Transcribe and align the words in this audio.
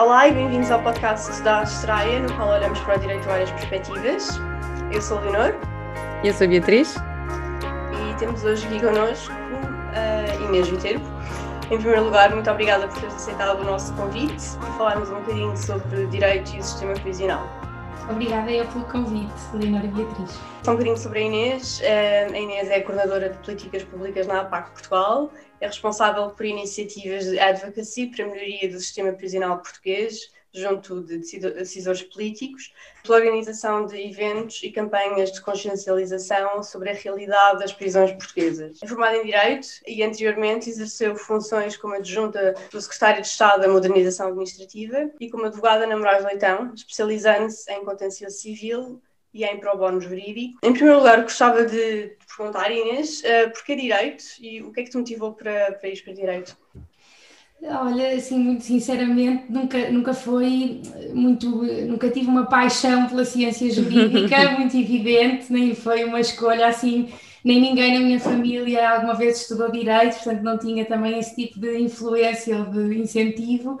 Olá 0.00 0.28
e 0.28 0.32
bem-vindos 0.32 0.70
ao 0.70 0.82
podcast 0.82 1.42
da 1.42 1.58
Australia, 1.58 2.20
no 2.20 2.32
qual 2.32 2.48
olhamos 2.48 2.80
para 2.80 2.96
o 2.96 2.98
direito 3.00 3.22
a 3.28 3.32
várias 3.32 3.50
perspectivas. 3.50 4.30
Eu 4.90 5.02
sou 5.02 5.18
a 5.18 5.20
Leonor. 5.20 5.54
E 6.24 6.28
eu 6.28 6.32
sou 6.32 6.46
a 6.46 6.48
Beatriz. 6.48 6.96
E 6.96 8.14
temos 8.18 8.42
hoje 8.42 8.66
aqui 8.66 8.80
connosco 8.80 9.30
a 9.92 10.34
Inês 10.36 10.68
Viterbo. 10.68 11.04
Em 11.70 11.76
primeiro 11.76 12.04
lugar, 12.04 12.30
muito 12.30 12.50
obrigada 12.50 12.88
por 12.88 12.98
teres 12.98 13.14
aceitado 13.14 13.60
o 13.60 13.64
nosso 13.64 13.92
convite 13.92 14.42
e 14.42 14.78
falarmos 14.78 15.10
um 15.10 15.16
bocadinho 15.16 15.54
sobre 15.54 16.06
direito 16.06 16.50
e 16.54 16.60
o 16.60 16.62
sistema 16.62 16.94
prisional. 16.94 17.59
Obrigada 18.10 18.50
eu 18.50 18.66
pelo 18.66 18.84
convite, 18.86 19.32
Leonor 19.54 19.84
e 19.84 19.88
Beatriz. 19.88 20.30
Só 20.64 20.72
um 20.72 20.74
bocadinho 20.74 20.96
sobre 20.96 21.20
a 21.20 21.22
Inês. 21.22 21.80
Eh, 21.82 22.26
a 22.26 22.38
Inês 22.38 22.68
é 22.68 22.76
a 22.76 22.82
coordenadora 22.82 23.30
de 23.30 23.38
políticas 23.38 23.84
públicas 23.84 24.26
na 24.26 24.40
APAC 24.40 24.70
Portugal 24.72 25.30
é 25.60 25.66
responsável 25.66 26.30
por 26.30 26.46
iniciativas 26.46 27.26
de 27.26 27.38
advocacy 27.38 28.06
para 28.06 28.24
a 28.24 28.28
melhoria 28.28 28.68
do 28.70 28.80
sistema 28.80 29.12
prisional 29.12 29.58
português, 29.58 30.32
junto 30.52 31.00
de 31.02 31.18
decisores 31.18 32.02
políticos, 32.02 32.72
pela 33.02 33.18
organização 33.18 33.86
de 33.86 33.96
eventos 33.96 34.62
e 34.62 34.70
campanhas 34.70 35.32
de 35.32 35.40
consciencialização 35.40 36.62
sobre 36.62 36.90
a 36.90 36.94
realidade 36.94 37.60
das 37.60 37.72
prisões 37.72 38.12
portuguesas. 38.12 38.78
É 38.82 38.86
formada 38.86 39.16
em 39.16 39.24
Direito 39.24 39.68
e 39.86 40.02
anteriormente 40.02 40.68
exerceu 40.68 41.14
funções 41.16 41.76
como 41.76 41.94
adjunta 41.94 42.54
do 42.70 42.80
Secretário 42.80 43.22
de 43.22 43.28
Estado 43.28 43.62
da 43.62 43.68
Modernização 43.68 44.28
Administrativa 44.28 45.10
e 45.20 45.30
como 45.30 45.46
advogada 45.46 45.86
na 45.86 45.96
Moraes 45.96 46.24
Leitão, 46.24 46.72
especializando-se 46.74 47.70
em 47.72 47.84
contencioso 47.84 48.36
civil 48.36 49.00
e 49.32 49.44
em 49.44 49.58
pro 49.60 49.76
bono 49.76 50.00
jurídico. 50.00 50.58
Em 50.62 50.72
primeiro 50.72 50.98
lugar, 50.98 51.22
gostava 51.22 51.64
de 51.64 52.16
perguntar, 52.36 52.70
Inês, 52.70 53.20
uh, 53.20 53.50
porquê 53.52 53.76
Direito 53.76 54.24
e 54.40 54.62
o 54.62 54.72
que 54.72 54.80
é 54.80 54.84
que 54.84 54.90
te 54.90 54.96
motivou 54.96 55.34
para, 55.34 55.72
para 55.72 55.88
ir 55.88 56.02
para 56.02 56.12
Direito? 56.12 56.56
Olha, 57.62 58.14
assim, 58.14 58.38
muito 58.38 58.64
sinceramente, 58.64 59.44
nunca, 59.50 59.90
nunca 59.90 60.14
foi 60.14 60.80
muito, 61.12 61.48
nunca 61.86 62.08
tive 62.10 62.26
uma 62.26 62.46
paixão 62.46 63.06
pela 63.06 63.24
ciência 63.24 63.70
jurídica 63.70 64.52
muito 64.58 64.74
evidente, 64.76 65.52
nem 65.52 65.74
foi 65.74 66.04
uma 66.04 66.18
escolha 66.20 66.66
assim, 66.66 67.10
nem 67.44 67.60
ninguém 67.60 67.98
na 67.98 68.00
minha 68.00 68.18
família 68.18 68.90
alguma 68.90 69.14
vez 69.14 69.42
estudou 69.42 69.70
Direito, 69.70 70.14
portanto 70.14 70.42
não 70.42 70.58
tinha 70.58 70.86
também 70.86 71.18
esse 71.18 71.36
tipo 71.36 71.60
de 71.60 71.78
influência 71.78 72.56
ou 72.56 72.64
de 72.64 72.98
incentivo 72.98 73.78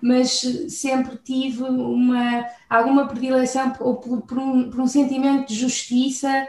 mas 0.00 0.40
sempre 0.68 1.16
tive 1.16 1.64
uma, 1.64 2.46
alguma 2.68 3.06
predileção 3.06 3.70
por, 3.70 4.22
por, 4.22 4.38
um, 4.38 4.70
por 4.70 4.80
um 4.80 4.86
sentimento 4.86 5.48
de 5.48 5.54
justiça 5.54 6.46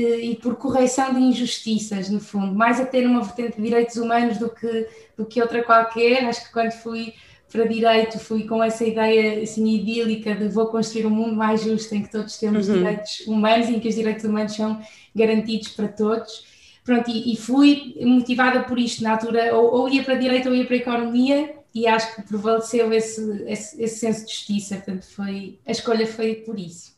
e 0.00 0.36
por 0.36 0.56
correção 0.56 1.12
de 1.12 1.20
injustiças, 1.20 2.08
no 2.08 2.20
fundo, 2.20 2.54
mais 2.54 2.80
até 2.80 3.00
numa 3.00 3.22
vertente 3.22 3.56
de 3.56 3.62
direitos 3.62 3.96
humanos 3.96 4.38
do 4.38 4.48
que, 4.48 4.86
do 5.16 5.26
que 5.26 5.40
outra 5.40 5.62
qualquer. 5.62 6.24
Acho 6.24 6.46
que 6.46 6.52
quando 6.52 6.72
fui 6.72 7.14
para 7.50 7.64
direito 7.64 8.18
fui 8.18 8.44
com 8.46 8.62
essa 8.62 8.84
ideia 8.84 9.42
assim 9.42 9.66
idílica 9.66 10.34
de 10.34 10.48
vou 10.48 10.66
construir 10.66 11.06
um 11.06 11.10
mundo 11.10 11.34
mais 11.34 11.62
justo 11.62 11.94
em 11.94 12.02
que 12.02 12.12
todos 12.12 12.36
temos 12.36 12.68
uhum. 12.68 12.74
direitos 12.74 13.20
humanos 13.26 13.68
e 13.68 13.74
em 13.74 13.80
que 13.80 13.88
os 13.88 13.94
direitos 13.94 14.24
humanos 14.24 14.54
são 14.54 14.80
garantidos 15.14 15.68
para 15.68 15.88
todos. 15.88 16.46
Pronto, 16.84 17.10
e, 17.10 17.32
e 17.32 17.36
fui 17.36 17.96
motivada 18.00 18.62
por 18.64 18.78
isto 18.78 19.02
na 19.02 19.12
altura, 19.12 19.54
ou, 19.54 19.80
ou 19.80 19.88
ia 19.88 20.02
para 20.02 20.14
direito 20.14 20.48
ou 20.48 20.54
ia 20.54 20.64
para 20.64 20.76
economia, 20.76 21.54
e 21.74 21.86
acho 21.86 22.14
que 22.14 22.22
prevaleceu 22.22 22.92
esse, 22.92 23.44
esse, 23.46 23.82
esse, 23.82 23.98
senso 23.98 24.24
de 24.24 24.32
justiça, 24.32 24.76
portanto 24.76 25.06
foi, 25.06 25.58
a 25.66 25.70
escolha 25.70 26.06
foi 26.06 26.36
por 26.36 26.58
isso. 26.58 26.97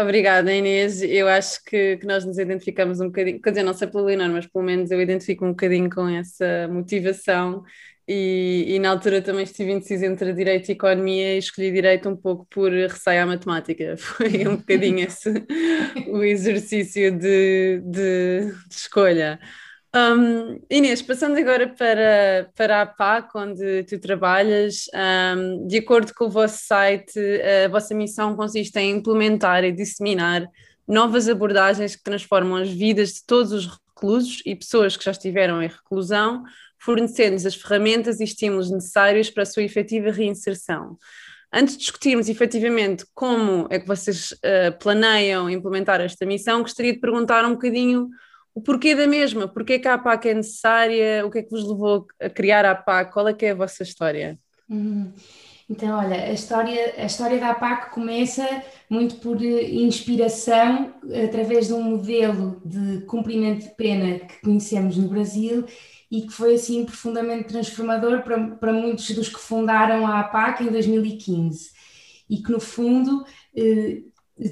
Obrigada 0.00 0.52
Inês, 0.52 1.02
eu 1.02 1.28
acho 1.28 1.64
que, 1.64 1.96
que, 1.96 2.06
nós 2.06 2.24
nos 2.24 2.38
identificamos 2.38 3.00
um 3.00 3.06
bocadinho, 3.06 3.40
quer 3.40 3.50
dizer, 3.50 3.62
não 3.62 3.74
sei 3.74 3.88
pelo 3.88 4.04
Leonor, 4.04 4.28
mas 4.30 4.46
pelo 4.46 4.64
menos 4.64 4.90
eu 4.90 5.00
identifico 5.00 5.44
um 5.44 5.50
bocadinho 5.50 5.88
com 5.88 6.08
essa 6.08 6.68
motivação. 6.68 7.64
E, 8.08 8.64
e, 8.68 8.78
na 8.78 8.90
altura 8.90 9.20
também 9.20 9.42
estive 9.42 9.72
indecisa 9.72 10.06
entre 10.06 10.32
Direito 10.32 10.68
e 10.68 10.72
Economia 10.72 11.34
e 11.34 11.38
escolhi 11.38 11.72
Direito 11.72 12.08
um 12.08 12.16
pouco 12.16 12.46
por 12.48 12.70
receio 12.70 13.22
à 13.22 13.26
matemática, 13.26 13.96
foi 13.98 14.46
um 14.46 14.56
bocadinho 14.56 15.00
esse 15.00 15.28
o 16.08 16.22
exercício 16.22 17.10
de, 17.10 17.80
de, 17.84 18.52
de 18.68 18.74
escolha. 18.74 19.40
Um, 19.96 20.60
Inês, 20.68 21.00
passando 21.00 21.38
agora 21.38 21.68
para, 21.68 22.50
para 22.54 22.82
a 22.82 22.86
PAC, 22.86 23.30
onde 23.34 23.82
tu 23.84 23.98
trabalhas, 23.98 24.84
um, 24.94 25.66
de 25.66 25.78
acordo 25.78 26.12
com 26.14 26.26
o 26.26 26.30
vosso 26.30 26.66
site, 26.66 27.18
a 27.64 27.68
vossa 27.68 27.94
missão 27.94 28.36
consiste 28.36 28.78
em 28.78 28.96
implementar 28.96 29.64
e 29.64 29.72
disseminar 29.72 30.46
novas 30.86 31.30
abordagens 31.30 31.96
que 31.96 32.02
transformam 32.02 32.56
as 32.56 32.68
vidas 32.68 33.14
de 33.14 33.24
todos 33.24 33.52
os 33.52 33.66
reclusos 33.66 34.42
e 34.44 34.54
pessoas 34.54 34.98
que 34.98 35.04
já 35.04 35.12
estiveram 35.12 35.62
em 35.62 35.68
reclusão, 35.68 36.44
fornecendo-lhes 36.78 37.46
as 37.46 37.54
ferramentas 37.54 38.20
e 38.20 38.24
estímulos 38.24 38.70
necessários 38.70 39.30
para 39.30 39.44
a 39.44 39.46
sua 39.46 39.62
efetiva 39.62 40.10
reinserção. 40.10 40.98
Antes 41.50 41.74
de 41.74 41.80
discutirmos 41.80 42.28
efetivamente 42.28 43.06
como 43.14 43.66
é 43.70 43.78
que 43.78 43.86
vocês 43.86 44.32
uh, 44.32 44.76
planeiam 44.78 45.48
implementar 45.48 46.02
esta 46.02 46.26
missão, 46.26 46.60
gostaria 46.60 46.92
de 46.92 47.00
perguntar 47.00 47.46
um 47.46 47.52
bocadinho 47.52 48.10
o 48.56 48.60
porquê 48.62 48.94
da 48.94 49.06
mesma, 49.06 49.46
porquê 49.46 49.78
que 49.78 49.86
a 49.86 49.92
APAC 49.92 50.30
é 50.30 50.34
necessária, 50.34 51.26
o 51.26 51.30
que 51.30 51.40
é 51.40 51.42
que 51.42 51.50
vos 51.50 51.62
levou 51.68 52.06
a 52.18 52.30
criar 52.30 52.64
a 52.64 52.70
APAC, 52.70 53.12
qual 53.12 53.28
é 53.28 53.34
que 53.34 53.44
é 53.44 53.50
a 53.50 53.54
vossa 53.54 53.82
história? 53.82 54.38
Uhum. 54.66 55.12
Então, 55.68 55.98
olha, 55.98 56.22
a 56.22 56.32
história, 56.32 56.94
a 56.96 57.04
história 57.04 57.38
da 57.38 57.50
APAC 57.50 57.90
começa 57.90 58.48
muito 58.88 59.16
por 59.16 59.42
inspiração 59.42 60.94
através 61.22 61.66
de 61.66 61.74
um 61.74 61.82
modelo 61.82 62.62
de 62.64 63.04
cumprimento 63.04 63.64
de 63.64 63.74
pena 63.74 64.20
que 64.20 64.40
conhecemos 64.40 64.96
no 64.96 65.06
Brasil 65.06 65.66
e 66.10 66.22
que 66.22 66.32
foi 66.32 66.54
assim 66.54 66.86
profundamente 66.86 67.48
transformador 67.48 68.22
para, 68.22 68.40
para 68.56 68.72
muitos 68.72 69.10
dos 69.10 69.28
que 69.28 69.38
fundaram 69.38 70.06
a 70.06 70.20
APAC 70.20 70.64
em 70.64 70.70
2015 70.70 71.72
e 72.30 72.38
que 72.38 72.50
no 72.50 72.60
fundo 72.60 73.22
eh, 73.54 73.98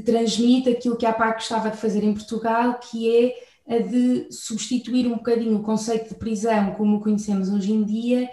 transmite 0.05 0.69
aquilo 0.69 0.99
que 0.99 1.07
a 1.07 1.11
APAC 1.11 1.37
gostava 1.37 1.71
de 1.71 1.79
fazer 1.79 2.05
em 2.05 2.13
Portugal, 2.13 2.79
que 2.79 3.09
é 3.11 3.54
de 3.81 4.29
substituir 4.31 5.07
um 5.07 5.17
bocadinho 5.17 5.57
o 5.57 5.63
conceito 5.63 6.11
de 6.11 6.15
prisão 6.17 6.75
como 6.75 6.97
o 6.97 7.01
conhecemos 7.01 7.49
hoje 7.49 7.73
em 7.73 7.83
dia 7.83 8.29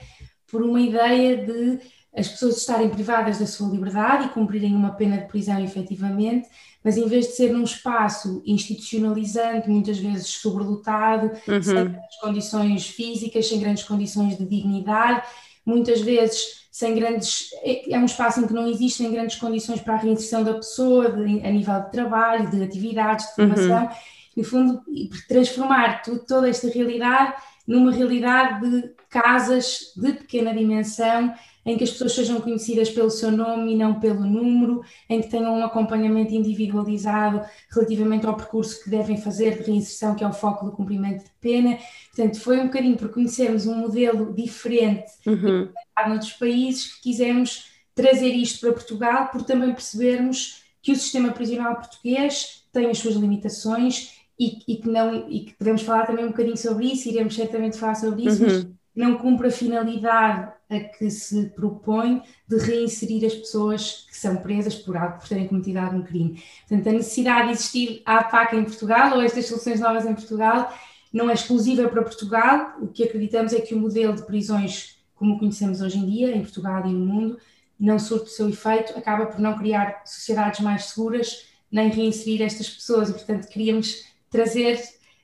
por 0.51 0.61
uma 0.61 0.81
ideia 0.81 1.37
de 1.37 1.79
as 2.13 2.27
pessoas 2.27 2.57
estarem 2.57 2.89
privadas 2.89 3.39
da 3.39 3.47
sua 3.47 3.69
liberdade 3.69 4.25
e 4.25 4.29
cumprirem 4.29 4.75
uma 4.75 4.91
pena 4.91 5.17
de 5.17 5.27
prisão 5.29 5.63
efetivamente, 5.63 6.49
mas 6.83 6.97
em 6.97 7.07
vez 7.07 7.27
de 7.27 7.35
ser 7.35 7.53
num 7.53 7.63
espaço 7.63 8.43
institucionalizante, 8.45 9.69
muitas 9.69 9.97
vezes 9.97 10.27
sobredotado, 10.27 11.31
uhum. 11.47 11.61
sem 11.61 11.73
grandes 11.73 12.19
condições 12.21 12.87
físicas, 12.87 13.47
sem 13.47 13.61
grandes 13.61 13.83
condições 13.83 14.37
de 14.37 14.45
dignidade, 14.45 15.25
muitas 15.65 16.01
vezes 16.01 16.67
sem 16.69 16.95
grandes. 16.95 17.49
É, 17.63 17.93
é 17.93 17.97
um 17.97 18.05
espaço 18.05 18.41
em 18.41 18.47
que 18.47 18.53
não 18.53 18.67
existem 18.67 19.09
grandes 19.09 19.37
condições 19.37 19.79
para 19.79 19.93
a 19.93 19.97
reinserção 19.97 20.43
da 20.43 20.55
pessoa, 20.55 21.09
de, 21.09 21.45
a 21.45 21.49
nível 21.49 21.79
de 21.79 21.91
trabalho, 21.91 22.51
de 22.51 22.61
atividades, 22.61 23.27
de 23.27 23.35
formação. 23.35 23.83
Uhum 23.83 24.20
no 24.35 24.43
fundo, 24.43 24.81
transformar 25.27 26.01
toda 26.27 26.49
esta 26.49 26.69
realidade 26.69 27.35
numa 27.67 27.91
realidade 27.91 28.69
de 28.69 28.91
casas 29.09 29.93
de 29.95 30.13
pequena 30.13 30.53
dimensão, 30.53 31.33
em 31.65 31.77
que 31.77 31.83
as 31.83 31.91
pessoas 31.91 32.15
sejam 32.15 32.41
conhecidas 32.41 32.89
pelo 32.89 33.09
seu 33.09 33.31
nome 33.31 33.73
e 33.73 33.75
não 33.77 33.99
pelo 33.99 34.25
número, 34.25 34.81
em 35.07 35.21
que 35.21 35.29
tenham 35.29 35.53
um 35.53 35.63
acompanhamento 35.63 36.33
individualizado 36.33 37.41
relativamente 37.69 38.25
ao 38.25 38.35
percurso 38.35 38.83
que 38.83 38.89
devem 38.89 39.17
fazer 39.17 39.57
de 39.57 39.69
reinserção, 39.69 40.15
que 40.15 40.23
é 40.23 40.27
o 40.27 40.33
foco 40.33 40.65
do 40.65 40.71
cumprimento 40.71 41.23
de 41.23 41.31
pena. 41.39 41.77
Portanto, 42.13 42.39
foi 42.39 42.59
um 42.59 42.65
bocadinho 42.65 42.97
por 42.97 43.09
conhecermos 43.09 43.67
um 43.67 43.75
modelo 43.75 44.33
diferente 44.33 45.11
uhum. 45.25 45.69
noutros 46.07 46.33
países 46.33 46.95
que 46.95 47.01
quisemos 47.03 47.69
trazer 47.93 48.33
isto 48.33 48.59
para 48.61 48.73
Portugal, 48.73 49.27
por 49.27 49.43
também 49.43 49.71
percebermos 49.71 50.63
que 50.81 50.91
o 50.91 50.95
sistema 50.95 51.31
prisional 51.31 51.75
português 51.75 52.63
tem 52.73 52.89
as 52.89 52.97
suas 52.97 53.15
limitações 53.15 54.20
e, 54.41 54.57
e, 54.67 54.77
que 54.77 54.89
não 54.89 55.29
e 55.29 55.41
que 55.41 55.53
podemos 55.53 55.83
falar 55.83 56.07
também 56.07 56.25
um 56.25 56.29
bocadinho 56.29 56.57
sobre 56.57 56.87
isso, 56.87 57.07
iremos 57.07 57.35
certamente 57.35 57.77
falar 57.77 57.93
sobre 57.93 58.25
isso, 58.25 58.43
uhum. 58.43 58.49
mas 58.49 58.67
não 58.95 59.17
cumpre 59.19 59.49
a 59.49 59.51
finalidade 59.51 60.51
a 60.67 60.79
que 60.79 61.11
se 61.11 61.51
propõe 61.51 62.23
de 62.47 62.57
reinserir 62.57 63.23
as 63.23 63.35
pessoas 63.35 64.07
que 64.09 64.17
são 64.17 64.37
presas 64.37 64.73
por 64.73 64.97
algo, 64.97 65.19
por 65.19 65.27
terem 65.27 65.47
cometido 65.47 65.77
algum 65.77 66.01
crime. 66.01 66.43
Portanto, 66.67 66.89
a 66.89 66.93
necessidade 66.93 67.47
de 67.49 67.53
existir 67.53 68.01
a 68.03 68.17
APAC 68.17 68.55
em 68.55 68.63
Portugal 68.63 69.15
ou 69.15 69.21
estas 69.21 69.45
soluções 69.45 69.79
novas 69.79 70.07
em 70.07 70.15
Portugal 70.15 70.73
não 71.13 71.29
é 71.29 71.33
exclusiva 71.33 71.87
para 71.87 72.01
Portugal. 72.01 72.77
O 72.81 72.87
que 72.87 73.03
acreditamos 73.03 73.53
é 73.53 73.61
que 73.61 73.75
o 73.75 73.79
modelo 73.79 74.15
de 74.15 74.25
prisões, 74.25 74.97
como 75.13 75.37
conhecemos 75.37 75.81
hoje 75.81 75.99
em 75.99 76.05
dia, 76.09 76.35
em 76.35 76.41
Portugal 76.41 76.83
e 76.87 76.91
no 76.91 77.05
mundo, 77.05 77.37
não 77.79 77.99
surte 77.99 78.25
o 78.25 78.29
seu 78.29 78.49
efeito, 78.49 78.97
acaba 78.97 79.27
por 79.27 79.39
não 79.39 79.55
criar 79.55 80.01
sociedades 80.03 80.61
mais 80.61 80.85
seguras, 80.85 81.45
nem 81.71 81.89
reinserir 81.89 82.41
estas 82.41 82.69
pessoas. 82.69 83.09
E, 83.09 83.13
portanto, 83.13 83.47
queríamos 83.47 84.10
trazer 84.31 84.81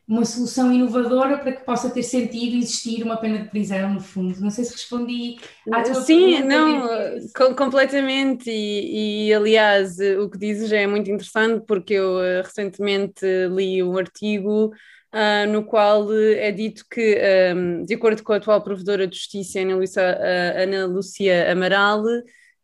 uma 0.07 0.23
solução 0.23 0.71
inovadora 0.71 1.37
para 1.37 1.51
que 1.51 1.65
possa 1.65 1.89
ter 1.89 2.01
sentido 2.01 2.55
existir 2.55 3.03
uma 3.03 3.17
pena 3.17 3.39
de 3.39 3.49
prisão, 3.49 3.93
no 3.93 3.99
fundo. 3.99 4.39
Não 4.39 4.49
sei 4.49 4.63
se 4.63 4.71
respondi 4.71 5.37
à 5.69 5.81
tua 5.81 5.95
Sim, 5.95 6.43
não, 6.43 6.87
com, 7.35 7.53
completamente. 7.53 8.49
E, 8.49 9.27
e, 9.27 9.33
aliás, 9.33 9.97
o 9.99 10.29
que 10.29 10.37
dizes 10.37 10.71
é 10.71 10.87
muito 10.87 11.11
interessante 11.11 11.65
porque 11.67 11.95
eu 11.95 12.19
uh, 12.19 12.41
recentemente 12.41 13.25
li 13.51 13.83
um 13.83 13.97
artigo 13.97 14.71
uh, 15.13 15.51
no 15.51 15.65
qual 15.65 16.07
é 16.13 16.51
dito 16.51 16.85
que, 16.89 17.17
um, 17.53 17.83
de 17.83 17.95
acordo 17.95 18.23
com 18.23 18.31
a 18.31 18.37
atual 18.37 18.63
provedora 18.63 19.05
de 19.05 19.17
justiça, 19.17 19.59
Ana 19.59 19.75
Lúcia, 19.75 20.01
uh, 20.01 20.61
Ana 20.61 20.85
Lúcia 20.85 21.51
Amaral, 21.51 22.03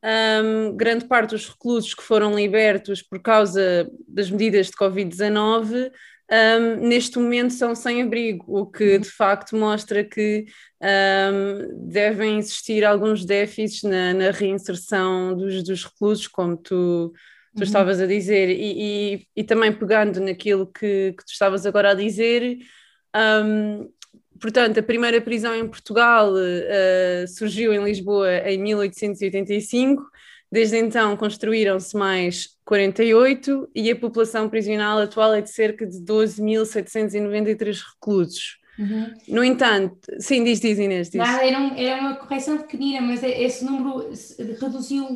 um, 0.03 0.75
grande 0.77 1.05
parte 1.05 1.31
dos 1.31 1.49
reclusos 1.49 1.93
que 1.93 2.03
foram 2.03 2.35
libertos 2.35 3.01
por 3.01 3.21
causa 3.21 3.89
das 4.07 4.29
medidas 4.29 4.67
de 4.67 4.73
Covid-19 4.73 5.91
um, 6.31 6.87
neste 6.87 7.19
momento 7.19 7.53
são 7.53 7.75
sem 7.75 8.01
abrigo, 8.01 8.45
o 8.47 8.65
que 8.65 8.97
de 8.97 9.09
facto 9.09 9.55
mostra 9.55 10.03
que 10.03 10.45
um, 10.81 11.89
devem 11.89 12.37
existir 12.37 12.83
alguns 12.85 13.25
déficits 13.25 13.83
na, 13.83 14.13
na 14.13 14.31
reinserção 14.31 15.35
dos, 15.35 15.63
dos, 15.63 15.83
reclusos, 15.83 16.27
como 16.27 16.55
tu, 16.55 17.13
tu 17.53 17.57
uhum. 17.57 17.63
estavas 17.63 17.99
a 17.99 18.07
dizer, 18.07 18.49
e, 18.49 19.15
e, 19.15 19.27
e, 19.35 19.43
também 19.43 19.71
pegando 19.71 20.19
naquilo 20.21 20.65
que, 20.65 21.13
que 21.17 21.25
tu 21.25 21.31
estavas 21.31 21.65
agora 21.65 21.91
a 21.91 21.93
dizer. 21.93 22.57
Um, 23.15 23.89
portanto, 24.39 24.79
a 24.79 24.83
primeira 24.83 25.21
prisão 25.21 25.53
em 25.53 25.67
Portugal 25.67 26.31
uh, 26.33 27.27
surgiu 27.27 27.73
em 27.73 27.83
Lisboa 27.83 28.37
em 28.49 28.57
1885 28.57 30.03
Desde 30.53 30.77
então 30.77 31.17
construíram-se 31.17 31.97
mais 31.97 32.49
48 32.63 33.71
e 33.73 33.89
a 33.89 33.95
população 33.95 34.47
prisional 34.47 34.99
atual 34.99 35.33
é 35.33 35.41
de 35.41 35.49
cerca 35.49 35.83
de 35.83 35.97
12.793 35.97 37.81
reclusos. 37.95 38.59
Uhum. 38.77 39.13
No 39.29 39.43
entanto, 39.43 39.97
sim, 40.19 40.43
diz, 40.43 40.59
diz 40.59 40.77
Inês. 40.77 41.09
Diz. 41.09 41.19
Era, 41.27 41.59
um, 41.59 41.75
era 41.75 42.01
uma 42.01 42.15
correção 42.17 42.59
pequenina, 42.59 43.01
mas 43.01 43.23
é, 43.23 43.41
esse 43.41 43.65
número 43.65 44.11
reduziu 44.61 45.07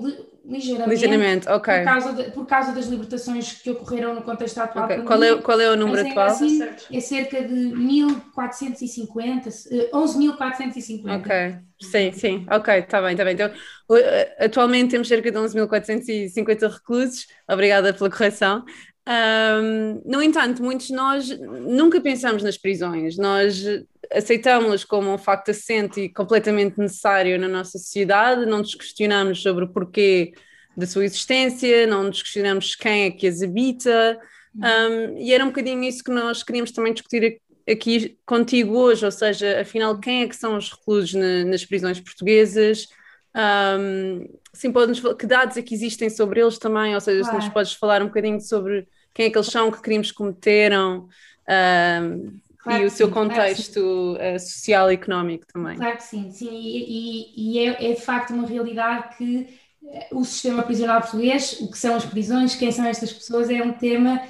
ligeiramente, 0.48 0.90
ligeiramente 0.90 1.50
okay. 1.50 1.80
por, 1.80 1.86
causa 1.86 2.14
de, 2.14 2.24
por 2.32 2.48
causa 2.48 2.72
das 2.72 2.86
libertações 2.86 3.52
que 3.62 3.70
ocorreram 3.70 4.16
no 4.16 4.22
contexto 4.22 4.58
atual. 4.60 4.86
Okay. 4.86 5.02
Qual, 5.02 5.22
é, 5.22 5.36
qual 5.42 5.60
é 5.60 5.70
o 5.70 5.76
número 5.76 6.02
mas, 6.04 6.12
atual? 6.12 6.28
Assim, 6.28 6.64
é 6.92 7.00
cerca 7.02 7.44
de 7.44 7.54
1450, 7.54 9.50
11.450. 9.50 11.08
Eh, 11.08 11.16
ok, 11.16 11.56
sim, 11.82 12.12
sim, 12.14 12.46
ok, 12.50 12.74
está 12.80 13.02
bem, 13.02 13.12
está 13.12 13.26
bem. 13.26 13.34
Então, 13.34 13.52
eh, 13.98 14.46
atualmente 14.46 14.92
temos 14.92 15.08
cerca 15.08 15.30
de 15.30 15.38
11.450 15.38 16.72
reclusos, 16.72 17.28
obrigada 17.48 17.94
pela 17.94 18.10
correção. 18.10 18.64
Um, 19.08 20.02
no 20.06 20.22
entanto, 20.22 20.62
muitos 20.62 20.88
de 20.88 20.94
nós 20.94 21.30
nunca 21.40 22.02
pensamos 22.02 22.44
nas 22.44 22.58
prisões, 22.58 23.18
nós 23.18 23.64
aceitamos-las 24.12 24.84
como 24.84 25.14
um 25.14 25.18
facto 25.18 25.52
assente 25.52 26.02
e 26.02 26.10
completamente 26.10 26.78
necessário 26.78 27.40
na 27.40 27.48
nossa 27.48 27.78
sociedade, 27.78 28.46
não 28.46 28.58
nos 28.58 28.76
questionamos 28.76 29.42
sobre 29.42 29.64
o 29.64 29.70
porquê 29.70 30.34
da 30.76 30.86
sua 30.86 31.06
existência, 31.06 31.88
não 31.88 32.04
nos 32.04 32.22
questionamos 32.22 32.76
quem 32.76 33.06
é 33.06 33.12
que 33.12 33.26
as 33.28 33.42
habita, 33.42 34.20
um, 34.56 35.18
e 35.18 35.32
era 35.32 35.44
um 35.44 35.48
bocadinho 35.48 35.84
isso 35.84 36.04
que 36.04 36.12
nós 36.12 36.44
queríamos 36.44 36.72
também 36.72 36.94
discutir 36.94 37.40
aqui 37.68 38.18
contigo 38.26 38.78
hoje, 38.78 39.06
ou 39.06 39.12
seja, 39.12 39.62
afinal, 39.62 39.98
quem 40.00 40.24
é 40.24 40.28
que 40.28 40.36
são 40.36 40.58
os 40.58 40.70
reclusos 40.70 41.14
na, 41.14 41.46
nas 41.46 41.64
prisões 41.64 42.00
portuguesas? 42.02 42.88
Um, 43.36 44.28
sim, 44.52 44.72
podes, 44.72 45.00
que 45.00 45.26
dados 45.26 45.56
é 45.56 45.62
que 45.62 45.74
existem 45.74 46.10
sobre 46.10 46.42
eles 46.42 46.58
também, 46.58 46.94
ou 46.94 47.00
seja, 47.00 47.22
claro. 47.22 47.38
se 47.38 47.46
nos 47.46 47.54
podes 47.54 47.74
falar 47.74 48.02
um 48.02 48.08
bocadinho 48.08 48.42
sobre 48.42 48.88
quem 49.18 49.26
é 49.26 49.30
que 49.32 49.38
eles 49.38 49.48
são, 49.48 49.72
que 49.72 49.82
crimes 49.82 50.12
cometeram 50.12 51.10
um, 51.50 52.40
claro 52.60 52.84
e 52.84 52.86
o 52.86 52.92
seu 52.92 53.08
sim, 53.08 53.14
contexto 53.14 54.14
claro 54.16 54.40
social 54.40 54.92
e 54.92 54.94
económico 54.94 55.48
também. 55.52 55.76
Claro 55.76 55.98
que 55.98 56.04
sim, 56.04 56.30
sim, 56.30 56.52
e, 56.52 57.26
e, 57.36 57.54
e 57.54 57.60
é, 57.68 57.90
é, 57.90 57.94
de 57.96 58.02
facto 58.02 58.32
uma 58.32 58.46
realidade 58.46 59.18
que 59.18 59.60
eh, 59.88 60.08
o 60.12 60.24
sistema 60.24 60.62
prisional 60.62 61.02
português, 61.02 61.58
o 61.62 61.72
que 61.72 61.80
são 61.80 61.96
as 61.96 62.06
prisões, 62.06 62.54
quem 62.54 62.72
são 62.72 62.86
estas 62.86 63.12
pessoas, 63.12 63.50
é 63.50 63.60
um 63.64 63.74
tema 63.74 64.22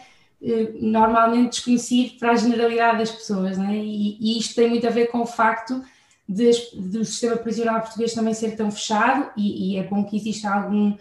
eh, 0.41 0.69
normalmente 0.79 1.49
desconhecido 1.49 2.17
para 2.17 2.31
a 2.31 2.35
generalidade 2.37 2.99
das 2.99 3.11
pessoas, 3.11 3.57
né? 3.57 3.75
e, 3.75 4.17
e 4.21 4.39
isto 4.39 4.55
tem 4.55 4.69
muito 4.69 4.87
a 4.87 4.89
ver 4.89 5.07
com 5.07 5.19
o 5.19 5.25
facto 5.25 5.83
de, 6.29 6.49
do 6.75 7.03
sistema 7.03 7.35
prisional 7.35 7.81
português 7.81 8.13
também 8.13 8.33
ser 8.33 8.55
tão 8.55 8.71
fechado, 8.71 9.31
e, 9.35 9.73
e 9.73 9.77
é 9.79 9.83
bom 9.83 10.05
que 10.05 10.15
exista 10.15 10.49
algum 10.49 10.95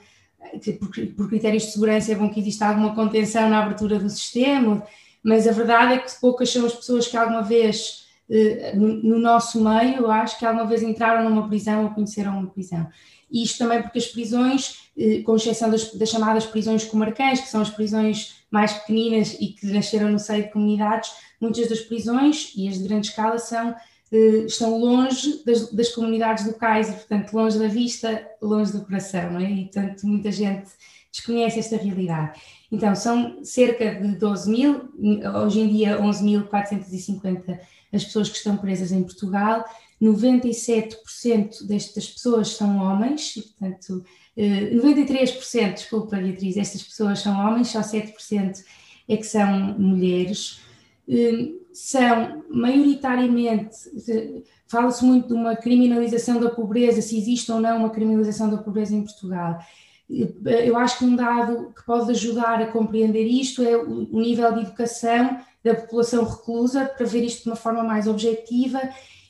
por, 0.79 1.07
por 1.17 1.29
critérios 1.29 1.65
de 1.65 1.73
segurança 1.73 2.13
é 2.13 2.15
bom 2.15 2.29
que 2.29 2.41
exista 2.41 2.67
alguma 2.67 2.95
contenção 2.95 3.49
na 3.49 3.63
abertura 3.63 3.99
do 3.99 4.09
sistema, 4.09 4.83
mas 5.23 5.47
a 5.47 5.53
verdade 5.53 5.95
é 5.95 5.99
que 5.99 6.21
poucas 6.21 6.51
são 6.51 6.65
as 6.65 6.75
pessoas 6.75 7.07
que 7.07 7.17
alguma 7.17 7.43
vez, 7.43 8.07
eh, 8.31 8.73
no 8.77 9.19
nosso 9.19 9.63
meio, 9.63 9.97
eu 9.97 10.11
acho 10.11 10.39
que 10.39 10.47
alguma 10.47 10.67
vez 10.67 10.83
entraram 10.83 11.29
numa 11.29 11.49
prisão 11.49 11.85
ou 11.85 11.91
conheceram 11.91 12.39
uma 12.39 12.47
prisão. 12.49 12.87
Isto 13.31 13.59
também 13.59 13.83
porque 13.83 13.99
as 13.99 14.07
prisões, 14.07 14.91
eh, 14.97 15.23
com 15.23 15.35
exceção 15.35 15.71
das, 15.71 15.93
das 15.95 16.09
chamadas 16.09 16.47
prisões 16.47 16.85
comarcãs, 16.85 17.41
que 17.41 17.49
são 17.49 17.61
as 17.61 17.71
prisões 17.71 18.37
mais 18.51 18.73
pequeninas 18.73 19.37
e 19.41 19.49
que 19.49 19.67
nasceram 19.67 20.11
no 20.11 20.19
seio 20.19 20.45
de 20.45 20.53
comunidades, 20.53 21.11
muitas 21.41 21.69
das 21.69 21.81
prisões, 21.81 22.53
e 22.57 22.69
as 22.69 22.79
de 22.79 22.87
grande 22.87 23.09
escala, 23.09 23.39
são 23.39 23.75
estão 24.13 24.79
longe 24.79 25.43
das, 25.45 25.71
das, 25.73 25.89
comunidades 25.95 26.47
locais 26.47 26.89
e, 26.89 26.93
portanto, 26.93 27.33
longe 27.33 27.59
da 27.59 27.67
vista, 27.67 28.25
longe 28.41 28.73
do 28.73 28.85
coração, 28.85 29.33
não 29.33 29.41
é? 29.41 29.51
E, 29.51 29.65
portanto, 29.65 30.07
muita 30.07 30.31
gente 30.31 30.69
desconhece 31.11 31.59
esta 31.59 31.77
realidade. 31.77 32.41
Então, 32.71 32.95
são 32.95 33.45
cerca 33.45 33.95
de 33.95 34.17
12 34.17 34.51
mil, 34.51 34.89
hoje 35.45 35.61
em 35.61 35.69
dia 35.69 36.01
11.450 36.01 37.59
as 37.93 38.05
pessoas 38.05 38.29
que 38.29 38.37
estão 38.37 38.57
presas 38.57 38.93
em 38.93 39.03
Portugal, 39.03 39.65
97% 40.01 41.67
destas 41.67 42.09
pessoas 42.09 42.49
são 42.49 42.79
homens, 42.79 43.37
e, 43.37 43.43
portanto, 43.43 44.05
93%, 44.37 45.63
eh, 45.63 45.73
desculpa 45.73 46.17
Beatriz, 46.17 46.55
destas 46.55 46.83
pessoas 46.83 47.21
são 47.21 47.39
homens, 47.39 47.69
só 47.69 47.81
7% 47.81 48.63
é 49.09 49.17
que 49.17 49.27
são 49.27 49.79
mulheres. 49.79 50.61
Eh, 51.09 51.53
são 51.73 52.43
maioritariamente, 52.49 53.77
fala-se 54.67 55.05
muito 55.05 55.29
de 55.29 55.35
uma 55.35 55.55
criminalização 55.55 56.41
da 56.41 56.49
pobreza, 56.49 57.03
se 57.03 57.19
existe 57.19 57.53
ou 57.53 57.61
não 57.61 57.79
uma 57.79 57.91
criminalização 57.91 58.49
da 58.49 58.57
pobreza 58.57 58.95
em 58.95 59.03
Portugal. 59.03 59.59
Eu 60.09 60.77
acho 60.77 60.99
que 60.99 61.05
um 61.05 61.15
dado 61.15 61.75
que 61.75 61.85
pode 61.85 62.11
ajudar 62.13 62.63
a 62.63 62.67
compreender 62.69 63.27
isto 63.27 63.63
é 63.63 63.77
o 63.77 64.21
nível 64.21 64.53
de 64.55 64.61
educação 64.61 65.39
da 65.63 65.75
população 65.75 66.25
reclusa, 66.25 66.87
para 66.87 67.05
ver 67.05 67.25
isto 67.25 67.43
de 67.43 67.51
uma 67.51 67.57
forma 67.57 67.83
mais 67.83 68.07
objetiva. 68.07 68.81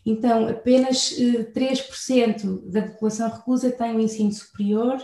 Então, 0.04 0.46
apenas 0.48 1.12
3% 1.52 2.44
eh, 2.44 2.70
da 2.70 2.82
população 2.82 3.28
reclusa 3.28 3.72
tem 3.72 3.96
o 3.96 4.00
ensino 4.00 4.30
superior 4.30 5.02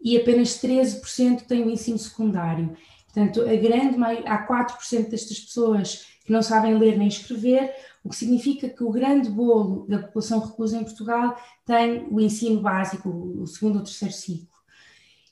e 0.00 0.16
apenas 0.16 0.60
13% 0.60 1.46
tem 1.46 1.64
o 1.64 1.70
ensino 1.70 1.98
secundário. 1.98 2.76
Portanto, 3.16 3.40
a 3.48 3.56
grande 3.56 3.96
há 4.26 4.46
4% 4.46 5.08
destas 5.08 5.40
pessoas 5.40 6.06
que 6.22 6.30
não 6.30 6.42
sabem 6.42 6.76
ler 6.76 6.98
nem 6.98 7.08
escrever, 7.08 7.74
o 8.04 8.10
que 8.10 8.16
significa 8.16 8.68
que 8.68 8.84
o 8.84 8.90
grande 8.90 9.30
bolo 9.30 9.86
da 9.88 10.00
população 10.00 10.38
reclusa 10.38 10.76
em 10.76 10.84
Portugal 10.84 11.34
tem 11.64 12.06
o 12.10 12.20
ensino 12.20 12.60
básico, 12.60 13.08
o 13.08 13.46
segundo 13.46 13.76
ou 13.76 13.82
terceiro 13.82 14.12
ciclo. 14.12 14.54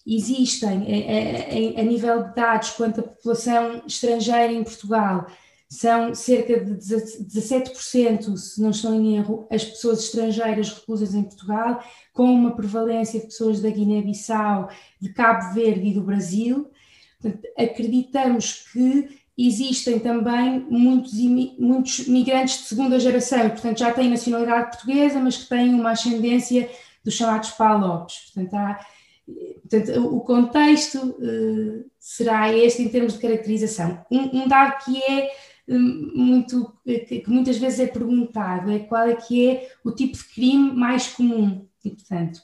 Existem, 0.06 0.70
a, 0.70 1.78
a, 1.78 1.82
a 1.82 1.84
nível 1.84 2.24
de 2.24 2.34
dados, 2.34 2.70
quanto 2.70 3.00
à 3.00 3.02
população 3.02 3.82
estrangeira 3.86 4.50
em 4.50 4.64
Portugal, 4.64 5.26
são 5.68 6.14
cerca 6.14 6.64
de 6.64 6.72
17%, 6.72 8.34
se 8.38 8.62
não 8.62 8.70
estou 8.70 8.94
em 8.94 9.16
erro, 9.16 9.46
as 9.50 9.62
pessoas 9.62 10.04
estrangeiras 10.04 10.72
reclusas 10.72 11.14
em 11.14 11.24
Portugal, 11.24 11.82
com 12.14 12.32
uma 12.32 12.56
prevalência 12.56 13.20
de 13.20 13.26
pessoas 13.26 13.60
da 13.60 13.68
Guiné-Bissau, 13.68 14.70
de 14.98 15.12
Cabo 15.12 15.52
Verde 15.52 15.88
e 15.88 15.94
do 15.94 16.02
Brasil. 16.02 16.70
Portanto, 17.24 17.48
acreditamos 17.56 18.66
que 18.70 19.08
existem 19.36 19.98
também 19.98 20.60
muitos, 20.68 21.14
muitos 21.58 22.06
migrantes 22.06 22.58
de 22.58 22.64
segunda 22.64 23.00
geração, 23.00 23.48
portanto 23.50 23.78
já 23.78 23.92
têm 23.92 24.10
nacionalidade 24.10 24.70
portuguesa, 24.70 25.18
mas 25.18 25.38
que 25.38 25.48
têm 25.48 25.74
uma 25.74 25.92
ascendência 25.92 26.70
dos 27.02 27.14
chamados 27.14 27.50
palopes. 27.52 28.30
Portanto, 28.32 28.54
há, 28.54 28.86
portanto 29.68 30.06
o 30.06 30.20
contexto 30.20 30.98
uh, 30.98 31.90
será 31.98 32.52
este 32.54 32.82
em 32.82 32.88
termos 32.88 33.14
de 33.14 33.20
caracterização. 33.20 34.04
Um, 34.10 34.42
um 34.42 34.48
dado 34.48 34.84
que 34.84 35.02
é 35.02 35.30
um, 35.66 36.12
muito, 36.14 36.72
que, 36.84 37.20
que, 37.20 37.30
muitas 37.30 37.56
vezes 37.56 37.80
é 37.80 37.86
perguntado, 37.86 38.70
é 38.70 38.80
qual 38.80 39.08
é 39.08 39.16
que 39.16 39.48
é 39.48 39.72
o 39.82 39.90
tipo 39.90 40.16
de 40.16 40.24
crime 40.24 40.72
mais 40.72 41.08
comum. 41.08 41.66
E, 41.82 41.90
portanto, 41.90 42.40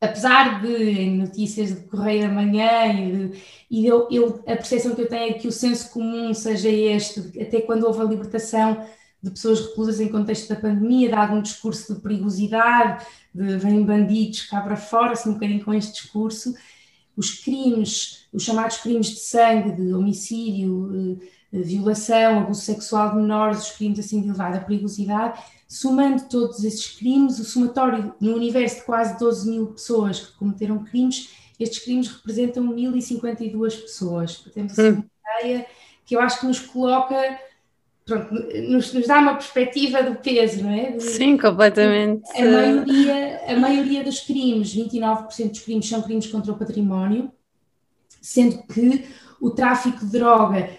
apesar 0.00 0.60
de 0.60 1.06
notícias 1.10 1.74
de 1.74 1.80
Correio 1.88 2.28
da 2.28 2.34
Manhã 2.34 2.86
e, 2.92 3.12
de, 3.12 3.42
e 3.70 3.86
eu, 3.86 4.08
eu, 4.10 4.42
a 4.46 4.56
percepção 4.56 4.94
que 4.94 5.02
eu 5.02 5.08
tenho 5.08 5.30
é 5.30 5.38
que 5.38 5.48
o 5.48 5.52
senso 5.52 5.90
comum 5.90 6.32
seja 6.34 6.68
este, 6.68 7.40
até 7.40 7.60
quando 7.60 7.84
houve 7.84 8.00
a 8.00 8.04
libertação 8.04 8.86
de 9.22 9.30
pessoas 9.30 9.60
reclusas 9.60 10.00
em 10.00 10.08
contexto 10.08 10.48
da 10.48 10.60
pandemia, 10.60 11.08
dado 11.10 11.34
um 11.34 11.40
discurso 11.40 11.94
de 11.94 12.00
perigosidade, 12.00 13.06
de 13.34 13.56
vêm 13.56 13.82
bandidos 13.82 14.42
cá 14.42 14.60
para 14.60 14.76
fora, 14.76 15.12
assim 15.12 15.30
um 15.30 15.34
bocadinho 15.34 15.64
com 15.64 15.72
este 15.72 16.02
discurso, 16.02 16.54
os 17.16 17.30
crimes, 17.42 18.26
os 18.32 18.42
chamados 18.42 18.76
crimes 18.78 19.06
de 19.06 19.20
sangue, 19.20 19.72
de 19.72 19.94
homicídio, 19.94 21.18
violação, 21.62 22.40
abuso 22.40 22.60
sexual 22.60 23.10
de 23.10 23.16
menores, 23.16 23.62
os 23.62 23.70
crimes 23.70 23.98
assim 23.98 24.20
de 24.20 24.28
elevada 24.28 24.60
perigosidade, 24.60 25.40
somando 25.66 26.28
todos 26.28 26.64
esses 26.64 26.96
crimes, 26.96 27.38
o 27.38 27.44
somatório 27.44 28.14
no 28.20 28.34
universo 28.34 28.76
de 28.76 28.82
quase 28.82 29.18
12 29.18 29.50
mil 29.50 29.66
pessoas 29.68 30.20
que 30.20 30.32
cometeram 30.38 30.84
crimes, 30.84 31.30
estes 31.58 31.84
crimes 31.84 32.08
representam 32.08 32.64
1052 32.64 33.76
pessoas. 33.76 34.38
Temos 34.52 34.72
assim 34.72 34.90
hum. 34.90 35.04
uma 35.24 35.40
ideia 35.40 35.66
que 36.04 36.16
eu 36.16 36.20
acho 36.20 36.40
que 36.40 36.46
nos 36.46 36.60
coloca, 36.60 37.38
pronto, 38.04 38.34
nos, 38.34 38.92
nos 38.92 39.06
dá 39.06 39.18
uma 39.18 39.34
perspectiva 39.34 40.02
do 40.02 40.16
peso, 40.16 40.62
não 40.62 40.70
é? 40.70 40.98
Sim, 40.98 41.36
completamente. 41.36 42.24
A 42.36 42.44
maioria, 42.44 43.40
a 43.48 43.56
maioria 43.56 44.04
dos 44.04 44.20
crimes, 44.20 44.74
29% 44.74 45.50
dos 45.50 45.60
crimes, 45.60 45.88
são 45.88 46.02
crimes 46.02 46.26
contra 46.26 46.52
o 46.52 46.58
património, 46.58 47.32
sendo 48.20 48.62
que 48.64 49.04
o 49.40 49.50
tráfico 49.50 50.04
de 50.04 50.12
droga 50.12 50.70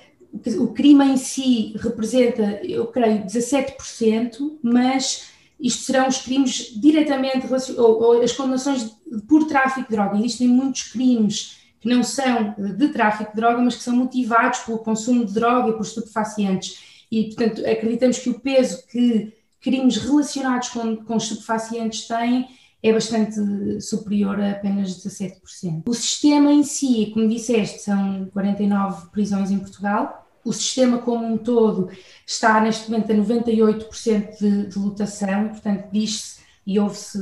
o 0.60 0.68
crime 0.68 1.06
em 1.06 1.18
si 1.18 1.75
representa, 1.77 2.60
eu 2.63 2.88
creio, 2.88 3.24
17%, 3.24 4.60
mas 4.62 5.30
isto 5.60 5.84
serão 5.84 6.08
os 6.08 6.18
crimes 6.18 6.74
diretamente 6.80 7.48
ou, 7.77 8.04
ou 8.04 8.22
as 8.22 8.32
condenações 8.34 8.96
por 9.27 9.46
tráfico 9.46 9.89
de 9.89 9.96
droga. 9.96 10.18
Existem 10.18 10.48
muitos 10.48 10.84
crimes 10.84 11.58
que 11.80 11.88
não 11.88 12.04
são 12.04 12.56
de 12.58 12.88
tráfico 12.89 13.32
de 13.32 13.36
droga, 13.38 13.62
mas 13.62 13.75
que 13.75 13.84
são 13.84 13.96
motivados 13.96 14.60
pelo 14.60 14.80
consumo 14.80 15.25
de 15.25 15.34
droga 15.34 15.70
e 15.70 15.74
por 15.74 15.84
estupefacientes. 15.84 16.80
E, 17.12 17.25
portanto, 17.25 17.62
acreditamos 17.65 18.18
que 18.18 18.30
o 18.30 18.39
peso 18.39 18.86
que 18.88 19.32
crimes 19.62 19.98
relacionados 19.98 20.70
com, 20.70 20.96
com 20.98 21.18
estupefacientes 21.18 22.08
têm 22.08 22.48
é 22.84 22.94
bastante 22.94 23.82
superior 23.82 24.39
a 24.39 24.51
apenas 24.51 25.04
17%. 25.04 25.84
O 25.88 25.94
sistema 25.94 26.51
em 26.51 26.63
si, 26.63 27.12
como 27.13 27.27
disseste, 27.27 27.82
são 27.82 28.30
49 28.32 29.10
prisões 29.12 29.50
em 29.50 29.58
Portugal, 29.58 30.25
o 30.45 30.53
sistema 30.53 30.99
como 30.99 31.25
um 31.25 31.37
todo 31.37 31.89
está 32.25 32.61
neste 32.61 32.89
momento 32.89 33.11
a 33.11 33.15
98% 33.15 34.37
de, 34.39 34.67
de 34.67 34.79
lotação, 34.79 35.49
portanto 35.49 35.87
diz-se 35.91 36.45
e 36.65 36.79
ouve-se 36.79 37.19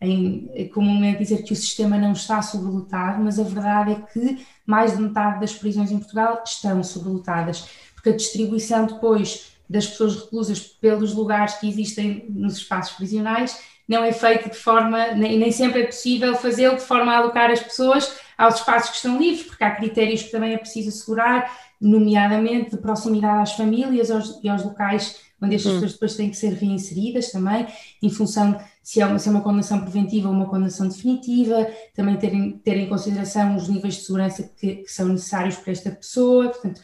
eh, 0.00 0.64
comumente 0.72 1.18
dizer 1.18 1.42
que 1.42 1.52
o 1.52 1.56
sistema 1.56 1.96
não 1.96 2.12
está 2.12 2.42
sobrelotado, 2.42 3.22
mas 3.24 3.38
a 3.38 3.42
verdade 3.42 3.92
é 3.92 3.94
que 4.12 4.46
mais 4.66 4.94
de 4.96 5.02
metade 5.02 5.40
das 5.40 5.54
prisões 5.54 5.90
em 5.90 5.98
Portugal 5.98 6.42
estão 6.44 6.82
sobrelotadas, 6.84 7.68
porque 7.94 8.10
a 8.10 8.16
distribuição 8.16 8.86
depois 8.86 9.52
das 9.68 9.86
pessoas 9.86 10.16
reclusas 10.16 10.60
pelos 10.60 11.14
lugares 11.14 11.54
que 11.54 11.68
existem 11.68 12.26
nos 12.28 12.58
espaços 12.58 12.96
prisionais 12.96 13.58
não 13.88 14.02
é 14.02 14.12
feita 14.12 14.50
de 14.50 14.56
forma, 14.56 15.12
nem, 15.12 15.38
nem 15.38 15.52
sempre 15.52 15.82
é 15.82 15.86
possível 15.86 16.34
fazê-lo 16.34 16.76
de 16.76 16.82
forma 16.82 17.12
a 17.12 17.18
alocar 17.18 17.50
as 17.50 17.60
pessoas 17.60 18.18
aos 18.36 18.56
espaços 18.56 18.90
que 18.90 18.96
estão 18.96 19.18
livres, 19.18 19.46
porque 19.46 19.64
há 19.64 19.70
critérios 19.70 20.24
que 20.24 20.30
também 20.30 20.54
é 20.54 20.58
preciso 20.58 20.88
assegurar, 20.88 21.50
nomeadamente 21.80 22.70
de 22.70 22.78
proximidade 22.78 23.42
às 23.42 23.52
famílias 23.52 24.10
aos, 24.10 24.40
e 24.42 24.48
aos 24.48 24.64
locais 24.64 25.26
onde 25.40 25.56
estas 25.56 25.72
hum. 25.72 25.74
pessoas 25.74 25.92
depois 25.92 26.16
têm 26.16 26.30
que 26.30 26.36
ser 26.36 26.52
reinseridas 26.54 27.30
também, 27.30 27.66
em 28.02 28.10
função 28.10 28.58
se 28.82 29.00
é 29.00 29.06
uma, 29.06 29.18
se 29.18 29.28
é 29.28 29.30
uma 29.32 29.40
condenação 29.40 29.80
preventiva 29.80 30.28
ou 30.28 30.34
uma 30.34 30.46
condenação 30.46 30.88
definitiva, 30.88 31.68
também 31.94 32.16
ter 32.16 32.32
em, 32.32 32.52
ter 32.52 32.76
em 32.76 32.88
consideração 32.88 33.56
os 33.56 33.68
níveis 33.68 33.94
de 33.94 34.02
segurança 34.02 34.50
que, 34.56 34.76
que 34.76 34.92
são 34.92 35.08
necessários 35.08 35.56
para 35.56 35.72
esta 35.72 35.90
pessoa, 35.90 36.48
portanto, 36.48 36.80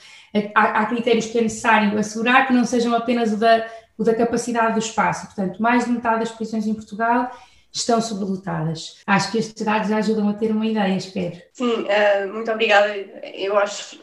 há, 0.55 0.81
há, 0.81 0.87
critérios 0.87 1.27
que 1.27 1.39
é 1.39 1.43
necessário 1.43 1.97
assegurar 1.99 2.47
que 2.47 2.53
não 2.53 2.65
sejam 2.65 2.95
apenas 2.95 3.33
o 3.33 3.37
da, 3.37 3.67
o 3.97 4.05
da 4.05 4.15
capacidade 4.15 4.75
do 4.75 4.81
espaço, 4.81 5.27
portanto, 5.27 5.63
mais 5.63 5.85
de 5.85 5.93
metade 5.93 6.21
das 6.21 6.33
prisões 6.33 6.67
em 6.67 6.75
Portugal 6.75 7.31
estão 7.73 8.03
sobrelotadas. 8.03 9.01
Acho 9.07 9.31
que 9.31 9.39
estes 9.39 9.65
dados 9.65 9.91
ajudam 9.91 10.29
a 10.29 10.35
ter 10.35 10.51
uma 10.51 10.67
ideia, 10.67 10.95
espero. 10.95 11.41
Sim, 11.53 11.85
uh, 11.85 12.33
muito 12.33 12.51
obrigada. 12.51 12.95
Eu 13.35 13.57
acho 13.59 13.99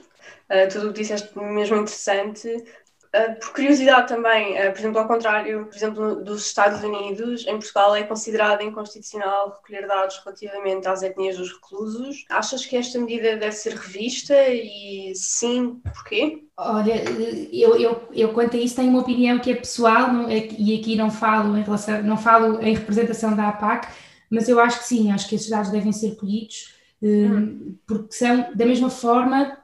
uh, 0.49 0.71
tudo 0.71 0.89
o 0.89 0.93
que 0.93 1.01
disseste 1.01 1.37
mesmo 1.37 1.77
interessante. 1.77 2.47
Uh, 3.09 3.39
por 3.39 3.53
curiosidade 3.53 4.07
também, 4.07 4.53
uh, 4.53 4.71
por 4.71 4.79
exemplo, 4.79 4.99
ao 4.99 5.07
contrário, 5.07 5.65
por 5.65 5.75
exemplo, 5.75 6.23
dos 6.23 6.45
Estados 6.45 6.83
Unidos, 6.83 7.43
em 7.47 7.57
Portugal 7.57 7.95
é 7.95 8.03
considerado 8.03 8.61
inconstitucional 8.61 9.49
recolher 9.49 9.87
dados 9.87 10.21
relativamente 10.23 10.87
às 10.87 11.01
etnias 11.01 11.35
dos 11.35 11.51
reclusos. 11.51 12.23
Achas 12.29 12.63
que 12.67 12.77
esta 12.77 12.99
medida 12.99 13.35
deve 13.35 13.51
ser 13.53 13.73
revista 13.73 14.35
e 14.47 15.11
sim, 15.15 15.81
porquê? 15.83 16.43
Olha, 16.55 17.03
eu, 17.51 17.75
eu, 17.79 18.07
eu 18.13 18.31
quanto 18.31 18.55
a 18.55 18.59
isso 18.59 18.75
tenho 18.75 18.89
uma 18.89 19.01
opinião 19.01 19.39
que 19.39 19.53
é 19.53 19.55
pessoal 19.55 20.13
não, 20.13 20.29
é, 20.29 20.47
e 20.55 20.79
aqui 20.79 20.95
não 20.95 21.09
falo 21.09 21.57
em 21.57 21.63
relação, 21.63 22.03
não 22.03 22.17
falo 22.17 22.61
em 22.61 22.75
representação 22.75 23.35
da 23.35 23.47
APAC, 23.47 23.87
mas 24.29 24.47
eu 24.47 24.59
acho 24.59 24.79
que 24.79 24.85
sim, 24.85 25.11
acho 25.11 25.27
que 25.27 25.33
esses 25.33 25.49
dados 25.49 25.71
devem 25.71 25.91
ser 25.91 26.15
colhidos, 26.15 26.75
hum. 27.01 27.75
porque 27.87 28.13
são 28.13 28.51
da 28.53 28.67
mesma 28.67 28.91
forma 28.91 29.57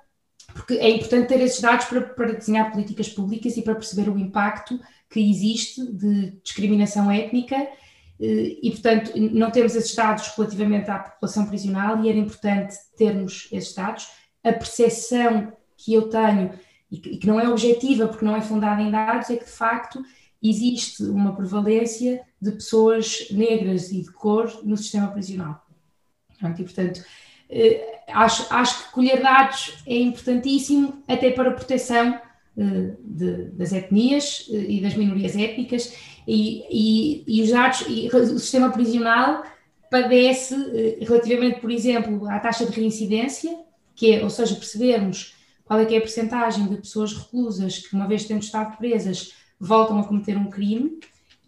porque 0.55 0.75
é 0.75 0.89
importante 0.89 1.27
ter 1.27 1.41
esses 1.41 1.59
dados 1.59 1.85
para, 1.85 2.00
para 2.00 2.31
desenhar 2.31 2.71
políticas 2.71 3.09
públicas 3.09 3.57
e 3.57 3.62
para 3.62 3.75
perceber 3.75 4.09
o 4.09 4.17
impacto 4.17 4.79
que 5.09 5.19
existe 5.19 5.85
de 5.91 6.31
discriminação 6.41 7.12
étnica 7.12 7.57
eh, 8.17 8.57
e, 8.63 8.71
portanto, 8.71 9.12
não 9.33 9.51
temos 9.51 9.75
esses 9.75 9.93
dados 9.93 10.29
relativamente 10.29 10.89
à 10.89 11.00
população 11.00 11.45
prisional 11.45 12.01
e 12.01 12.09
era 12.09 12.17
importante 12.17 12.74
termos 12.97 13.50
esses 13.51 13.74
dados. 13.74 14.07
A 14.41 14.53
percepção 14.53 15.51
que 15.75 15.93
eu 15.93 16.07
tenho, 16.07 16.51
e 16.89 17.00
que 17.00 17.27
não 17.27 17.38
é 17.38 17.50
objetiva 17.50 18.07
porque 18.07 18.24
não 18.24 18.38
é 18.38 18.41
fundada 18.41 18.81
em 18.81 18.89
dados, 18.89 19.29
é 19.29 19.35
que, 19.35 19.43
de 19.43 19.51
facto, 19.51 20.01
existe 20.41 21.03
uma 21.03 21.35
prevalência 21.35 22.21
de 22.41 22.51
pessoas 22.51 23.27
negras 23.29 23.91
e 23.91 24.01
de 24.03 24.12
cor 24.13 24.62
no 24.63 24.77
sistema 24.77 25.09
prisional. 25.09 25.65
E, 26.41 26.63
portanto, 26.63 27.03
acho, 28.07 28.45
acho 28.49 28.85
que 28.85 28.91
colher 28.91 29.21
dados 29.21 29.73
é 29.85 29.97
importantíssimo 29.97 31.03
até 31.07 31.31
para 31.31 31.49
a 31.49 31.53
proteção 31.53 32.19
eh, 32.57 32.93
de, 33.03 33.45
das 33.51 33.73
etnias 33.73 34.47
eh, 34.49 34.65
e 34.69 34.81
das 34.81 34.95
minorias 34.95 35.35
étnicas. 35.35 35.93
E, 36.25 36.63
e, 36.71 37.23
e, 37.27 37.41
os 37.43 37.49
dados, 37.49 37.85
e 37.87 38.07
o 38.07 38.39
sistema 38.39 38.71
prisional 38.71 39.43
padece 39.91 40.55
relativamente, 41.01 41.59
por 41.59 41.69
exemplo, 41.69 42.27
à 42.27 42.39
taxa 42.39 42.65
de 42.65 42.71
reincidência, 42.71 43.55
que 43.93 44.13
é, 44.13 44.23
ou 44.23 44.29
seja, 44.29 44.55
percebermos 44.55 45.35
qual 45.65 45.79
é 45.79 45.85
que 45.85 45.95
é 45.95 45.97
a 45.97 46.01
percentagem 46.01 46.67
de 46.67 46.77
pessoas 46.77 47.13
reclusas 47.13 47.79
que, 47.79 47.95
uma 47.95 48.07
vez 48.07 48.25
tendo 48.25 48.41
estado 48.41 48.77
presas, 48.77 49.33
voltam 49.59 49.99
a 49.99 50.03
cometer 50.03 50.37
um 50.37 50.49
crime, 50.49 50.99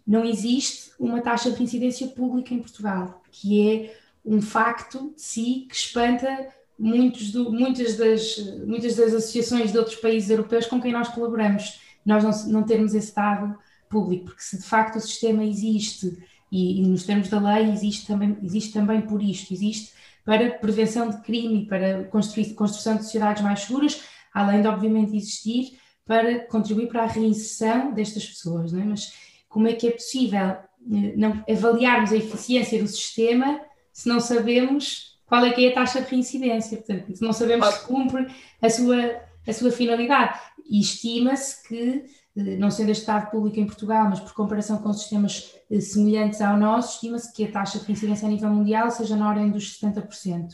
não 0.06 0.24
existe 0.24 0.90
uma 0.98 1.20
taxa 1.20 1.50
de 1.50 1.56
reincidência 1.56 2.06
pública 2.08 2.54
em 2.54 2.58
Portugal, 2.58 3.22
que 3.30 3.68
é 3.70 3.94
um 4.28 4.42
facto 4.42 5.12
de 5.16 5.22
si 5.22 5.66
que 5.68 5.74
espanta 5.74 6.48
do, 6.78 7.50
muitas, 7.50 7.96
das, 7.96 8.36
muitas 8.66 8.96
das 8.96 9.14
associações 9.14 9.72
de 9.72 9.78
outros 9.78 9.96
países 9.96 10.30
europeus 10.30 10.66
com 10.66 10.80
quem 10.80 10.92
nós 10.92 11.08
colaboramos, 11.08 11.80
nós 12.04 12.22
não, 12.22 12.52
não 12.52 12.62
termos 12.62 12.94
esse 12.94 13.14
dado 13.14 13.58
público, 13.88 14.26
porque 14.26 14.42
se 14.42 14.58
de 14.58 14.64
facto 14.64 14.96
o 14.96 15.00
sistema 15.00 15.42
existe 15.44 16.16
e, 16.52 16.82
e 16.82 16.86
nos 16.86 17.04
termos 17.04 17.28
da 17.28 17.40
lei 17.40 17.72
existe 17.72 18.06
também, 18.06 18.36
existe 18.42 18.72
também 18.72 19.00
por 19.00 19.22
isto, 19.22 19.52
existe 19.52 19.92
para 20.24 20.50
prevenção 20.50 21.08
de 21.08 21.20
crime, 21.22 21.66
para 21.66 22.04
construir, 22.04 22.52
construção 22.54 22.96
de 22.96 23.04
sociedades 23.04 23.42
mais 23.42 23.60
seguras, 23.60 24.02
além 24.32 24.60
de 24.60 24.68
obviamente 24.68 25.16
existir 25.16 25.78
para 26.04 26.40
contribuir 26.46 26.88
para 26.88 27.04
a 27.04 27.06
reinserção 27.06 27.92
destas 27.92 28.26
pessoas, 28.26 28.72
não 28.72 28.80
é? 28.80 28.84
Mas 28.84 29.12
como 29.48 29.66
é 29.66 29.72
que 29.72 29.88
é 29.88 29.90
possível 29.90 30.40
eh, 30.40 31.14
não 31.16 31.42
avaliarmos 31.48 32.12
a 32.12 32.16
eficiência 32.16 32.80
do 32.82 32.88
sistema 32.88 33.60
se 33.98 34.08
não 34.08 34.20
sabemos 34.20 35.18
qual 35.26 35.44
é 35.44 35.50
que 35.50 35.66
é 35.66 35.72
a 35.72 35.74
taxa 35.74 36.00
de 36.00 36.08
reincidência, 36.08 36.78
portanto, 36.78 37.16
se 37.16 37.20
não 37.20 37.32
sabemos 37.32 37.66
se 37.66 37.84
cumpre 37.84 38.28
a 38.62 38.70
sua, 38.70 39.20
a 39.44 39.52
sua 39.52 39.72
finalidade. 39.72 40.38
E 40.70 40.80
estima-se 40.80 41.66
que, 41.66 42.04
eh, 42.36 42.56
não 42.58 42.70
sendo 42.70 42.90
este 42.90 43.00
Estado 43.00 43.28
público 43.28 43.58
em 43.58 43.66
Portugal, 43.66 44.06
mas 44.08 44.20
por 44.20 44.32
comparação 44.34 44.78
com 44.78 44.92
sistemas 44.92 45.52
eh, 45.68 45.80
semelhantes 45.80 46.40
ao 46.40 46.56
nosso, 46.56 46.94
estima-se 46.94 47.32
que 47.32 47.42
a 47.42 47.50
taxa 47.50 47.80
de 47.80 47.86
reincidência 47.86 48.28
a 48.28 48.30
nível 48.30 48.50
mundial 48.50 48.88
seja 48.92 49.16
na 49.16 49.28
ordem 49.28 49.50
dos 49.50 49.80
70%. 49.80 50.48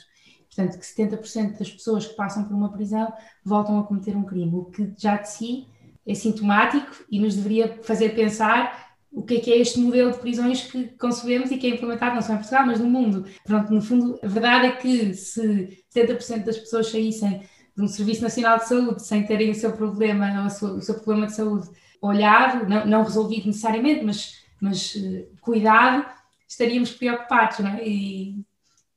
Portanto, 0.46 0.78
que 0.78 0.86
70% 0.86 1.58
das 1.58 1.70
pessoas 1.70 2.06
que 2.06 2.16
passam 2.16 2.44
por 2.44 2.54
uma 2.54 2.72
prisão 2.72 3.12
voltam 3.44 3.78
a 3.78 3.84
cometer 3.84 4.16
um 4.16 4.24
crime, 4.24 4.54
o 4.54 4.64
que 4.64 4.90
já 4.96 5.18
de 5.18 5.28
si 5.28 5.66
é 6.06 6.14
sintomático 6.14 7.04
e 7.10 7.20
nos 7.20 7.36
deveria 7.36 7.78
fazer 7.82 8.14
pensar 8.14 8.83
o 9.14 9.22
que 9.22 9.36
é 9.36 9.40
que 9.40 9.52
é 9.52 9.58
este 9.58 9.78
modelo 9.78 10.10
de 10.10 10.18
prisões 10.18 10.62
que 10.64 10.88
concebemos 10.98 11.50
e 11.50 11.56
que 11.56 11.68
é 11.68 11.70
implementado 11.70 12.16
não 12.16 12.22
só 12.22 12.34
em 12.34 12.38
Portugal, 12.38 12.66
mas 12.66 12.80
no 12.80 12.90
mundo. 12.90 13.24
Pronto, 13.44 13.72
no 13.72 13.80
fundo, 13.80 14.18
a 14.22 14.26
verdade 14.26 14.66
é 14.66 14.72
que 14.72 15.14
se 15.14 15.84
70% 15.94 16.44
das 16.44 16.58
pessoas 16.58 16.90
saíssem 16.90 17.42
de 17.76 17.82
um 17.82 17.86
Serviço 17.86 18.22
Nacional 18.22 18.58
de 18.58 18.68
Saúde 18.68 19.06
sem 19.06 19.24
terem 19.24 19.50
o 19.50 19.54
seu 19.54 19.72
problema, 19.72 20.46
o 20.46 20.80
seu, 20.80 20.94
problema 20.96 21.26
de 21.26 21.34
saúde 21.34 21.68
olhado, 22.02 22.68
não, 22.68 22.86
não, 22.86 23.04
resolvido 23.04 23.46
necessariamente, 23.46 24.04
mas, 24.04 24.34
mas 24.60 24.94
uh, 24.96 25.26
cuidado, 25.40 26.04
estaríamos 26.46 26.90
preocupados, 26.90 27.60
não 27.60 27.70
é? 27.70 27.86
E 27.86 28.44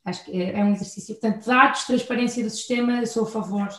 acho 0.04 0.26
que 0.26 0.42
é, 0.42 0.60
é 0.60 0.64
um 0.64 0.74
exercício. 0.74 1.16
Portanto, 1.16 1.46
dados, 1.46 1.84
transparência 1.84 2.44
do 2.44 2.50
sistema, 2.50 3.06
sou 3.06 3.24
a 3.24 3.30
favor 3.30 3.70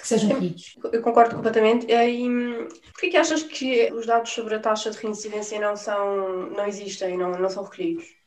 que 0.00 0.06
sejam 0.06 0.28
recolhidos. 0.28 0.76
Eu 0.92 1.02
concordo 1.02 1.36
completamente. 1.36 1.86
E 1.90 2.28
por 2.92 3.00
que 3.00 3.16
achas 3.16 3.42
que 3.42 3.92
os 3.92 4.06
dados 4.06 4.30
sobre 4.30 4.54
a 4.54 4.60
taxa 4.60 4.90
de 4.90 4.98
reincidência 4.98 5.60
não, 5.60 5.76
são, 5.76 6.50
não 6.50 6.66
existem, 6.66 7.16
não, 7.16 7.32
não 7.32 7.48
são 7.48 7.64
recolhidos? 7.64 8.18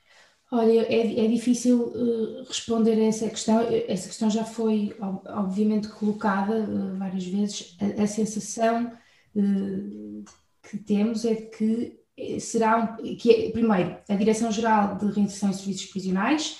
Olha, 0.53 0.81
é, 0.81 1.25
é 1.25 1.27
difícil 1.29 1.79
uh, 1.81 2.43
responder 2.45 2.99
a 2.99 3.05
essa 3.05 3.29
questão. 3.29 3.61
Essa 3.87 4.07
questão 4.09 4.29
já 4.29 4.43
foi, 4.43 4.93
obviamente, 4.99 5.87
colocada 5.87 6.59
uh, 6.59 6.97
várias 6.97 7.25
vezes. 7.25 7.77
A, 7.79 8.03
a 8.03 8.07
sensação 8.07 8.91
uh, 9.33 10.25
que 10.69 10.77
temos 10.77 11.23
é 11.23 11.35
que 11.35 11.97
será 12.39 12.97
um, 13.01 13.15
que 13.15 13.31
é, 13.31 13.51
primeiro 13.51 13.97
a 14.07 14.15
Direção-Geral 14.15 14.97
de 14.97 15.05
Reinserção 15.05 15.51
e 15.51 15.53
Serviços 15.53 15.85
Prisionais, 15.85 16.57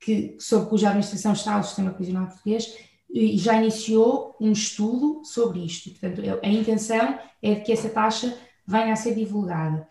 que, 0.00 0.36
sob 0.40 0.68
cuja 0.68 0.88
administração 0.88 1.34
está 1.34 1.58
o 1.58 1.62
sistema 1.62 1.92
prisional 1.92 2.26
português, 2.26 2.74
e 3.14 3.38
já 3.38 3.62
iniciou 3.62 4.36
um 4.40 4.52
estudo 4.52 5.24
sobre 5.24 5.64
isto. 5.64 5.90
Portanto, 5.90 6.20
a 6.42 6.48
intenção 6.48 7.18
é 7.40 7.54
que 7.54 7.72
essa 7.72 7.88
taxa 7.88 8.36
venha 8.66 8.92
a 8.92 8.96
ser 8.96 9.14
divulgada 9.14 9.88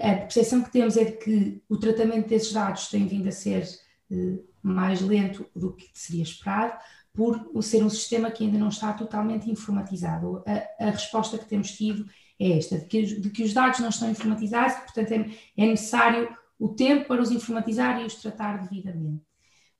a, 0.00 0.16
percepção 0.16 0.62
que 0.62 0.70
temos 0.70 0.96
é 0.96 1.04
de 1.04 1.12
que 1.12 1.62
o 1.68 1.76
tratamento 1.76 2.28
desses 2.28 2.52
dados 2.52 2.88
tem 2.88 3.06
vindo 3.06 3.28
a 3.28 3.32
ser 3.32 3.66
uh, 4.10 4.44
mais 4.62 5.00
lento 5.00 5.46
do 5.54 5.72
que 5.74 5.88
seria 5.92 6.22
esperado, 6.22 6.78
por 7.12 7.50
ser 7.62 7.82
um 7.82 7.90
sistema 7.90 8.30
que 8.30 8.44
ainda 8.44 8.58
não 8.58 8.68
está 8.68 8.92
totalmente 8.92 9.50
informatizado. 9.50 10.42
A, 10.46 10.86
a 10.86 10.90
resposta 10.90 11.38
que 11.38 11.48
temos 11.48 11.72
tido 11.72 12.06
é 12.38 12.58
esta, 12.58 12.78
de 12.78 12.86
que, 12.86 13.02
de 13.02 13.30
que, 13.30 13.42
os 13.42 13.52
dados 13.52 13.80
não 13.80 13.88
estão 13.88 14.10
informatizados, 14.10 14.78
portanto 14.78 15.12
é, 15.12 15.30
é 15.56 15.66
necessário 15.66 16.28
o 16.58 16.68
tempo 16.68 17.08
para 17.08 17.22
os 17.22 17.30
informatizar 17.30 18.00
e 18.00 18.04
os 18.04 18.14
tratar 18.14 18.58
devidamente. 18.58 19.24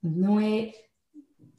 Não 0.02 0.40
é. 0.40 0.72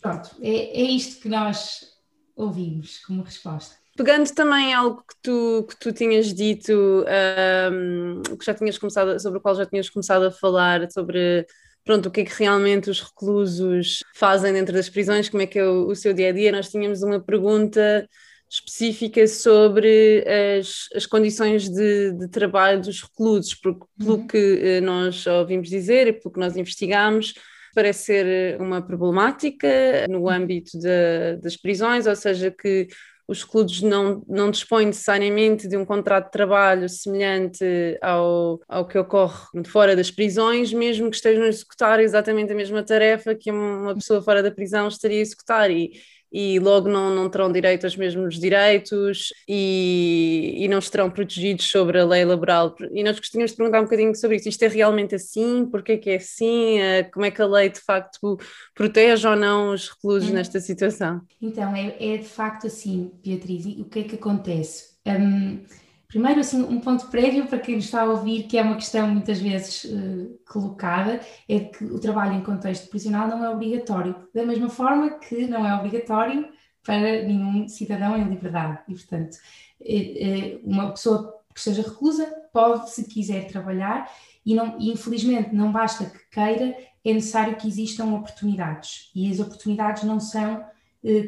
Pronto, 0.01 0.29
é, 0.41 0.81
é 0.81 0.83
isto 0.83 1.21
que 1.21 1.29
nós 1.29 1.87
ouvimos 2.35 2.99
como 3.05 3.21
resposta. 3.21 3.75
Pegando 3.97 4.33
também 4.33 4.73
algo 4.73 5.03
que 5.05 5.15
tu, 5.21 5.65
que 5.69 5.77
tu 5.77 5.91
tinhas 5.91 6.33
dito, 6.33 6.71
um, 6.73 8.21
que 8.37 8.45
já 8.45 8.53
tinhas 8.53 8.77
começado, 8.77 9.19
sobre 9.19 9.39
o 9.39 9.41
qual 9.41 9.55
já 9.55 9.65
tinhas 9.65 9.89
começado 9.89 10.23
a 10.23 10.31
falar, 10.31 10.89
sobre 10.89 11.45
pronto, 11.83 12.07
o 12.07 12.11
que 12.11 12.21
é 12.21 12.23
que 12.23 12.39
realmente 12.39 12.89
os 12.89 13.01
reclusos 13.01 14.01
fazem 14.15 14.53
dentro 14.53 14.73
das 14.73 14.87
prisões, 14.89 15.27
como 15.27 15.43
é 15.43 15.47
que 15.47 15.59
é 15.59 15.65
o, 15.65 15.87
o 15.87 15.95
seu 15.95 16.13
dia 16.13 16.29
a 16.29 16.31
dia, 16.31 16.51
nós 16.51 16.69
tínhamos 16.69 17.03
uma 17.03 17.19
pergunta 17.19 18.07
específica 18.49 19.27
sobre 19.27 20.23
as, 20.57 20.87
as 20.95 21.05
condições 21.05 21.69
de, 21.69 22.13
de 22.13 22.27
trabalho 22.29 22.81
dos 22.81 23.01
reclusos, 23.01 23.53
porque 23.53 23.85
pelo 23.97 24.15
uhum. 24.15 24.27
que 24.27 24.37
eh, 24.37 24.81
nós 24.81 25.27
ouvimos 25.27 25.69
dizer 25.69 26.07
e 26.07 26.13
pelo 26.13 26.33
que 26.33 26.39
nós 26.39 26.55
investigamos, 26.57 27.33
parece 27.79 28.03
ser 28.03 28.61
uma 28.61 28.81
problemática 28.81 30.05
no 30.09 30.27
âmbito 30.27 30.77
de, 30.77 31.37
das 31.41 31.55
prisões, 31.55 32.05
ou 32.05 32.15
seja, 32.15 32.51
que 32.51 32.89
os 33.25 33.41
clubes 33.43 33.81
não, 33.81 34.21
não 34.27 34.51
dispõem 34.51 34.87
necessariamente 34.87 35.65
de 35.65 35.77
um 35.77 35.85
contrato 35.85 36.25
de 36.25 36.31
trabalho 36.31 36.89
semelhante 36.89 37.63
ao, 38.01 38.59
ao 38.67 38.85
que 38.85 38.97
ocorre 38.97 39.63
fora 39.67 39.95
das 39.95 40.11
prisões, 40.11 40.73
mesmo 40.73 41.09
que 41.09 41.15
estejam 41.15 41.43
a 41.43 41.47
executar 41.47 42.01
exatamente 42.01 42.51
a 42.51 42.55
mesma 42.55 42.83
tarefa 42.83 43.33
que 43.33 43.49
uma 43.49 43.95
pessoa 43.95 44.21
fora 44.21 44.43
da 44.43 44.51
prisão 44.51 44.89
estaria 44.89 45.19
a 45.19 45.21
executar. 45.21 45.71
E, 45.71 45.91
e 46.31 46.59
logo 46.59 46.87
não, 46.87 47.13
não 47.13 47.29
terão 47.29 47.51
direito 47.51 47.85
aos 47.85 47.95
mesmos 47.95 48.39
direitos 48.39 49.33
e, 49.47 50.55
e 50.57 50.67
não 50.67 50.79
estarão 50.79 51.09
protegidos 51.09 51.65
sobre 51.65 51.99
a 51.99 52.05
lei 52.05 52.23
laboral. 52.23 52.75
E 52.91 53.03
nós 53.03 53.19
gostaríamos 53.19 53.51
de 53.51 53.57
perguntar 53.57 53.79
um 53.79 53.85
bocadinho 53.85 54.15
sobre 54.15 54.37
isso. 54.37 54.49
Isto 54.49 54.63
é 54.63 54.67
realmente 54.67 55.15
assim? 55.15 55.65
Porquê 55.65 55.97
que 55.97 56.11
é 56.11 56.15
assim? 56.17 56.79
Eh, 56.79 57.03
como 57.03 57.25
é 57.25 57.31
que 57.31 57.41
a 57.41 57.47
lei 57.47 57.69
de 57.69 57.79
facto 57.79 58.37
protege 58.75 59.27
ou 59.27 59.35
não 59.35 59.73
os 59.73 59.89
reclusos 59.89 60.29
hum. 60.29 60.33
nesta 60.33 60.59
situação? 60.59 61.21
Então, 61.41 61.75
é, 61.75 61.95
é, 61.99 62.17
de 62.17 62.27
facto 62.27 62.67
assim, 62.67 63.11
Beatriz. 63.23 63.65
E 63.65 63.81
o 63.81 63.85
que 63.85 63.99
é 63.99 64.03
que 64.03 64.15
acontece? 64.15 64.89
Um, 65.05 65.63
Primeiro, 66.09 66.39
assim, 66.39 66.63
um 66.63 66.81
ponto 66.81 67.05
prévio 67.07 67.45
para 67.45 67.59
quem 67.59 67.75
nos 67.75 67.85
está 67.85 68.01
a 68.01 68.05
ouvir, 68.05 68.47
que 68.47 68.57
é 68.57 68.63
uma 68.63 68.75
questão 68.75 69.07
muitas 69.07 69.39
vezes 69.39 69.83
uh, 69.83 70.39
colocada, 70.51 71.21
é 71.47 71.59
que 71.59 71.83
o 71.83 71.99
trabalho 71.99 72.33
em 72.33 72.41
contexto 72.41 72.89
prisional 72.89 73.27
não 73.27 73.45
é 73.45 73.49
obrigatório, 73.51 74.15
da 74.33 74.43
mesma 74.43 74.69
forma 74.69 75.19
que 75.19 75.45
não 75.45 75.63
é 75.63 75.75
obrigatório 75.75 76.49
para 76.83 77.21
nenhum 77.21 77.67
cidadão 77.67 78.17
em 78.17 78.27
liberdade. 78.27 78.79
E, 78.87 78.95
portanto, 78.95 79.37
é, 79.79 80.55
é 80.55 80.59
uma 80.63 80.89
pessoa 80.89 81.31
que 81.53 81.59
esteja 81.59 81.83
reclusa 81.83 82.25
pode, 82.51 82.89
se 82.89 83.07
quiser, 83.07 83.45
trabalhar 83.47 84.11
e, 84.43 84.55
não, 84.55 84.79
infelizmente, 84.79 85.53
não 85.53 85.71
basta 85.71 86.05
que 86.05 86.27
queira, 86.31 86.75
é 87.05 87.13
necessário 87.13 87.55
que 87.55 87.67
existam 87.67 88.15
oportunidades. 88.15 89.11
E 89.13 89.29
as 89.31 89.39
oportunidades 89.39 90.01
não 90.01 90.19
são 90.19 90.65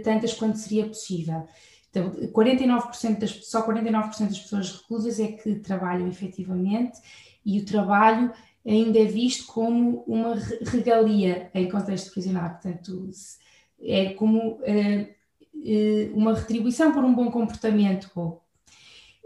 tantas 0.04 0.34
quanto 0.34 0.58
seria 0.58 0.88
possível. 0.88 1.48
Então, 1.92 2.10
49% 2.10 3.20
das, 3.20 3.32
só 3.46 3.68
49% 3.68 4.28
das 4.28 4.40
pessoas 4.40 4.72
reclusas 4.72 5.20
é 5.20 5.28
que 5.28 5.56
trabalham 5.56 6.08
efetivamente 6.08 6.98
e 7.46 7.60
o 7.60 7.66
trabalho 7.66 8.32
ainda 8.66 8.98
é 8.98 9.06
visto 9.06 9.46
como 9.46 10.04
uma 10.08 10.36
regalia 10.66 11.52
em 11.54 11.70
contexto 11.70 12.12
prisional, 12.12 12.52
portanto, 12.52 13.10
é 13.82 14.14
como 14.14 14.60
é, 14.64 15.16
é, 15.66 16.12
uma 16.14 16.34
retribuição 16.34 16.94
por 16.94 17.04
um 17.04 17.14
bom 17.14 17.30
comportamento. 17.30 18.10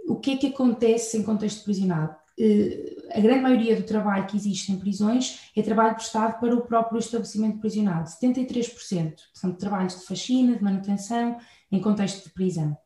O 0.08 0.16
que 0.16 0.32
é 0.32 0.38
que 0.38 0.48
acontece 0.48 1.18
em 1.18 1.24
contexto 1.24 1.64
prisional? 1.64 2.20
Eh, 2.38 2.96
a 3.14 3.20
grande 3.22 3.42
maioria 3.42 3.76
do 3.76 3.84
trabalho 3.84 4.28
que 4.28 4.36
existe 4.36 4.72
em 4.72 4.78
prisões 4.78 5.50
é 5.56 5.62
trabalho 5.62 5.96
prestado 5.96 6.40
para 6.40 6.54
o 6.54 6.62
próprio 6.62 7.00
estabelecimento 7.00 7.60
prisional. 7.60 8.04
73% 8.04 9.14
são 9.34 9.54
trabalhos 9.54 10.00
de 10.00 10.06
faxina, 10.06 10.56
de 10.56 10.64
manutenção, 10.64 11.38
em 11.72 11.82
contexto 11.82 12.24
de 12.24 12.34
prisão. 12.34 12.78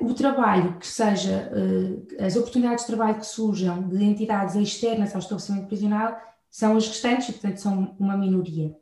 O 0.00 0.14
trabalho 0.14 0.78
que 0.78 0.86
seja, 0.86 1.50
eh, 1.52 2.24
as 2.24 2.36
oportunidades 2.36 2.84
de 2.84 2.94
trabalho 2.94 3.18
que 3.18 3.26
surjam 3.26 3.88
de 3.88 4.04
entidades 4.04 4.54
externas 4.54 5.12
ao 5.12 5.18
estabelecimento 5.18 5.66
prisional 5.66 6.16
são 6.48 6.76
as 6.76 6.86
restantes 6.86 7.28
e, 7.28 7.32
portanto, 7.32 7.56
são 7.56 7.96
uma 7.98 8.16
minoria. 8.16 8.72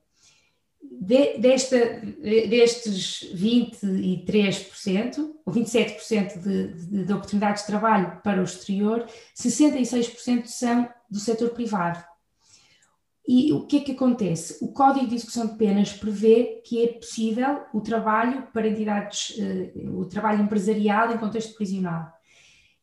De, 0.83 1.39
desta, 1.39 1.79
destes 2.21 3.33
23%, 3.35 5.31
ou 5.47 5.53
27% 5.55 6.39
de, 6.39 6.75
de, 6.75 7.05
de 7.07 7.13
oportunidades 7.13 7.63
de 7.63 7.69
trabalho 7.69 8.21
para 8.23 8.43
o 8.43 8.45
exterior, 8.45 9.07
66% 9.35 10.45
são 10.45 10.87
do 11.11 11.19
setor 11.19 11.49
privado. 11.51 12.12
E 13.27 13.53
o 13.53 13.67
que 13.67 13.77
é 13.77 13.81
que 13.81 13.93
acontece? 13.93 14.65
O 14.65 14.73
Código 14.73 15.07
de 15.07 15.15
Execução 15.15 15.47
de 15.47 15.55
Penas 15.55 15.93
prevê 15.93 16.61
que 16.65 16.83
é 16.83 16.89
possível 16.89 17.61
o 17.73 17.81
trabalho 17.81 18.49
para 18.53 18.67
entidades, 18.67 19.37
eh, 19.39 19.73
o 19.89 20.05
trabalho 20.07 20.43
empresarial 20.43 21.13
em 21.13 21.19
contexto 21.19 21.55
prisional. 21.55 22.13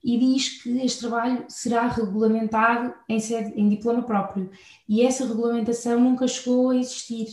E 0.02 0.18
diz 0.18 0.62
que 0.62 0.80
este 0.80 1.02
trabalho 1.02 1.44
será 1.50 1.88
regulamentado 1.88 2.94
em, 3.10 3.20
sede, 3.20 3.52
em 3.60 3.68
diploma 3.68 4.02
próprio. 4.04 4.50
E 4.88 5.02
essa 5.02 5.28
regulamentação 5.28 6.00
nunca 6.00 6.26
chegou 6.26 6.70
a 6.70 6.78
existir. 6.78 7.28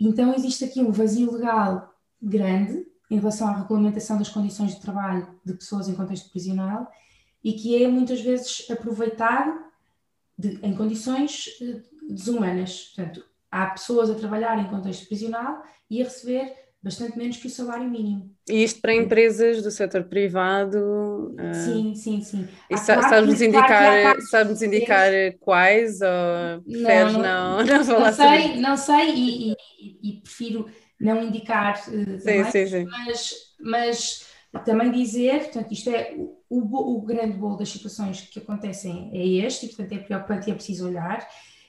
Então 0.00 0.32
existe 0.32 0.64
aqui 0.64 0.80
um 0.80 0.92
vazio 0.92 1.32
legal 1.32 1.92
grande 2.20 2.86
em 3.10 3.18
relação 3.18 3.48
à 3.48 3.52
regulamentação 3.52 4.16
das 4.16 4.28
condições 4.28 4.76
de 4.76 4.80
trabalho 4.80 5.26
de 5.44 5.54
pessoas 5.54 5.88
em 5.88 5.94
contexto 5.94 6.30
prisional 6.30 6.88
e 7.42 7.52
que 7.52 7.82
é 7.82 7.88
muitas 7.88 8.20
vezes 8.20 8.70
aproveitado 8.70 9.64
de, 10.38 10.58
em 10.62 10.74
condições 10.74 11.46
eh, 11.60 11.82
desumanas. 12.08 12.92
Portanto, 12.94 13.24
há 13.50 13.66
pessoas 13.66 14.10
a 14.10 14.14
trabalhar 14.14 14.58
em 14.58 14.68
contexto 14.68 15.06
prisional 15.06 15.62
e 15.90 16.00
a 16.00 16.04
receber 16.04 16.52
bastante 16.82 17.16
menos 17.16 17.36
que 17.36 17.46
o 17.46 17.50
salário 17.50 17.88
mínimo. 17.88 18.34
E 18.48 18.64
isto 18.64 18.80
para 18.80 18.94
empresas 18.94 19.62
do 19.62 19.70
setor 19.70 20.04
privado? 20.04 21.32
Sim, 21.64 21.92
uh... 21.92 21.96
sim, 21.96 22.20
sim. 22.22 22.48
E 22.68 22.74
claro 22.74 23.02
sabes-nos 23.02 23.40
indicar, 23.40 24.02
claro 24.02 24.22
sabes 24.22 24.62
indicar 24.62 25.10
quais 25.38 26.00
ou 26.00 26.62
preferes 26.62 27.12
não, 27.12 27.22
não, 27.22 27.64
não, 27.64 27.64
não 27.78 27.84
falar 27.84 28.12
sei, 28.12 28.56
Não 28.56 28.76
sei 28.76 29.14
e, 29.14 29.52
e, 29.52 29.56
e, 30.02 30.20
prefiro 30.22 30.68
não 31.00 31.22
indicar 31.22 31.80
uh, 31.86 32.18
sim, 32.18 32.18
também, 32.18 32.44
sim, 32.50 32.66
sim. 32.66 32.84
Mas, 32.84 33.34
mas 33.60 34.26
também 34.64 34.90
dizer, 34.90 35.44
portanto, 35.44 35.72
isto 35.72 35.88
é 35.88 36.14
o, 36.16 36.36
o, 36.50 36.96
o 36.96 37.02
grande 37.02 37.36
bolo 37.36 37.56
das 37.56 37.68
situações 37.68 38.22
que 38.22 38.40
acontecem 38.40 39.08
é 39.12 39.46
este, 39.46 39.66
e 39.66 39.68
portanto 39.68 39.92
é 39.92 39.98
preocupante 39.98 40.48
e 40.48 40.52
é 40.52 40.54
preciso 40.54 40.88
olhar. 40.88 41.26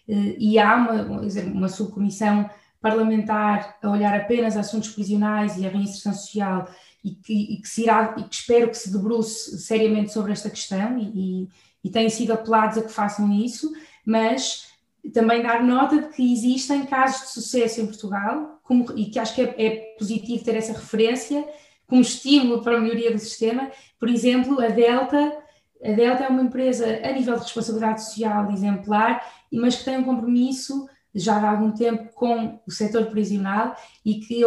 Eh, 0.08 0.36
e 0.38 0.60
há 0.60 0.76
uma, 0.76 1.22
uma 1.54 1.70
subcomissão 1.70 2.50
parlamentar 2.82 3.78
a 3.82 3.90
olhar 3.90 4.14
apenas 4.14 4.58
assuntos 4.58 4.90
prisionais 4.90 5.58
e 5.58 5.66
a 5.66 5.70
reinserção 5.70 6.14
social 6.14 6.68
e 7.04 7.12
que, 7.12 7.54
e 7.54 7.62
que, 7.62 7.68
se 7.68 7.84
irá, 7.84 8.16
e 8.18 8.24
que 8.24 8.36
espero 8.36 8.70
que 8.70 8.78
se 8.78 8.92
debruce 8.92 9.58
seriamente 9.60 10.12
sobre 10.12 10.34
esta 10.34 10.50
questão 10.50 10.98
e, 10.98 11.44
e, 11.44 11.50
e 11.86 11.90
têm 11.90 12.10
sido 12.10 12.34
apelados 12.34 12.78
a 12.78 12.82
que 12.82 12.92
façam 12.92 13.32
isso, 13.32 13.72
mas 14.06 14.68
também 15.14 15.42
dar 15.42 15.64
nota 15.64 16.02
de 16.02 16.10
que 16.10 16.34
existem 16.34 16.86
casos 16.86 17.22
de 17.22 17.28
sucesso 17.30 17.82
em 17.82 17.86
Portugal 17.86 18.60
como, 18.64 18.86
e 18.98 19.06
que 19.06 19.20
acho 19.20 19.36
que 19.36 19.42
é, 19.42 19.56
é, 19.58 19.96
positivo 19.98 20.44
ter 20.44 20.56
essa 20.56 20.74
referência 20.74 21.46
como 21.88 22.02
estímulo 22.02 22.62
para 22.62 22.78
a 22.78 22.80
melhoria 22.80 23.12
do 23.12 23.20
sistema. 23.20 23.70
Por 24.00 24.10
exemplo, 24.10 24.60
a 24.62 24.70
Delta, 24.70 25.43
a 25.84 25.92
Delta 25.92 26.24
é 26.24 26.28
uma 26.28 26.42
empresa 26.42 26.86
a 27.04 27.12
nível 27.12 27.36
de 27.36 27.42
responsabilidade 27.42 28.04
social 28.04 28.52
exemplar 28.52 29.22
mas 29.52 29.76
que 29.76 29.86
tem 29.86 29.98
um 29.98 30.04
compromisso 30.04 30.88
já 31.16 31.38
há 31.38 31.52
algum 31.52 31.72
tempo 31.72 32.12
com 32.14 32.60
o 32.66 32.72
setor 32.72 33.06
prisional 33.08 33.76
e 34.04 34.16
que 34.16 34.42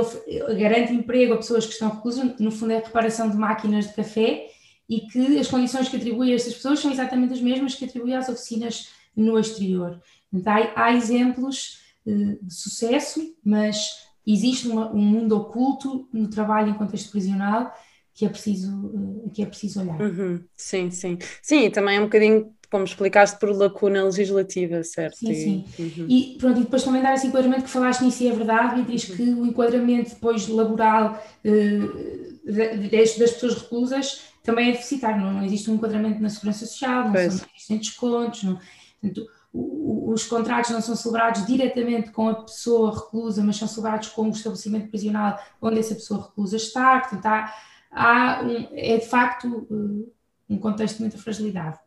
garante 0.58 0.92
emprego 0.92 1.34
a 1.34 1.36
pessoas 1.36 1.64
que 1.64 1.72
estão 1.72 1.90
reclusas, 1.90 2.38
no 2.40 2.50
fundo 2.50 2.72
é 2.72 2.78
a 2.78 2.84
reparação 2.84 3.30
de 3.30 3.36
máquinas 3.36 3.86
de 3.86 3.94
café 3.94 4.48
e 4.88 5.02
que 5.02 5.38
as 5.38 5.48
condições 5.48 5.88
que 5.88 5.96
atribui 5.96 6.32
a 6.32 6.34
estas 6.34 6.54
pessoas 6.54 6.80
são 6.80 6.90
exatamente 6.90 7.34
as 7.34 7.40
mesmas 7.40 7.74
que 7.74 7.84
atribui 7.84 8.14
às 8.14 8.28
oficinas 8.28 8.88
no 9.14 9.38
exterior. 9.38 10.00
Há, 10.44 10.84
há 10.84 10.92
exemplos 10.92 11.80
uh, 12.04 12.44
de 12.44 12.54
sucesso, 12.54 13.34
mas 13.44 14.06
existe 14.26 14.68
um 14.68 14.96
mundo 14.96 15.36
oculto 15.36 16.08
no 16.12 16.28
trabalho 16.28 16.70
em 16.70 16.74
contexto 16.74 17.10
prisional 17.10 17.72
que 18.16 18.24
é 18.24 18.28
preciso, 18.30 18.72
uh, 18.86 19.30
que 19.30 19.42
é 19.42 19.46
preciso 19.46 19.82
olhar. 19.82 20.00
Uhum. 20.00 20.42
Sim, 20.56 20.90
sim. 20.90 21.18
Sim, 21.42 21.70
também 21.70 21.98
é 21.98 22.00
um 22.00 22.04
bocadinho 22.04 22.50
como 22.70 22.84
explicaste, 22.84 23.38
por 23.38 23.50
lacuna 23.50 24.02
legislativa, 24.04 24.82
certo? 24.82 25.18
Sim, 25.18 25.34
sim. 25.34 25.64
Uhum. 25.78 26.06
E 26.08 26.36
pronto, 26.38 26.58
e 26.58 26.64
depois 26.64 26.82
também 26.82 27.00
dar 27.00 27.14
esse 27.14 27.26
enquadramento 27.26 27.64
que 27.64 27.70
falaste 27.70 28.02
nisso 28.02 28.24
e 28.24 28.28
é 28.28 28.32
verdade, 28.32 28.74
Beatriz, 28.74 29.08
uhum. 29.08 29.16
que 29.16 29.22
o 29.22 29.46
enquadramento 29.46 30.10
depois 30.10 30.48
laboral 30.48 31.22
uh, 31.44 32.90
das, 32.90 33.18
das 33.18 33.30
pessoas 33.32 33.54
reclusas 33.54 34.22
também 34.42 34.70
é 34.70 34.72
deficitário, 34.72 35.20
não, 35.20 35.32
não 35.34 35.44
existe 35.44 35.70
um 35.70 35.74
enquadramento 35.74 36.20
na 36.20 36.28
segurança 36.28 36.66
social, 36.66 37.04
não 37.04 37.12
pois. 37.12 37.34
são, 37.34 37.46
existem 37.54 37.78
descontos, 37.78 38.44
não, 38.44 38.58
portanto, 39.00 39.28
os 39.52 40.24
contratos 40.24 40.70
não 40.70 40.80
são 40.80 40.94
celebrados 40.94 41.46
diretamente 41.46 42.10
com 42.10 42.28
a 42.28 42.34
pessoa 42.42 42.94
reclusa, 42.94 43.42
mas 43.42 43.56
são 43.56 43.66
celebrados 43.66 44.08
com 44.08 44.22
o 44.22 44.30
estabelecimento 44.30 44.88
prisional 44.88 45.38
onde 45.60 45.78
essa 45.78 45.94
pessoa 45.94 46.24
reclusa 46.24 46.56
está, 46.56 47.00
portanto 47.00 47.26
há, 47.26 47.54
há 47.90 48.42
um, 48.42 48.68
é 48.72 48.96
de 48.98 49.06
facto 49.06 49.66
eh, 49.70 50.10
um 50.48 50.58
contexto 50.58 50.96
de 50.96 51.02
muita 51.02 51.18
fragilidade. 51.18 51.78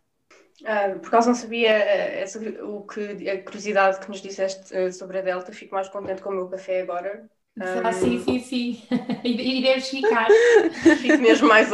Uh, 0.62 1.00
por 1.00 1.08
acaso 1.08 1.30
não 1.30 1.36
sabia 1.36 1.72
uh, 1.72 2.22
essa, 2.22 2.40
o 2.66 2.86
que, 2.86 3.30
a 3.30 3.42
curiosidade 3.44 4.00
que 4.00 4.10
nos 4.10 4.22
disseste 4.22 4.76
uh, 4.78 4.92
sobre 4.92 5.20
a 5.20 5.22
Delta, 5.22 5.54
fico 5.54 5.74
mais 5.74 5.88
contente 5.88 6.22
com 6.22 6.30
o 6.30 6.36
meu 6.36 6.48
café 6.50 6.82
agora. 6.82 7.30
Um, 7.58 7.88
ah, 7.88 7.92
sim, 7.92 8.24
sim, 8.24 8.40
sim. 8.40 8.84
e, 9.24 9.60
e 9.60 9.62
deves 9.62 9.90
ficar. 9.90 10.28
Fico 11.02 11.18
mesmo 11.18 11.48
mais. 11.48 11.70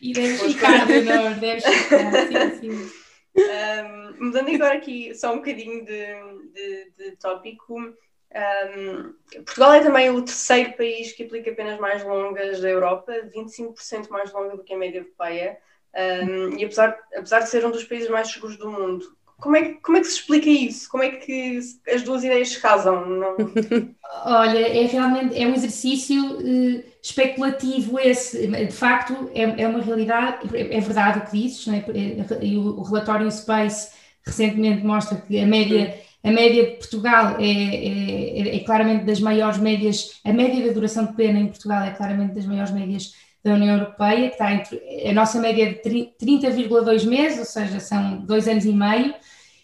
e 0.00 0.12
deves 0.12 0.42
ficar, 0.42 0.86
Leonor, 0.86 1.38
deves 1.38 1.64
ficar, 1.64 2.12
sim, 2.26 2.60
sim. 2.60 3.02
Um, 3.34 4.26
mudando 4.26 4.54
agora 4.54 4.74
aqui 4.74 5.14
só 5.14 5.32
um 5.32 5.36
bocadinho 5.36 5.84
de, 5.84 6.06
de, 6.52 6.92
de 6.96 7.16
tópico, 7.16 7.74
um, 8.34 9.14
Portugal 9.44 9.74
é 9.74 9.80
também 9.80 10.10
o 10.10 10.22
terceiro 10.22 10.72
país 10.72 11.12
que 11.12 11.24
aplica 11.24 11.52
penas 11.52 11.78
mais 11.78 12.02
longas 12.04 12.60
da 12.60 12.68
Europa, 12.68 13.12
25% 13.34 14.08
mais 14.08 14.32
longa 14.32 14.56
do 14.56 14.64
que 14.64 14.74
a 14.74 14.78
média 14.78 14.98
europeia. 14.98 15.58
Um, 15.94 16.56
e 16.56 16.64
apesar, 16.64 16.98
apesar 17.14 17.40
de 17.40 17.50
ser 17.50 17.64
um 17.66 17.70
dos 17.70 17.84
países 17.84 18.08
mais 18.08 18.28
seguros 18.28 18.56
do 18.56 18.70
mundo, 18.70 19.14
como 19.42 19.56
é, 19.56 19.74
como 19.82 19.98
é 19.98 20.00
que 20.00 20.06
se 20.06 20.20
explica 20.20 20.48
isso? 20.48 20.88
Como 20.88 21.02
é 21.02 21.10
que 21.10 21.58
as 21.92 22.02
duas 22.02 22.22
ideias 22.22 22.50
se 22.50 22.60
casam? 22.60 23.04
Não... 23.04 23.36
Olha, 24.24 24.58
é 24.58 24.86
realmente 24.86 25.36
é 25.36 25.46
um 25.46 25.54
exercício 25.54 26.38
uh, 26.38 26.84
especulativo 27.02 27.98
esse. 27.98 28.46
De 28.46 28.72
facto, 28.72 29.30
é, 29.34 29.62
é 29.62 29.66
uma 29.66 29.82
realidade, 29.82 30.48
é, 30.56 30.76
é 30.76 30.80
verdade 30.80 31.18
o 31.18 31.22
que 31.22 31.32
dizes, 31.32 31.66
não 31.66 31.74
é? 31.74 31.84
e 32.40 32.56
o, 32.56 32.78
o 32.78 32.82
relatório 32.82 33.30
Space 33.30 33.90
recentemente 34.24 34.84
mostra 34.84 35.20
que 35.20 35.40
a 35.40 35.46
média, 35.46 35.98
a 36.24 36.30
média 36.30 36.64
de 36.64 36.76
Portugal 36.76 37.36
é, 37.38 37.44
é, 37.44 38.56
é, 38.56 38.58
claramente 38.60 39.04
das 39.04 39.20
maiores 39.20 39.58
médias, 39.58 40.20
a 40.24 40.32
média 40.32 40.64
da 40.66 40.72
duração 40.72 41.06
de 41.06 41.14
pena 41.14 41.40
em 41.40 41.48
Portugal 41.48 41.82
é 41.82 41.90
claramente 41.90 42.34
das 42.34 42.46
maiores 42.46 42.70
médias 42.70 43.14
da 43.42 43.54
União 43.54 43.76
Europeia, 43.76 44.28
que 44.28 44.34
está 44.34 44.52
entre 44.52 44.80
a 45.04 45.12
nossa 45.12 45.40
média 45.40 45.68
de 45.72 45.80
30,2 45.80 47.04
meses, 47.04 47.38
ou 47.40 47.44
seja, 47.44 47.80
são 47.80 48.18
dois 48.24 48.46
anos 48.46 48.64
e 48.64 48.72
meio, 48.72 49.12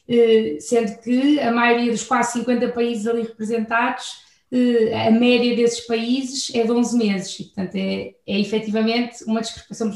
eh, 0.08 0.56
sendo 0.58 0.98
que 1.00 1.38
a 1.38 1.52
maioria 1.52 1.92
dos 1.92 2.02
quase 2.02 2.32
50 2.32 2.70
países 2.70 3.06
ali 3.06 3.22
representados, 3.22 4.16
eh, 4.50 5.06
a 5.06 5.12
média 5.12 5.54
desses 5.54 5.86
países 5.86 6.52
é 6.52 6.64
de 6.64 6.72
11 6.72 6.98
meses, 6.98 7.38
e 7.38 7.44
portanto 7.44 7.76
é, 7.76 8.14
é 8.26 8.40
efetivamente 8.40 9.22
uma 9.24 9.40
discrepância. 9.40 9.86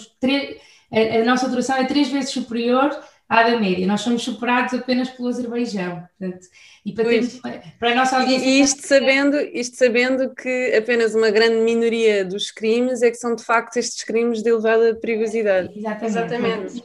A, 0.92 1.22
a 1.22 1.24
nossa 1.24 1.48
duração 1.48 1.76
é 1.76 1.84
três 1.84 2.08
vezes 2.08 2.30
superior 2.30 2.96
à 3.32 3.44
da 3.44 3.58
média. 3.58 3.86
Nós 3.86 4.02
somos 4.02 4.22
superados 4.22 4.74
apenas 4.74 5.08
pelo 5.08 5.28
Azerbaijão. 5.28 6.06
Portanto, 6.18 6.46
e 6.84 6.92
para, 6.92 7.04
termos, 7.08 7.40
para 7.78 7.92
a 7.92 7.94
nossa 7.94 8.18
audiência. 8.18 8.46
E 8.46 8.60
isto 8.60 8.86
sabendo, 8.86 9.40
isto 9.54 9.76
sabendo 9.76 10.34
que 10.34 10.74
apenas 10.76 11.14
uma 11.14 11.30
grande 11.30 11.56
minoria 11.56 12.26
dos 12.26 12.50
crimes 12.50 13.00
é 13.00 13.10
que 13.10 13.16
são 13.16 13.34
de 13.34 13.42
facto 13.42 13.78
estes 13.78 14.04
crimes 14.04 14.42
de 14.42 14.50
elevada 14.50 14.94
perigosidade. 14.94 15.70
Exatamente. 15.74 16.12
Exatamente. 16.12 16.82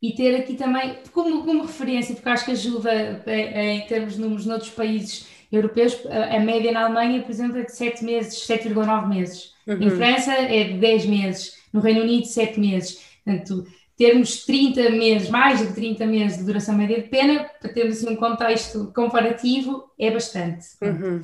E, 0.00 0.08
e, 0.08 0.14
ter 0.14 0.36
aqui 0.36 0.54
também, 0.54 0.98
como, 1.12 1.44
como 1.44 1.62
referência, 1.62 2.14
porque 2.14 2.28
acho 2.28 2.44
que 2.44 2.52
ajuda 2.52 3.22
em, 3.26 3.78
em 3.78 3.86
termos 3.86 4.14
de 4.14 4.20
números 4.20 4.46
noutros 4.46 4.70
países 4.70 5.26
europeus, 5.50 5.98
a, 6.06 6.36
a, 6.36 6.40
média 6.40 6.70
na 6.70 6.84
Alemanha, 6.84 7.20
por 7.20 7.32
exemplo, 7.32 7.58
é 7.58 7.64
de 7.64 7.74
7 7.74 8.04
meses, 8.04 8.46
7,9 8.46 9.08
meses. 9.08 9.52
Uhum. 9.66 9.82
Em 9.82 9.90
França 9.90 10.32
é 10.34 10.64
de 10.64 10.78
10 10.78 11.06
meses. 11.06 11.56
No 11.72 11.80
Reino 11.80 12.02
Unido, 12.02 12.26
7 12.26 12.60
meses. 12.60 13.02
Portanto, 13.24 13.66
termos 13.96 14.44
30 14.44 14.90
meses, 14.90 15.28
mais 15.28 15.60
de 15.60 15.72
30 15.72 16.06
meses 16.06 16.38
de 16.38 16.44
duração 16.44 16.76
média 16.76 17.00
de 17.00 17.08
pena, 17.08 17.48
para 17.60 17.72
termos 17.72 17.96
assim, 17.96 18.12
um 18.12 18.16
contexto 18.16 18.92
comparativo, 18.94 19.84
é 19.98 20.10
bastante. 20.10 20.66
Uhum. 20.82 21.20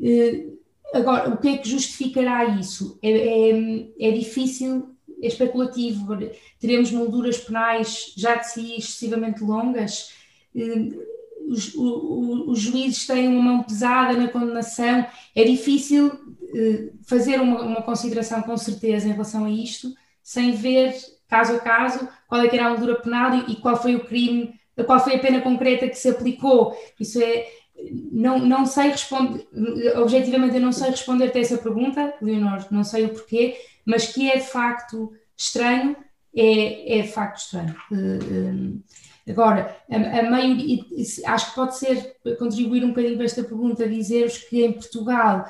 Uh, 0.00 0.58
agora, 0.94 1.30
o 1.30 1.38
que 1.38 1.48
é 1.48 1.58
que 1.58 1.68
justificará 1.68 2.44
isso? 2.58 2.98
É, 3.02 3.10
é, 3.10 4.08
é, 4.08 4.10
difícil, 4.12 4.94
é 5.22 5.28
especulativo. 5.28 6.06
Teremos 6.58 6.90
molduras 6.92 7.38
penais 7.38 8.12
já 8.16 8.34
de 8.34 8.50
si 8.50 8.76
excessivamente 8.76 9.42
longas. 9.42 10.12
Uh, 10.54 11.20
os, 11.48 11.74
o, 11.74 12.50
os, 12.50 12.60
juízes 12.60 13.06
têm 13.06 13.28
uma 13.28 13.42
mão 13.42 13.62
pesada 13.62 14.12
na 14.12 14.28
condenação. 14.28 15.06
É 15.34 15.42
difícil 15.42 16.08
uh, 16.08 16.98
fazer 17.02 17.40
uma, 17.40 17.62
uma 17.62 17.82
consideração 17.82 18.42
com 18.42 18.56
certeza 18.58 19.08
em 19.08 19.12
relação 19.12 19.46
a 19.46 19.50
isto, 19.50 19.92
sem 20.22 20.52
ver 20.52 20.94
caso 21.30 21.54
a 21.54 21.60
caso, 21.60 22.08
qual 22.28 22.42
é 22.42 22.48
que 22.48 22.56
era 22.56 22.66
a 22.66 22.70
moldura 22.70 22.96
penal 22.96 23.32
e, 23.34 23.52
e 23.52 23.56
qual 23.56 23.80
foi 23.80 23.94
o 23.94 24.04
crime, 24.04 24.52
qual 24.84 25.00
foi 25.00 25.14
a 25.14 25.18
pena 25.18 25.40
concreta 25.40 25.88
que 25.88 25.94
se 25.94 26.08
aplicou. 26.08 26.76
Isso 26.98 27.22
é, 27.22 27.46
não, 28.12 28.38
não 28.38 28.66
sei 28.66 28.90
responder, 28.90 29.46
objetivamente 29.96 30.56
eu 30.56 30.60
não 30.60 30.72
sei 30.72 30.90
responder-te 30.90 31.38
essa 31.38 31.58
pergunta, 31.58 32.14
Leonor, 32.20 32.66
não 32.70 32.84
sei 32.84 33.06
o 33.06 33.10
porquê, 33.10 33.56
mas 33.84 34.12
que 34.12 34.30
é 34.30 34.36
de 34.36 34.46
facto 34.46 35.12
estranho, 35.36 35.96
é, 36.34 36.98
é 36.98 37.02
de 37.02 37.08
facto 37.08 37.38
estranho. 37.38 37.74
Uh, 37.90 38.82
agora, 39.28 39.76
a, 39.90 39.96
a 39.96 40.30
maioria, 40.30 40.84
acho 41.26 41.48
que 41.50 41.54
pode 41.54 41.76
ser, 41.78 42.16
contribuir 42.38 42.84
um 42.84 42.88
bocadinho 42.88 43.16
para 43.16 43.24
esta 43.24 43.42
pergunta, 43.42 43.88
dizer-vos 43.88 44.38
que 44.38 44.64
em 44.64 44.72
Portugal 44.72 45.46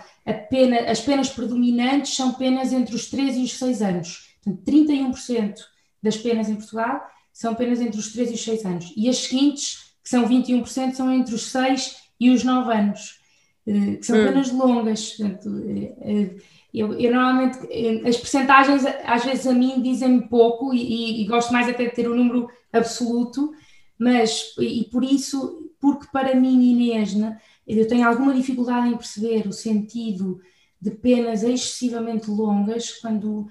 pena, 0.48 0.90
as 0.90 1.00
penas 1.00 1.30
predominantes 1.30 2.14
são 2.14 2.32
penas 2.34 2.72
entre 2.72 2.94
os 2.94 3.10
3 3.10 3.36
e 3.36 3.44
os 3.44 3.58
6 3.58 3.82
anos. 3.82 4.30
Portanto, 4.42 4.64
31% 4.64 5.54
das 6.02 6.16
penas 6.16 6.48
em 6.48 6.56
Portugal 6.56 7.00
são 7.32 7.54
penas 7.54 7.80
entre 7.80 7.98
os 7.98 8.12
3 8.12 8.30
e 8.30 8.34
os 8.34 8.44
6 8.44 8.64
anos. 8.64 8.92
E 8.96 9.08
as 9.08 9.18
seguintes, 9.18 9.94
que 10.02 10.10
são 10.10 10.28
21%, 10.28 10.94
são 10.94 11.12
entre 11.12 11.34
os 11.34 11.50
6 11.50 11.96
e 12.18 12.30
os 12.30 12.44
9 12.44 12.72
anos, 12.72 13.20
eh, 13.66 13.96
que 13.96 14.06
são 14.06 14.18
hum. 14.18 14.26
penas 14.26 14.52
longas. 14.52 15.16
Eh, 15.20 15.94
eh, 16.00 16.36
eu, 16.72 16.92
eu, 16.94 17.12
normalmente, 17.12 17.58
as 18.06 18.16
percentagens 18.16 18.84
às 19.04 19.24
vezes 19.24 19.46
a 19.46 19.52
mim 19.52 19.82
dizem-me 19.82 20.28
pouco 20.28 20.72
e, 20.72 21.22
e, 21.22 21.26
gosto 21.26 21.52
mais 21.52 21.68
até 21.68 21.84
de 21.86 21.94
ter 21.94 22.08
o 22.08 22.12
um 22.12 22.16
número 22.16 22.48
absoluto, 22.72 23.52
mas, 23.98 24.54
e 24.58 24.84
por 24.84 25.02
isso, 25.02 25.70
porque 25.80 26.06
para 26.12 26.34
mim, 26.34 26.62
Inês, 26.62 27.14
né, 27.14 27.38
eu 27.66 27.88
tenho 27.88 28.06
alguma 28.06 28.32
dificuldade 28.32 28.88
em 28.88 28.96
perceber 28.96 29.48
o 29.48 29.52
sentido 29.52 30.40
de 30.80 30.92
penas 30.92 31.42
excessivamente 31.42 32.30
longas 32.30 32.92
quando 33.00 33.48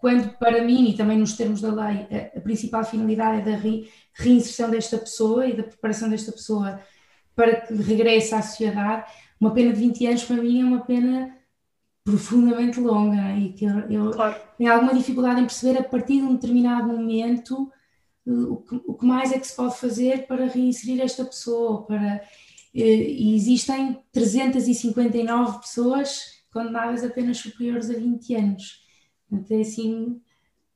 quando 0.00 0.36
para 0.36 0.64
mim, 0.64 0.90
e 0.90 0.96
também 0.96 1.18
nos 1.18 1.36
termos 1.36 1.60
da 1.60 1.72
lei, 1.72 2.06
a 2.36 2.40
principal 2.40 2.84
finalidade 2.84 3.40
é 3.48 3.52
da 3.52 3.62
reinserção 4.12 4.70
desta 4.70 4.98
pessoa 4.98 5.46
e 5.46 5.56
da 5.56 5.62
preparação 5.62 6.08
desta 6.08 6.32
pessoa 6.32 6.80
para 7.36 7.60
que 7.60 7.74
regresse 7.74 8.34
à 8.34 8.42
sociedade, 8.42 9.10
uma 9.40 9.52
pena 9.52 9.72
de 9.72 9.80
20 9.80 10.06
anos 10.06 10.24
para 10.24 10.36
mim 10.36 10.60
é 10.60 10.64
uma 10.64 10.80
pena 10.80 11.36
profundamente 12.04 12.78
longa 12.78 13.36
e 13.36 13.52
que 13.52 13.64
eu, 13.64 13.78
eu 13.90 14.10
claro. 14.10 14.36
tenho 14.58 14.72
alguma 14.72 14.94
dificuldade 14.94 15.40
em 15.40 15.46
perceber 15.46 15.78
a 15.78 15.82
partir 15.82 16.16
de 16.18 16.22
um 16.22 16.34
determinado 16.34 16.88
momento 16.88 17.72
eh, 18.26 18.30
o 18.30 18.56
que, 18.56 18.80
o 18.86 18.94
que 18.94 19.06
mais 19.06 19.32
é 19.32 19.38
que 19.38 19.46
se 19.46 19.56
pode 19.56 19.76
fazer 19.76 20.26
para 20.26 20.46
reinserir 20.46 21.00
esta 21.00 21.24
pessoa, 21.24 21.86
para, 21.86 22.22
eh, 22.74 23.10
e 23.10 23.34
existem 23.34 23.98
359 24.12 25.60
pessoas 25.60 26.42
condenadas 26.52 27.02
a 27.02 27.08
penas 27.08 27.38
superiores 27.38 27.90
a 27.90 27.94
20 27.94 28.34
anos. 28.34 28.83
Então, 29.30 29.60
assim, 29.60 30.20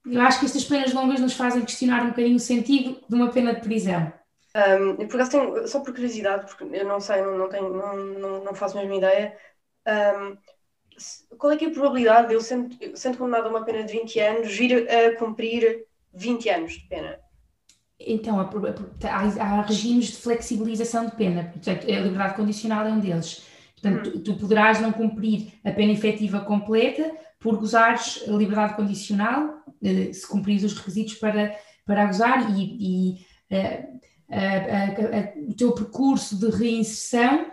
eu 0.07 0.21
acho 0.21 0.41
que 0.41 0.47
estas 0.47 0.65
penas 0.65 0.93
longas 0.93 1.21
nos 1.21 1.35
fazem 1.35 1.65
questionar 1.65 2.03
um 2.03 2.09
bocadinho 2.09 2.37
o 2.37 2.41
sentido 2.41 3.01
de 3.09 3.15
uma 3.15 3.31
pena 3.31 3.55
de 3.55 3.61
prisão. 3.61 4.13
Um, 4.57 5.07
por 5.07 5.17
acaso 5.17 5.31
tenho, 5.31 5.69
só 5.69 5.81
por 5.81 5.93
curiosidade, 5.93 6.47
porque 6.47 6.65
eu 6.65 6.87
não 6.87 7.01
sei, 7.01 7.23
não, 7.23 7.37
não, 7.37 7.49
tenho, 7.49 7.71
não, 7.71 7.97
não, 7.97 8.45
não 8.45 8.55
faço 8.55 8.77
a 8.77 8.81
mesma 8.81 8.97
ideia, 8.97 9.37
um, 9.87 10.37
qual 11.37 11.53
é 11.53 11.57
que 11.57 11.67
é 11.67 11.69
a 11.69 11.73
probabilidade 11.73 12.29
de 12.29 12.35
eu, 12.35 12.41
sendo, 12.41 12.77
sendo 12.97 13.19
condenado 13.19 13.47
a 13.47 13.51
uma 13.51 13.65
pena 13.65 13.85
de 13.85 13.93
20 13.93 14.19
anos, 14.19 14.57
vir 14.57 14.91
a 14.91 15.17
cumprir 15.17 15.87
20 16.13 16.49
anos 16.49 16.73
de 16.73 16.89
pena? 16.89 17.21
Então, 18.01 18.39
há, 18.41 18.47
há 18.47 19.63
regimes 19.63 20.07
de 20.07 20.17
flexibilização 20.17 21.07
de 21.07 21.17
pena, 21.17 21.51
portanto, 21.53 21.85
a 21.85 22.01
liberdade 22.01 22.35
condicional 22.35 22.87
é 22.87 22.91
um 22.91 23.01
deles. 23.01 23.48
Portanto, 23.81 24.11
tu, 24.11 24.21
tu 24.21 24.35
poderás 24.35 24.81
não 24.81 24.93
cumprir 24.93 25.53
a 25.65 25.71
pena 25.71 25.93
efetiva 25.93 26.41
completa, 26.41 27.11
por 27.39 27.57
gozares 27.57 28.25
a 28.29 28.33
liberdade 28.33 28.75
condicional, 28.75 29.63
eh, 29.83 30.13
se 30.13 30.27
cumprires 30.27 30.65
os 30.65 30.75
requisitos 30.75 31.15
para, 31.15 31.57
para 31.87 32.07
gozar, 32.07 32.51
e, 32.59 32.77
e 32.81 33.27
uh, 33.55 33.99
o 35.49 35.55
teu 35.55 35.73
percurso 35.73 36.37
de 36.37 36.51
reinserção 36.51 37.47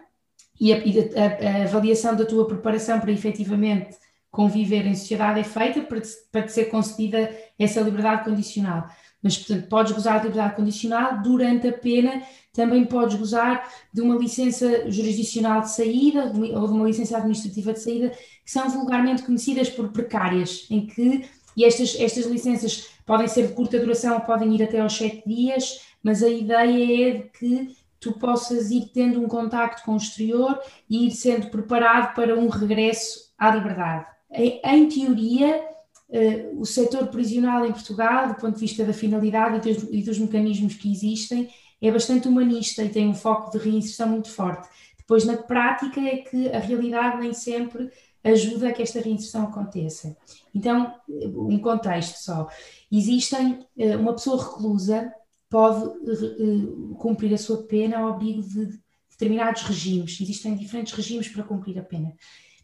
e, 0.60 0.74
a, 0.74 0.78
a, 0.78 0.80
a, 0.80 1.64
avaliação 1.64 2.16
da 2.16 2.26
tua 2.26 2.48
preparação 2.48 3.00
para 3.00 3.12
efetivamente 3.12 3.96
conviver 4.32 4.86
em 4.86 4.96
sociedade 4.96 5.40
é 5.40 5.44
feita 5.44 5.82
para 5.82 6.02
para 6.32 6.44
te 6.44 6.52
ser 6.52 6.66
concedida 6.66 7.34
essa 7.58 7.80
liberdade 7.80 8.26
condicional. 8.26 8.90
Mas, 9.26 9.40
portanto, 9.40 9.68
podes 9.68 9.92
gozar 9.92 10.20
de 10.20 10.28
liberdade 10.28 10.56
condicional 10.56 11.20
durante 11.24 11.68
a 11.68 11.74
pena, 11.74 12.22
também 12.54 12.86
podes 12.86 13.18
gozar 13.18 13.68
de 13.92 14.00
uma 14.00 14.16
licença 14.16 14.88
jurisdicional 14.92 15.62
de 15.62 15.72
saída 15.72 16.26
ou 16.26 16.68
de 16.68 16.74
uma 16.74 16.86
licença 16.86 17.18
administrativa 17.18 17.74
de 17.74 17.80
saída, 17.80 18.10
que 18.10 18.52
são 18.52 18.70
vulgarmente 18.70 19.24
conhecidas 19.24 19.68
por 19.68 19.90
precárias, 19.92 20.68
em 20.70 20.86
que, 20.86 21.28
e 21.58 21.66
estas, 21.66 22.00
estas 22.00 22.28
licenças 22.28 22.90
podem 23.04 23.28
ser 23.28 23.48
de 23.48 23.54
curta 23.54 23.80
duração, 23.80 24.20
podem 24.20 24.54
ir 24.54 24.62
até 24.62 24.80
aos 24.80 24.96
sete 24.96 25.28
dias, 25.28 25.82
mas 26.04 26.22
a 26.22 26.30
ideia 26.30 27.10
é 27.10 27.12
de 27.14 27.24
que 27.30 27.76
tu 28.00 28.12
possas 28.20 28.70
ir 28.70 28.92
tendo 28.94 29.20
um 29.20 29.28
contacto 29.28 29.82
com 29.84 29.94
o 29.94 29.98
exterior 29.98 30.60
e 30.88 31.08
ir 31.08 31.12
sendo 31.12 31.50
preparado 31.50 32.14
para 32.14 32.38
um 32.38 32.48
regresso 32.48 33.34
à 33.40 33.50
liberdade. 33.50 34.06
Em, 34.30 34.62
em 34.64 34.88
teoria, 34.88 35.75
uh, 36.10 36.60
o 36.60 36.66
setor 36.66 37.08
prisional 37.08 37.66
em 37.66 37.72
Portugal, 37.72 38.28
do 38.28 38.36
ponto 38.36 38.56
de 38.56 38.62
vista 38.62 38.84
da 38.84 38.94
finalidade 38.94 39.70
e 39.70 39.74
dos, 39.74 39.84
e 39.92 40.04
dos 40.04 40.20
mecanismos 40.20 40.76
que 40.76 40.92
existem, 40.92 41.50
é 41.82 41.92
bastante 41.92 42.28
humanista 42.28 42.84
e 42.84 42.90
tem 42.90 43.08
um 43.08 43.16
foco 43.16 43.52
de 43.52 43.58
reinserção 43.58 44.10
muito 44.10 44.30
forte. 44.30 44.68
Depois, 44.98 45.26
na 45.26 45.38
prática, 45.38 46.00
é 46.00 46.18
que 46.18 46.50
a 46.50 46.60
realidade 46.60 47.20
nem 47.20 47.34
sempre 47.34 47.92
ajuda 48.24 48.70
a 48.70 48.74
que 48.74 48.82
esta 48.82 49.00
reinserção 49.00 49.44
aconteça. 49.44 50.18
Então, 50.54 50.96
um 51.08 51.60
contexto 51.60 52.18
só. 52.18 52.48
Existem, 52.92 53.66
uh, 53.78 54.00
uma 54.00 54.14
pessoa 54.14 54.44
reclusa 54.44 55.14
pode 55.50 55.86
uh, 55.86 56.96
cumprir 56.96 57.34
a 57.34 57.38
sua 57.38 57.64
pena 57.64 58.00
ao 58.00 58.10
abrigo 58.10 58.42
de 58.42 58.80
determinados 59.10 59.62
regimes. 59.64 60.20
Existem 60.20 60.56
diferentes 60.56 60.94
regimes 60.94 61.30
para 61.30 61.44
cumprir 61.44 61.80
a 61.80 61.84
pena. 61.84 62.14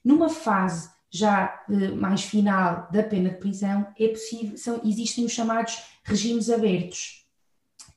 Numa 0.04 0.30
fase 0.30 0.89
já 1.12 1.63
uh, 1.69 1.95
mais 1.95 2.24
final 2.24 2.88
da 2.91 3.04
pena 3.04 3.30
de 3.30 3.38
prisão, 3.38 3.86
é 4.00 4.08
possível, 4.08 4.58
são, 4.58 4.82
existem 4.86 5.26
os 5.26 5.32
chamados 5.32 5.78
regimes 6.04 6.50
abertos. 6.50 7.26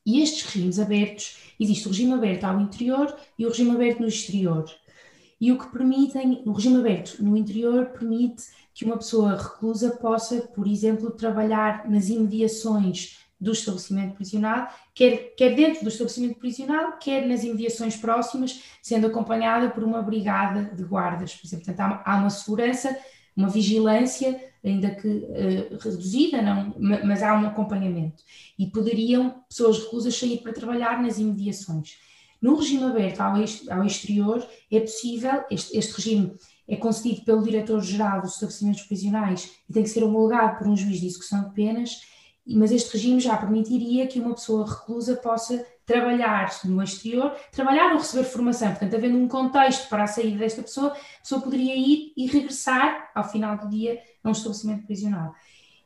E 0.05 0.21
estes 0.21 0.43
regimes 0.43 0.79
abertos, 0.79 1.39
existe 1.59 1.87
o 1.87 1.91
regime 1.91 2.13
aberto 2.13 2.45
ao 2.45 2.61
interior 2.61 3.17
e 3.39 3.47
o 3.47 3.49
regime 3.49 3.71
aberto 3.71 4.01
no 4.01 4.09
exterior. 4.09 4.65
E 5.41 5.53
o 5.53 5.59
que 5.59 5.69
permitem, 5.69 6.43
o 6.45 6.53
regime 6.53 6.77
aberto 6.77 7.23
no 7.23 7.37
interior 7.37 7.87
permite 7.87 8.45
que 8.75 8.85
uma 8.85 8.97
pessoa 8.97 9.37
reclusa 9.37 9.91
possa, 9.97 10.41
por 10.41 10.67
exemplo, 10.67 11.11
trabalhar 11.13 11.89
nas 11.89 12.09
imediações 12.09 13.19
do 13.45 13.53
estabelecimento 13.53 14.15
prisional, 14.15 14.69
quer, 14.95 15.35
quer 15.37 15.55
dentro 15.55 15.83
do 15.83 15.89
estabelecimento 15.89 16.39
prisional, 16.39 16.99
quer 16.99 17.27
nas 17.27 17.45
imediações 17.45 17.97
próximas, 17.97 18.63
sendo 18.83 19.07
acompanhada 19.07 19.71
por 19.71 19.85
uma 19.85 20.03
brigada 20.03 20.75
de 20.75 20.83
guardas. 20.83 21.35
Por 21.35 21.47
exemplo, 21.47 21.67
portanto, 21.67 22.03
há, 22.05 22.13
há 22.13 22.17
uma 22.19 22.31
segurança, 22.31 22.97
uma 23.37 23.49
vigilância, 23.49 24.41
ainda 24.65 24.91
que 24.95 25.09
uh, 25.09 25.79
reduzida, 25.79 26.41
não, 26.41 26.75
mas 26.79 27.23
há 27.23 27.35
um 27.35 27.47
acompanhamento. 27.47 28.23
E 28.59 28.67
poderiam 28.67 29.45
pessoas 29.49 29.79
reclusas 29.79 30.19
sair 30.19 30.39
para 30.39 30.53
trabalhar 30.53 31.03
nas 31.03 31.19
imediações. 31.19 31.99
No 32.41 32.57
regime 32.57 32.85
aberto 32.85 33.21
ao, 33.21 33.35
ao 33.71 33.85
exterior, 33.85 34.47
é 34.71 34.81
possível, 34.81 35.45
este, 35.51 35.77
este 35.77 35.93
regime 35.95 36.35
é 36.67 36.77
concedido 36.77 37.25
pelo 37.25 37.43
diretor-geral 37.43 38.23
dos 38.23 38.35
estabelecimentos 38.35 38.83
prisionais 38.83 39.51
e 39.69 39.73
tem 39.73 39.83
que 39.83 39.89
ser 39.89 40.03
homologado 40.03 40.59
por 40.59 40.67
um 40.67 40.77
juiz 40.77 41.01
de 41.01 41.07
execução 41.07 41.49
de 41.49 41.55
penas, 41.55 42.01
mas 42.47 42.73
este 42.73 42.93
regime 42.93 43.21
já 43.21 43.37
permitiria 43.37 44.07
que 44.07 44.21
uma 44.21 44.35
pessoa 44.35 44.67
reclusa 44.67 45.17
possa 45.17 45.65
trabalhar 45.87 46.51
no 46.65 46.83
exterior, 46.83 47.35
trabalhar 47.53 47.93
ou 47.93 47.99
receber 47.99 48.25
formação. 48.25 48.69
Portanto, 48.71 48.95
havendo 48.95 49.19
um 49.19 49.29
contexto 49.29 49.89
para 49.89 50.05
a 50.05 50.07
saída 50.07 50.39
desta 50.39 50.63
pessoa, 50.63 50.89
a 50.89 51.21
pessoa 51.21 51.41
poderia 51.41 51.75
ir 51.77 52.13
e 52.17 52.27
regressar 52.27 53.11
ao 53.15 53.25
final 53.25 53.57
do 53.57 53.69
dia 53.69 54.01
a 54.23 54.29
um 54.29 54.33
estabelecimento 54.33 54.87
prisional. 54.87 55.35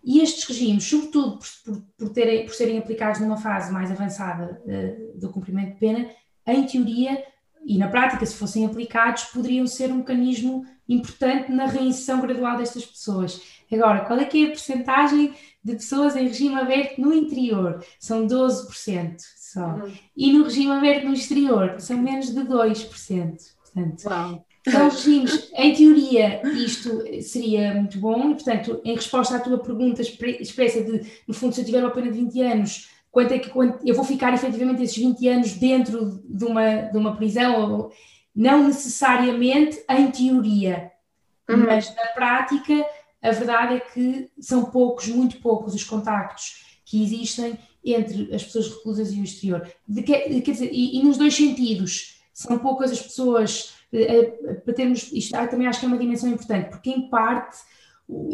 E 0.03 0.21
estes 0.21 0.45
regimes, 0.45 0.85
sobretudo 0.85 1.39
por, 1.39 1.83
por, 1.97 2.09
terem, 2.11 2.47
por 2.47 2.55
serem 2.55 2.79
aplicados 2.79 3.21
numa 3.21 3.37
fase 3.37 3.73
mais 3.73 3.91
avançada 3.91 4.63
uh, 4.65 5.19
do 5.19 5.31
cumprimento 5.31 5.75
de 5.75 5.81
pena, 5.81 6.09
em 6.47 6.65
teoria 6.65 7.25
e 7.65 7.77
na 7.77 7.89
prática, 7.89 8.25
se 8.25 8.35
fossem 8.35 8.65
aplicados, 8.65 9.25
poderiam 9.25 9.67
ser 9.67 9.91
um 9.91 9.97
mecanismo 9.97 10.65
importante 10.89 11.53
na 11.53 11.67
reinserção 11.67 12.21
gradual 12.21 12.57
destas 12.57 12.87
pessoas. 12.87 13.43
Agora, 13.71 14.07
qual 14.07 14.19
é 14.19 14.25
que 14.25 14.43
é 14.43 14.47
a 14.47 14.51
percentagem 14.51 15.35
de 15.69 15.77
pessoas 15.77 16.17
em 16.17 16.27
regime 16.27 16.55
aberto 16.55 17.01
no 17.01 17.13
interior? 17.13 17.85
São 18.01 18.27
12% 18.27 19.17
só. 19.37 19.67
Uhum. 19.67 19.93
E 20.17 20.33
no 20.33 20.45
regime 20.45 20.73
aberto 20.73 21.05
no 21.05 21.13
exterior 21.13 21.77
são 21.79 21.99
menos 21.99 22.35
de 22.35 22.41
2%. 22.41 23.37
Portanto, 23.63 24.05
Uau. 24.07 24.45
São 24.71 24.89
regimes, 24.89 25.51
em 25.55 25.75
teoria, 25.75 26.43
isto 26.57 27.03
seria 27.23 27.75
muito 27.75 27.99
bom, 27.99 28.31
e, 28.31 28.35
portanto, 28.35 28.81
em 28.85 28.95
resposta 28.95 29.37
à 29.37 29.41
tua 29.41 29.59
pergunta 29.59 30.03
expressa 30.03 30.83
de, 30.83 31.11
no 31.27 31.33
fundo, 31.33 31.55
se 31.55 31.61
eu 31.63 31.65
tiver 31.65 31.81
uma 31.81 31.91
pena 31.91 32.11
de 32.11 32.19
20 32.19 32.43
anos, 32.43 32.91
quanto 33.11 33.33
é 33.33 33.39
que 33.39 33.49
quanto, 33.49 33.87
eu 33.87 33.95
vou 33.95 34.05
ficar 34.05 34.35
efetivamente 34.35 34.83
esses 34.83 34.97
20 34.97 35.29
anos 35.29 35.53
dentro 35.55 36.23
de 36.25 36.45
uma, 36.45 36.83
de 36.83 36.99
uma 36.99 37.17
prisão, 37.17 37.71
ou, 37.71 37.93
não 38.35 38.65
necessariamente 38.69 39.83
em 39.89 40.11
teoria, 40.11 40.93
uhum. 41.49 41.57
mas 41.59 41.95
na 41.95 42.07
prática 42.09 42.85
a 43.23 43.31
verdade 43.31 43.75
é 43.75 43.81
que 43.81 44.31
são 44.39 44.67
poucos, 44.67 45.09
muito 45.09 45.39
poucos 45.39 45.75
os 45.75 45.85
contactos 45.85 46.81
que 46.85 47.03
existem 47.03 47.59
entre 47.85 48.35
as 48.35 48.45
pessoas 48.45 48.69
reclusas 48.69 49.13
e 49.13 49.21
o 49.21 49.25
exterior. 49.25 49.69
De 49.87 50.03
que, 50.03 50.41
quer 50.41 50.53
dizer, 50.53 50.71
e, 50.73 50.99
e, 50.99 51.03
nos 51.03 51.17
dois 51.17 51.35
sentidos, 51.35 52.21
são 52.33 52.59
poucas 52.59 52.91
as 52.91 53.01
pessoas, 53.01 53.75
eh, 53.93 54.37
eh, 54.45 54.55
para 54.55 54.75
termos, 54.75 55.11
isto 55.13 55.33
também 55.49 55.67
acho 55.67 55.81
que 55.81 55.87
é 55.87 55.89
uma 55.89 55.99
dimensão 55.99 56.29
importante, 56.29 56.71
porque 56.71 56.91
em 56.91 57.09
parte 57.09 57.59
o, 58.07 58.31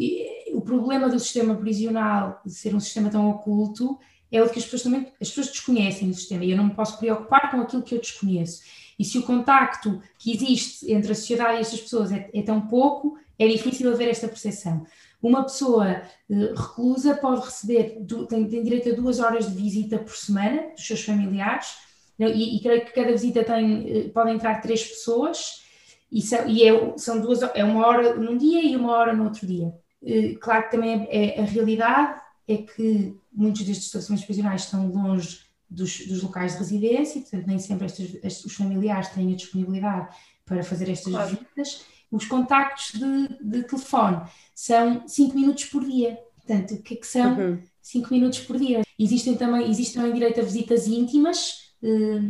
o 0.55 0.61
problema 0.61 1.09
do 1.09 1.19
sistema 1.19 1.55
prisional, 1.55 2.41
de 2.45 2.53
ser 2.53 2.75
um 2.75 2.81
sistema 2.81 3.11
tão 3.11 3.29
oculto, 3.31 3.99
é 4.31 4.43
o 4.43 4.49
que 4.49 4.59
as 4.59 4.65
pessoas 4.65 4.83
também, 4.83 5.13
as 5.21 5.29
pessoas 5.29 5.49
desconhecem 5.49 6.11
o 6.11 6.15
sistema 6.15 6.45
e 6.45 6.51
eu 6.51 6.57
não 6.57 6.65
me 6.65 6.75
posso 6.75 6.99
preocupar 6.99 7.51
com 7.51 7.61
aquilo 7.61 7.83
que 7.83 7.95
eu 7.95 8.01
desconheço. 8.01 8.63
E 8.99 9.05
se 9.05 9.19
o 9.19 9.23
contacto 9.23 10.01
que 10.19 10.33
existe 10.33 10.93
entre 10.93 11.13
a 11.13 11.15
sociedade 11.15 11.59
e 11.59 11.61
estas 11.61 11.81
pessoas 11.81 12.13
é, 12.13 12.31
é 12.33 12.43
tão 12.43 12.61
pouco, 12.61 13.19
é 13.39 13.49
difícil 13.49 13.93
haver 13.93 14.09
esta 14.09 14.29
percepção. 14.29 14.87
Uma 15.23 15.43
pessoa 15.43 16.03
uh, 16.29 16.55
reclusa 16.55 17.17
pode 17.17 17.45
receber, 17.45 17.99
tem, 18.29 18.47
tem, 18.47 18.63
direito 18.63 18.91
a 18.91 18.95
duas 18.95 19.21
horas 19.21 19.49
de 19.49 19.55
visita 19.55 19.99
por 19.99 20.15
semana 20.15 20.71
dos 20.73 20.87
seus 20.87 21.03
familiares, 21.03 21.83
e, 22.19 22.57
e 22.57 22.63
creio 22.63 22.85
que 22.85 22.93
cada 22.93 23.11
visita 23.11 23.43
tem, 23.43 24.07
uh, 24.07 24.11
podem 24.11 24.35
entrar 24.35 24.61
três 24.61 24.85
pessoas, 24.85 25.65
e, 26.13 26.23
são, 26.23 26.47
e 26.49 26.63
é, 26.63 26.97
são 26.97 27.21
duas, 27.21 27.43
é 27.55 27.65
uma 27.65 27.87
hora 27.87 28.15
num 28.15 28.37
dia 28.37 28.63
e 28.63 28.77
uma 28.77 28.93
hora 28.93 29.13
no 29.13 29.25
outro 29.25 29.47
dia. 29.47 29.75
Uh, 30.03 30.39
claro 30.39 30.65
que 30.65 30.71
também 30.71 31.09
é, 31.11 31.39
é, 31.39 31.41
a 31.41 31.45
realidade 31.45 32.21
é 32.47 32.59
que 32.59 33.17
muitos 33.33 33.63
destes 33.63 33.87
estacionamentos 33.87 34.27
prisionais 34.27 34.63
estão 34.63 34.87
longe 34.89 35.41
dos, 35.69 36.07
dos, 36.07 36.23
locais 36.23 36.53
de 36.53 36.59
residência, 36.59 37.21
portanto 37.21 37.47
nem 37.47 37.59
sempre 37.59 37.87
estes, 37.87 38.15
estes, 38.23 38.45
os 38.45 38.55
familiares 38.55 39.09
têm 39.09 39.33
a 39.33 39.37
disponibilidade 39.37 40.15
para 40.45 40.63
fazer 40.63 40.91
estas 40.91 41.13
claro. 41.13 41.31
visitas 41.31 41.85
os 42.15 42.27
contactos 42.27 42.93
de, 42.93 43.29
de, 43.43 43.63
telefone 43.65 44.23
são 44.55 45.07
5 45.07 45.35
minutos 45.35 45.65
por 45.65 45.85
dia. 45.85 46.17
Portanto, 46.37 46.75
o 46.75 46.83
que 46.83 46.95
é 46.95 46.97
que 46.97 47.07
são 47.07 47.59
5 47.83 48.07
uhum. 48.07 48.17
minutos 48.17 48.39
por 48.41 48.57
dia? 48.57 48.83
Existem 48.97 49.37
também, 49.37 49.69
existe 49.69 49.95
também 49.95 50.13
direito 50.13 50.41
a 50.41 50.45
visitas 50.45 50.87
íntimas, 50.87 51.73
eh, 51.83 52.21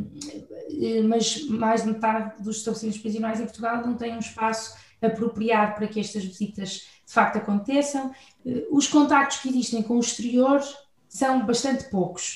eh, 0.80 1.02
mas 1.02 1.46
mais 1.48 1.82
de 1.82 1.88
metade 1.88 2.42
dos 2.42 2.56
estabelecimentos 2.58 3.00
prisionais 3.00 3.40
em 3.40 3.44
Portugal 3.44 3.86
não 3.86 3.94
têm 3.94 4.14
um 4.14 4.20
espaço 4.20 4.74
apropriado 5.02 5.74
para 5.74 5.86
que 5.86 6.00
estas 6.00 6.24
visitas 6.24 6.88
de 7.06 7.12
facto 7.12 7.36
aconteçam. 7.36 8.10
Eh, 8.46 8.66
os 8.70 8.88
contactos 8.88 9.38
que 9.38 9.50
existem 9.50 9.82
com 9.82 9.96
o 9.96 10.00
exterior 10.00 10.62
são 11.06 11.44
bastante 11.44 11.90
poucos. 11.90 12.34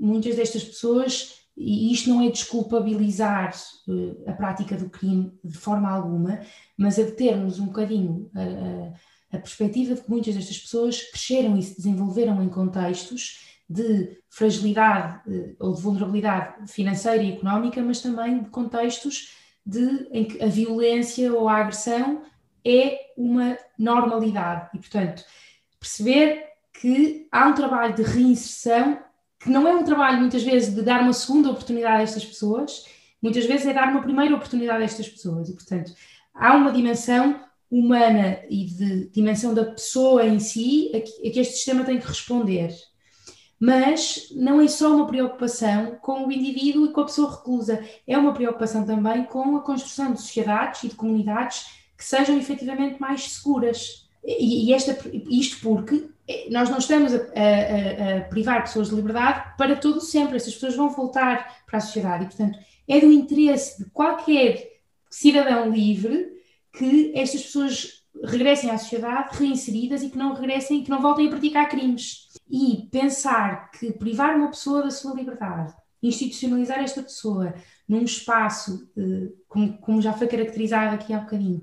Muitas 0.00 0.36
destas 0.36 0.64
pessoas 0.64 1.43
e 1.56 1.92
isto 1.92 2.10
não 2.10 2.20
é 2.20 2.30
desculpabilizar 2.30 3.54
uh, 3.86 4.30
a 4.30 4.32
prática 4.32 4.76
do 4.76 4.90
crime 4.90 5.32
de 5.42 5.56
forma 5.56 5.88
alguma, 5.88 6.40
mas 6.76 6.98
a 6.98 7.10
termos 7.10 7.60
um 7.60 7.66
bocadinho 7.66 8.30
a, 8.34 9.36
a, 9.36 9.36
a 9.36 9.40
perspectiva 9.40 9.94
de 9.94 10.02
que 10.02 10.10
muitas 10.10 10.34
destas 10.34 10.58
pessoas 10.58 11.02
cresceram 11.10 11.56
e 11.56 11.62
se 11.62 11.76
desenvolveram 11.76 12.42
em 12.42 12.48
contextos 12.48 13.44
de 13.68 14.18
fragilidade 14.28 15.20
uh, 15.28 15.56
ou 15.60 15.74
de 15.74 15.80
vulnerabilidade 15.80 16.70
financeira 16.72 17.22
e 17.22 17.32
económica, 17.32 17.82
mas 17.82 18.00
também 18.00 18.42
de 18.42 18.50
contextos 18.50 19.34
de, 19.64 20.08
em 20.10 20.24
que 20.24 20.42
a 20.42 20.46
violência 20.46 21.32
ou 21.32 21.48
a 21.48 21.58
agressão 21.58 22.22
é 22.64 22.98
uma 23.16 23.56
normalidade. 23.78 24.70
E, 24.74 24.78
portanto, 24.78 25.24
perceber 25.78 26.44
que 26.72 27.28
há 27.30 27.46
um 27.46 27.54
trabalho 27.54 27.94
de 27.94 28.02
reinserção 28.02 28.98
que 29.44 29.50
não 29.50 29.68
é 29.68 29.76
um 29.76 29.84
trabalho 29.84 30.18
muitas 30.18 30.42
vezes 30.42 30.74
de 30.74 30.80
dar 30.80 31.02
uma 31.02 31.12
segunda 31.12 31.50
oportunidade 31.50 32.00
a 32.00 32.02
estas 32.02 32.24
pessoas, 32.24 32.86
muitas 33.20 33.44
vezes 33.44 33.66
é 33.66 33.74
dar 33.74 33.90
uma 33.90 34.00
primeira 34.00 34.34
oportunidade 34.34 34.80
a 34.82 34.84
estas 34.84 35.06
pessoas. 35.06 35.50
E, 35.50 35.52
portanto, 35.52 35.92
há 36.34 36.56
uma 36.56 36.72
dimensão 36.72 37.44
humana 37.70 38.40
e 38.48 38.64
de 38.64 39.10
dimensão 39.10 39.52
da 39.52 39.66
pessoa 39.66 40.24
em 40.24 40.38
si 40.38 40.90
a 40.94 41.00
que, 41.00 41.28
a 41.28 41.30
que 41.30 41.40
este 41.40 41.56
sistema 41.56 41.84
tem 41.84 41.98
que 41.98 42.06
responder. 42.06 42.74
Mas 43.60 44.28
não 44.34 44.62
é 44.62 44.66
só 44.66 44.94
uma 44.96 45.06
preocupação 45.06 45.98
com 46.00 46.26
o 46.26 46.32
indivíduo 46.32 46.86
e 46.86 46.92
com 46.92 47.02
a 47.02 47.06
pessoa 47.06 47.36
reclusa, 47.36 47.84
é 48.06 48.16
uma 48.16 48.32
preocupação 48.32 48.84
também 48.86 49.24
com 49.24 49.56
a 49.56 49.60
construção 49.60 50.12
de 50.12 50.20
sociedades 50.22 50.84
e 50.84 50.88
de 50.88 50.94
comunidades 50.94 51.66
que 51.96 52.04
sejam 52.04 52.38
efetivamente 52.38 52.98
mais 52.98 53.30
seguras. 53.32 54.03
E, 54.24 54.72
esta, 54.72 54.96
isto 55.28 55.60
porque 55.60 56.08
nós 56.50 56.70
não 56.70 56.78
estamos 56.78 57.12
a, 57.12 57.18
a, 57.18 58.18
a, 58.18 58.20
privar 58.22 58.62
pessoas 58.62 58.88
de 58.88 58.94
liberdade 58.94 59.56
para 59.58 59.76
todo 59.76 60.00
sempre, 60.00 60.36
essas 60.36 60.54
pessoas 60.54 60.74
vão 60.74 60.88
voltar 60.88 61.62
para 61.66 61.78
a 61.78 61.80
sociedade 61.80 62.24
e, 62.24 62.26
portanto, 62.28 62.58
é 62.88 63.00
do 63.00 63.12
interesse 63.12 63.84
de 63.84 63.90
qualquer 63.90 64.80
cidadão 65.10 65.70
livre 65.70 66.32
que 66.72 67.12
estas 67.14 67.42
pessoas 67.42 68.04
regressem 68.22 68.70
à 68.70 68.78
sociedade 68.78 69.36
reinseridas 69.36 70.02
e 70.02 70.08
que 70.08 70.18
não 70.18 70.34
regressem, 70.34 70.82
que 70.82 70.90
não 70.90 71.02
voltem 71.02 71.26
a 71.26 71.30
praticar 71.30 71.68
crimes. 71.68 72.28
E 72.50 72.88
pensar 72.90 73.70
que 73.70 73.92
privar 73.92 74.36
uma 74.36 74.50
pessoa 74.50 74.82
da 74.82 74.90
sua 74.90 75.14
liberdade, 75.14 75.74
institucionalizar 76.02 76.80
esta 76.80 77.02
pessoa 77.02 77.54
num 77.88 78.02
espaço, 78.02 78.90
eh, 78.96 79.32
como, 79.48 79.78
como 79.78 80.02
já 80.02 80.12
foi 80.12 80.26
caracterizado 80.26 80.94
aqui 80.94 81.12
há 81.12 81.20
bocadinho, 81.20 81.62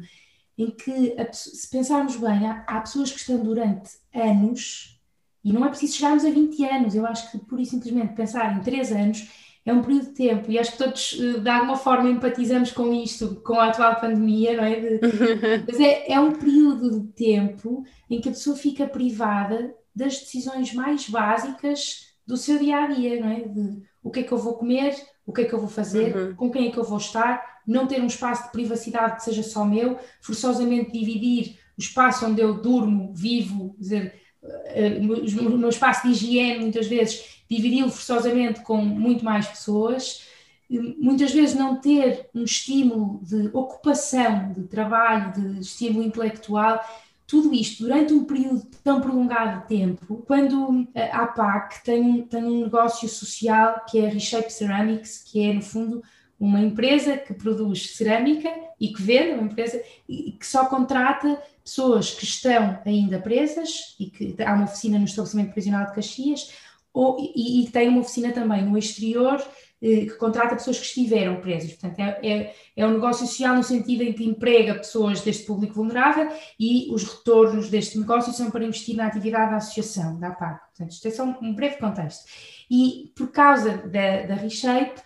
em 0.61 0.71
que, 0.71 1.15
se 1.31 1.69
pensarmos 1.69 2.15
bem, 2.15 2.45
há, 2.45 2.63
há, 2.67 2.81
pessoas 2.81 3.11
que 3.11 3.19
estão 3.19 3.39
durante 3.39 3.91
anos, 4.13 4.99
e 5.43 5.51
não 5.51 5.65
é 5.65 5.69
preciso 5.69 5.97
chegarmos 5.97 6.23
a 6.23 6.29
20 6.29 6.63
anos, 6.65 6.95
eu 6.95 7.05
acho 7.05 7.31
que 7.31 7.39
por 7.39 7.59
isso 7.59 7.71
simplesmente 7.71 8.13
pensar 8.13 8.55
em 8.55 8.61
3 8.61 8.91
anos 8.91 9.27
é 9.65 9.73
um 9.73 9.81
período 9.81 10.07
de 10.07 10.13
tempo, 10.13 10.51
e 10.51 10.59
acho 10.59 10.71
que 10.73 10.77
todos 10.77 11.19
eh, 11.19 11.39
de 11.39 11.49
alguma 11.49 11.77
forma 11.77 12.09
empatizamos 12.09 12.71
com 12.71 12.91
isto, 12.93 13.41
com 13.43 13.53
a 13.53 13.67
atual 13.67 13.99
pandemia, 13.99 14.57
não 14.57 14.63
é? 14.63 14.79
De, 14.79 14.99
mas 15.67 15.79
é, 15.79 16.11
é 16.11 16.19
um 16.19 16.31
período 16.31 16.99
de 16.99 17.07
tempo 17.13 17.83
em 18.09 18.19
que 18.19 18.29
a 18.29 18.31
pessoa 18.31 18.55
fica 18.55 18.87
privada 18.87 19.73
das 19.95 20.19
decisões 20.19 20.73
mais 20.73 21.07
básicas 21.07 22.07
do 22.25 22.37
seu 22.37 22.57
dia 22.57 22.77
a 22.77 22.87
dia, 22.87 23.19
não 23.19 23.29
é? 23.29 23.41
De 23.41 23.83
o 24.03 24.09
que 24.09 24.21
é 24.21 24.23
que 24.23 24.31
eu 24.31 24.37
vou 24.37 24.55
comer, 24.55 24.95
o 25.25 25.31
que 25.31 25.41
é 25.41 25.45
que 25.45 25.53
eu 25.53 25.59
vou 25.59 25.69
fazer, 25.69 26.15
uhum. 26.15 26.35
com 26.35 26.49
quem 26.49 26.67
é 26.67 26.71
que 26.71 26.77
eu 26.77 26.83
vou 26.83 26.97
estar, 26.97 27.50
não 27.65 27.87
ter 27.87 28.01
um 28.01 28.07
espaço 28.07 28.45
de 28.45 28.51
privacidade 28.51 29.17
que 29.17 29.23
seja 29.23 29.43
só 29.43 29.65
meu, 29.65 29.99
forçosamente 30.21 30.91
dividir 30.91 31.57
o 31.77 31.81
espaço 31.81 32.25
onde 32.25 32.41
eu 32.41 32.55
durmo, 32.61 33.13
vivo, 33.13 33.75
dizer, 33.77 34.13
eh, 34.43 34.99
o 34.99 35.57
meu 35.57 35.69
espaço 35.69 36.07
de 36.07 36.13
higiene, 36.13 36.59
muitas 36.59 36.87
vezes, 36.87 37.43
dividi-lo 37.49 37.89
forçosamente 37.89 38.61
com 38.61 38.77
muito 38.77 39.23
mais 39.23 39.47
pessoas, 39.47 40.23
muitas 40.69 41.31
vezes 41.33 41.55
não 41.55 41.75
ter 41.75 42.29
um 42.33 42.43
estímulo 42.43 43.19
de 43.23 43.49
ocupação, 43.51 44.53
de 44.53 44.63
trabalho, 44.63 45.33
de 45.33 45.59
estímulo 45.59 46.05
intelectual, 46.05 46.81
tudo 47.27 47.53
isto 47.53 47.83
durante 47.83 48.13
um 48.13 48.25
período 48.25 48.65
tão 48.83 48.99
prolongado 48.99 49.61
de 49.61 49.67
tempo, 49.67 50.23
quando 50.27 50.87
a 50.93 51.23
APAC 51.23 51.83
tem, 51.83 52.23
tem 52.23 52.43
um 52.43 52.63
negócio 52.63 53.07
social 53.07 53.85
que 53.89 53.99
é 53.99 54.07
a 54.07 54.09
Reshape 54.09 54.51
Ceramics, 54.51 55.23
que 55.23 55.41
é 55.41 55.53
no 55.53 55.61
fundo 55.61 56.01
uma 56.41 56.59
empresa 56.59 57.17
que 57.17 57.35
produz 57.35 57.95
cerâmica 57.95 58.51
e 58.79 58.91
que 58.91 58.99
vende, 58.99 59.33
uma 59.33 59.43
empresa 59.43 59.79
e 60.09 60.31
que 60.31 60.45
só 60.45 60.65
contrata 60.65 61.39
pessoas 61.63 62.11
que 62.15 62.23
estão 62.23 62.79
ainda 62.83 63.19
presas 63.19 63.95
e 63.99 64.07
que 64.07 64.35
há 64.43 64.53
uma 64.55 64.63
oficina 64.63 64.97
no 64.97 65.05
estabelecimento 65.05 65.51
prisional 65.51 65.85
de 65.85 65.93
Caxias 65.93 66.51
ou, 66.91 67.17
e, 67.19 67.61
e 67.61 67.69
tem 67.69 67.89
uma 67.89 68.01
oficina 68.01 68.31
também 68.31 68.65
no 68.65 68.75
exterior 68.75 69.39
eh, 69.83 70.05
que 70.05 70.15
contrata 70.15 70.55
pessoas 70.55 70.79
que 70.79 70.85
estiveram 70.85 71.41
presas. 71.41 71.73
Portanto, 71.73 71.99
é, 71.99 72.19
é, 72.27 72.55
é, 72.75 72.85
um 72.87 72.93
negócio 72.93 73.25
social 73.25 73.55
no 73.55 73.63
sentido 73.63 74.03
em 74.03 74.13
que 74.13 74.23
emprega 74.23 74.75
pessoas 74.75 75.21
deste 75.21 75.45
público 75.45 75.75
vulnerável 75.75 76.27
e 76.59 76.87
os 76.91 77.03
retornos 77.03 77.69
deste 77.69 77.99
negócio 77.99 78.33
são 78.33 78.49
para 78.49 78.63
investir 78.63 78.95
na 78.95 79.05
atividade 79.05 79.51
da 79.51 79.57
associação, 79.57 80.19
da 80.19 80.29
APAC. 80.29 80.59
Portanto, 80.69 80.91
isto 80.91 81.07
é 81.07 81.11
só 81.11 81.23
um, 81.23 81.53
breve 81.53 81.77
contexto. 81.77 82.25
E 82.69 83.11
por 83.15 83.31
causa 83.31 83.77
da, 83.77 84.23
da 84.27 84.35
Reshape, 84.35 85.01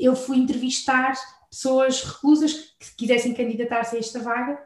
eu 0.00 0.14
fui 0.14 0.38
entrevistar 0.38 1.14
pessoas 1.50 2.02
reclusas 2.02 2.74
que 2.78 2.96
quisessem 2.96 3.34
candidatar-se 3.34 3.96
a 3.96 3.98
esta 3.98 4.20
vaga 4.20 4.58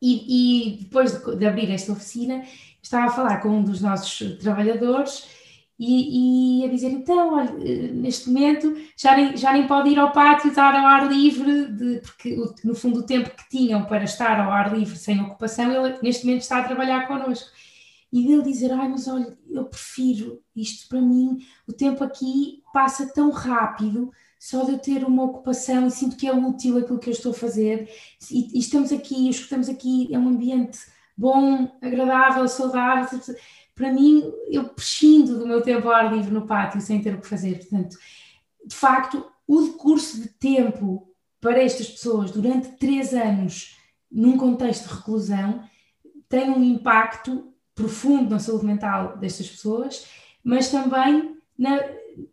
e, 0.00 0.72
e 0.72 0.76
depois 0.78 1.12
de, 1.12 1.36
de 1.36 1.46
abrir 1.46 1.70
esta 1.70 1.92
oficina, 1.92 2.44
estava 2.82 3.06
a 3.06 3.10
falar 3.10 3.40
com 3.40 3.48
um 3.48 3.62
dos 3.62 3.80
nossos 3.80 4.38
trabalhadores 4.38 5.28
e, 5.78 6.60
e, 6.60 6.64
a 6.66 6.68
dizer, 6.68 6.88
então, 6.88 7.38
olha, 7.38 7.52
neste 7.92 8.28
momento 8.28 8.76
já 8.94 9.16
nem, 9.16 9.34
já 9.34 9.50
nem 9.50 9.66
pode 9.66 9.88
ir 9.88 9.98
ao 9.98 10.12
pátio 10.12 10.50
estar 10.50 10.74
ao 10.74 10.86
ar 10.86 11.10
livre, 11.10 11.68
de, 11.68 12.00
porque 12.00 12.36
no 12.62 12.74
fundo 12.74 13.00
o 13.00 13.06
tempo 13.06 13.30
que 13.30 13.48
tinham 13.48 13.86
para 13.86 14.04
estar 14.04 14.38
ao 14.38 14.52
ar 14.52 14.76
livre 14.76 14.96
sem 14.96 15.18
ocupação, 15.22 15.72
ele 15.72 15.98
neste 16.02 16.26
momento 16.26 16.42
está 16.42 16.58
a 16.58 16.64
trabalhar 16.64 17.08
connosco. 17.08 17.48
E 18.12 18.26
dele 18.26 18.42
dizer, 18.42 18.72
ai, 18.72 18.88
mas 18.88 19.06
olha, 19.06 19.38
eu 19.48 19.64
prefiro 19.64 20.42
isto 20.54 20.88
para 20.88 21.00
mim, 21.00 21.38
o 21.66 21.72
tempo 21.72 22.02
aqui 22.02 22.62
passa 22.72 23.06
tão 23.12 23.30
rápido, 23.30 24.10
só 24.38 24.64
de 24.64 24.72
eu 24.72 24.78
ter 24.78 25.04
uma 25.04 25.24
ocupação 25.24 25.86
e 25.86 25.90
sinto 25.90 26.16
que 26.16 26.26
é 26.26 26.34
útil 26.34 26.78
aquilo 26.78 26.98
que 26.98 27.08
eu 27.08 27.12
estou 27.12 27.32
a 27.32 27.34
fazer, 27.34 27.88
e, 28.30 28.56
e 28.56 28.58
estamos 28.58 28.90
aqui, 28.90 29.28
os 29.28 29.36
que 29.36 29.44
estamos 29.44 29.68
aqui, 29.68 30.12
é 30.12 30.18
um 30.18 30.28
ambiente 30.28 30.78
bom, 31.16 31.70
agradável, 31.82 32.48
saudável, 32.48 33.20
para 33.74 33.92
mim, 33.92 34.30
eu 34.50 34.68
prescindo 34.68 35.38
do 35.38 35.46
meu 35.46 35.62
tempo 35.62 35.88
ao 35.88 35.94
ar 35.94 36.12
livre 36.12 36.32
no 36.32 36.46
pátio 36.46 36.80
sem 36.80 37.00
ter 37.00 37.14
o 37.14 37.20
que 37.20 37.26
fazer. 37.26 37.58
Portanto, 37.58 37.96
de 38.66 38.74
facto, 38.74 39.24
o 39.46 39.62
decurso 39.62 40.20
de 40.20 40.28
tempo 40.28 41.08
para 41.40 41.62
estas 41.62 41.88
pessoas 41.88 42.30
durante 42.30 42.76
três 42.76 43.14
anos, 43.14 43.78
num 44.10 44.36
contexto 44.36 44.86
de 44.86 44.94
reclusão, 44.94 45.62
tem 46.28 46.50
um 46.50 46.62
impacto 46.62 47.49
profundo 47.74 48.30
na 48.30 48.38
saúde 48.38 48.66
mental 48.66 49.16
destas 49.18 49.48
pessoas, 49.48 50.06
mas 50.42 50.70
também 50.70 51.36
na, 51.58 51.80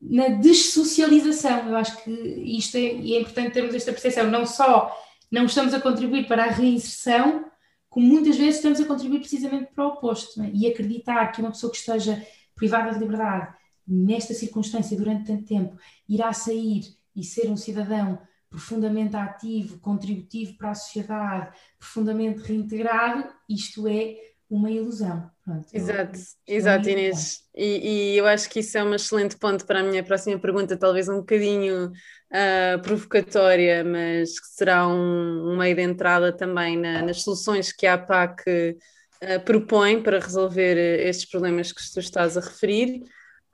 na 0.01 0.29
dessocialização. 0.29 1.69
Eu 1.69 1.75
acho 1.75 2.03
que 2.03 2.11
isto 2.11 2.77
é, 2.77 2.81
é 2.81 3.19
importante 3.19 3.53
termos 3.53 3.75
esta 3.75 3.91
percepção, 3.91 4.29
não 4.29 4.45
só 4.45 4.95
não 5.29 5.45
estamos 5.45 5.73
a 5.73 5.81
contribuir 5.81 6.27
para 6.27 6.45
a 6.45 6.51
reinserção, 6.51 7.45
como 7.89 8.07
muitas 8.07 8.37
vezes 8.37 8.55
estamos 8.55 8.79
a 8.79 8.85
contribuir 8.85 9.19
precisamente 9.19 9.71
para 9.73 9.85
o 9.85 9.89
oposto. 9.89 10.41
É? 10.41 10.49
E 10.53 10.67
acreditar 10.67 11.31
que 11.31 11.41
uma 11.41 11.51
pessoa 11.51 11.71
que 11.71 11.77
esteja 11.77 12.25
privada 12.55 12.91
de 12.91 12.99
liberdade 12.99 13.53
nesta 13.87 14.33
circunstância 14.33 14.97
durante 14.97 15.27
tanto 15.27 15.45
tempo 15.45 15.77
irá 16.07 16.33
sair 16.33 16.83
e 17.15 17.23
ser 17.23 17.49
um 17.49 17.57
cidadão 17.57 18.19
profundamente 18.49 19.15
ativo, 19.15 19.79
contributivo 19.79 20.57
para 20.57 20.71
a 20.71 20.75
sociedade, 20.75 21.55
profundamente 21.77 22.41
reintegrado, 22.41 23.27
isto 23.49 23.87
é 23.87 24.15
uma 24.49 24.71
ilusão. 24.71 25.29
Pronto, 25.43 25.67
exato, 25.73 26.19
eu, 26.47 26.57
exato, 26.57 26.89
Inês. 26.89 27.41
E, 27.55 28.13
e, 28.13 28.17
eu 28.17 28.25
acho 28.25 28.49
que 28.49 28.59
isso 28.59 28.77
é 28.77 28.83
um 28.83 28.93
excelente 28.93 29.37
ponto 29.37 29.65
para 29.65 29.79
a 29.79 29.83
minha 29.83 30.03
próxima 30.03 30.39
pergunta, 30.39 30.77
talvez 30.77 31.09
um 31.09 31.17
bocadinho 31.17 31.87
uh, 31.87 32.81
provocatória, 32.81 33.83
mas 33.83 34.39
que 34.39 34.47
será 34.47 34.87
um, 34.87 35.51
um 35.51 35.57
meio 35.57 35.75
de 35.75 35.81
entrada 35.81 36.31
também 36.31 36.77
na, 36.77 37.01
nas 37.01 37.21
soluções 37.23 37.71
que 37.71 37.85
a 37.85 37.95
APAC 37.95 38.43
uh, 38.49 39.39
propõe 39.43 40.01
para 40.01 40.19
resolver 40.19 40.77
estes 41.05 41.29
problemas 41.29 41.71
que 41.71 41.81
tu 41.93 41.99
estás 41.99 42.37
a 42.37 42.41
referir. 42.41 43.03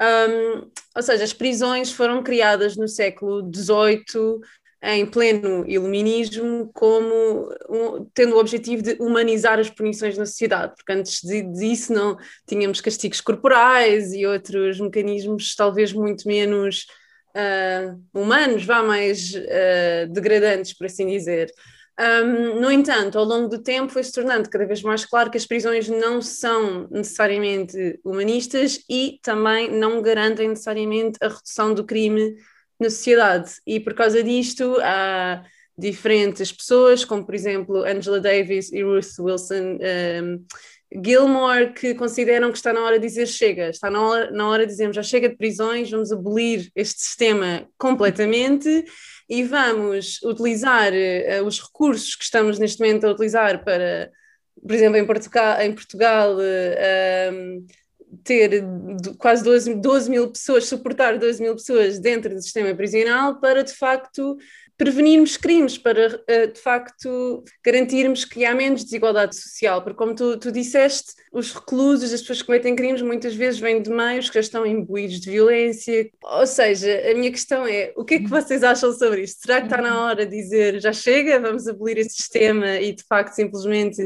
Um, 0.02 0.72
ou 0.96 1.02
seja, 1.02 1.24
as 1.24 1.34
prisões 1.34 1.92
foram 1.92 2.24
criadas 2.24 2.76
no 2.76 2.88
século 2.88 3.50
XVIII 3.54 4.40
em 4.86 5.06
pleno 5.06 5.64
iluminismo 5.66 6.70
como 6.74 7.50
um, 7.70 8.06
tendo 8.14 8.36
o 8.36 8.40
objetivo 8.40 8.84
de 8.84 8.98
humanizar 9.00 9.58
as 9.58 9.70
punições 9.70 10.18
na 10.18 10.26
sociedade, 10.26 10.74
porque 10.76 10.92
antes 10.92 11.22
disso 11.54 11.94
não 11.94 12.18
tínhamos 12.46 12.82
castigos 12.82 13.22
corporais 13.22 14.12
e 14.12 14.26
outros 14.26 14.82
mecanismos 14.82 15.56
talvez 15.56 15.94
muito 15.94 16.28
menos 16.28 16.86
uh, 17.30 17.98
humanos, 18.14 18.66
vá 18.66 18.84
mais 18.84 19.34
uh, 19.34 20.12
degradantes, 20.12 20.74
por 20.74 20.86
assim 20.86 21.08
dizer. 21.08 21.50
Um, 21.98 22.60
no 22.60 22.72
entanto, 22.72 23.18
ao 23.18 23.24
longo 23.24 23.48
do 23.48 23.62
tempo 23.62 23.94
foi 23.94 24.04
se 24.04 24.12
tornando 24.12 24.50
cada 24.50 24.66
vez 24.66 24.82
mais 24.82 25.06
claro 25.06 25.30
que 25.30 25.38
as 25.38 25.46
prisões 25.46 25.88
não 25.88 26.22
são 26.22 26.88
necessariamente 26.90 28.00
humanistas 28.04 28.80
e 28.90 29.20
também 29.22 29.72
não 29.72 30.02
garantem 30.02 30.50
necessariamente 30.50 31.18
a 31.22 31.28
redução 31.30 31.74
do 31.74 31.86
crime 31.86 32.36
na 32.80 32.90
sociedade. 32.90 33.54
E 33.66 33.80
por 33.80 33.94
causa 33.94 34.24
disto, 34.24 34.78
há 34.82 35.44
diferentes 35.78 36.52
pessoas, 36.52 37.04
como 37.04 37.26
por 37.26 37.34
exemplo 37.34 37.84
Angela 37.84 38.20
Davis 38.20 38.72
e 38.72 38.84
Ruth 38.84 39.20
Wilson 39.20 39.80
um, 40.22 40.46
Gilmore, 41.04 41.74
que 41.74 41.96
consideram 41.96 42.52
que 42.52 42.58
está 42.58 42.72
na 42.72 42.82
hora 42.82 43.00
de 43.00 43.08
dizer 43.08 43.26
chega, 43.26 43.70
está 43.70 43.90
na 43.90 44.02
hora, 44.02 44.32
na 44.32 44.48
hora 44.48 44.66
de 44.66 44.72
dizermos 44.72 44.96
já 44.96 45.02
chega 45.02 45.30
de 45.30 45.36
prisões, 45.36 45.90
vamos 45.90 46.12
abolir 46.12 46.70
este 46.76 47.02
sistema 47.02 47.68
completamente 47.78 48.86
e 49.28 49.44
vamos 49.44 50.22
utilizar 50.22 50.92
uh, 50.94 51.46
os 51.46 51.60
recursos 51.60 52.16
que 52.16 52.24
estamos 52.24 52.60
neste 52.60 52.80
momento 52.80 53.08
a 53.08 53.12
utilizar 53.12 53.64
para, 53.64 54.12
por 54.62 54.76
exemplo, 54.76 54.98
em 54.98 55.06
Portugal, 55.06 55.62
em 55.62 55.74
Portugal 55.74 56.36
uh, 56.36 57.34
um, 57.34 57.66
ter 58.24 58.64
quase 59.18 59.44
12, 59.44 59.76
12 59.76 60.10
mil 60.10 60.30
pessoas, 60.30 60.66
suportar 60.66 61.18
12 61.18 61.42
mil 61.42 61.54
pessoas 61.56 62.00
dentro 62.00 62.34
do 62.34 62.42
sistema 62.42 62.74
prisional 62.74 63.40
para 63.40 63.64
de 63.64 63.74
facto 63.74 64.38
prevenirmos 64.78 65.38
crimes, 65.38 65.78
para 65.78 66.22
eh, 66.28 66.48
de 66.48 66.60
facto 66.60 67.44
garantirmos 67.64 68.26
que 68.26 68.44
há 68.44 68.56
menos 68.56 68.84
desigualdade 68.84 69.36
social, 69.36 69.84
porque 69.84 69.98
como 69.98 70.16
tu, 70.16 70.38
tu 70.38 70.52
disseste, 70.52 71.14
os 71.32 71.52
reclusos, 71.54 72.12
as 72.12 72.22
pessoas 72.22 72.42
que 72.42 72.46
cometem 72.48 72.76
crimes, 72.76 73.02
muitas 73.02 73.36
vezes 73.36 73.60
vêm 73.60 73.82
de 73.82 73.90
meios 73.90 74.30
que 74.30 74.36
já 74.36 74.40
estão 74.40 74.66
imbuídos 74.66 75.20
de 75.20 75.32
violência. 75.32 76.10
Ou 76.24 76.46
seja, 76.46 77.10
a 77.10 77.14
minha 77.16 77.32
questão 77.32 77.66
é: 77.68 77.94
o 77.96 78.04
que 78.04 78.16
é 78.16 78.20
que 78.20 78.28
vocês 78.28 78.64
acham 78.64 78.92
sobre 78.94 79.24
isto? 79.24 79.42
Será 79.42 79.60
que 79.60 79.68
está 79.68 79.82
na 79.82 80.06
hora 80.06 80.26
de 80.26 80.36
dizer 80.36 80.80
já 80.80 80.94
chega, 80.94 81.40
vamos 81.40 81.68
abolir 81.68 81.98
esse 81.98 82.16
sistema 82.16 82.78
e 82.80 82.94
de 82.94 83.04
facto 83.04 83.34
simplesmente 83.34 84.02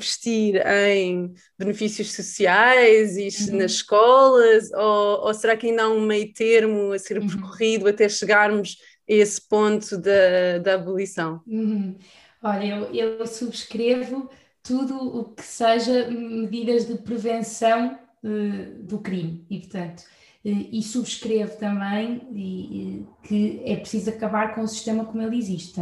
investir 0.00 0.62
em 0.66 1.32
benefícios 1.58 2.12
sociais 2.12 3.16
e 3.16 3.28
uhum. 3.50 3.58
nas 3.58 3.72
escolas? 3.72 4.70
Ou, 4.72 5.26
ou, 5.26 5.34
será 5.34 5.56
que 5.56 5.68
ainda 5.68 5.84
há 5.84 5.88
um 5.88 6.00
meio 6.00 6.32
termo 6.32 6.92
a 6.92 6.98
ser 6.98 7.18
uhum. 7.18 7.26
percorrido 7.26 7.88
até 7.88 8.08
chegarmos 8.08 8.76
esse 9.06 9.40
ponto 9.40 9.96
da, 9.96 10.58
da 10.62 10.74
abolição? 10.74 11.40
Uhum. 11.46 11.96
Olha, 12.42 12.66
eu, 12.66 12.94
eu 12.94 13.26
subscrevo 13.26 14.28
tudo 14.62 14.96
o 14.96 15.24
que 15.24 15.42
seja 15.42 16.10
medidas 16.10 16.86
de 16.86 16.96
prevenção 16.98 17.98
uh, 18.22 18.82
do 18.82 18.98
crime 18.98 19.44
e, 19.48 19.60
portanto, 19.60 20.00
uh, 20.44 20.68
e 20.72 20.82
subscrevo 20.82 21.56
também 21.56 22.22
e, 22.32 23.00
uh, 23.00 23.08
que 23.22 23.62
é 23.64 23.76
preciso 23.76 24.10
acabar 24.10 24.54
com 24.54 24.62
o 24.62 24.68
sistema 24.68 25.04
como 25.04 25.22
ele 25.22 25.38
existe. 25.38 25.80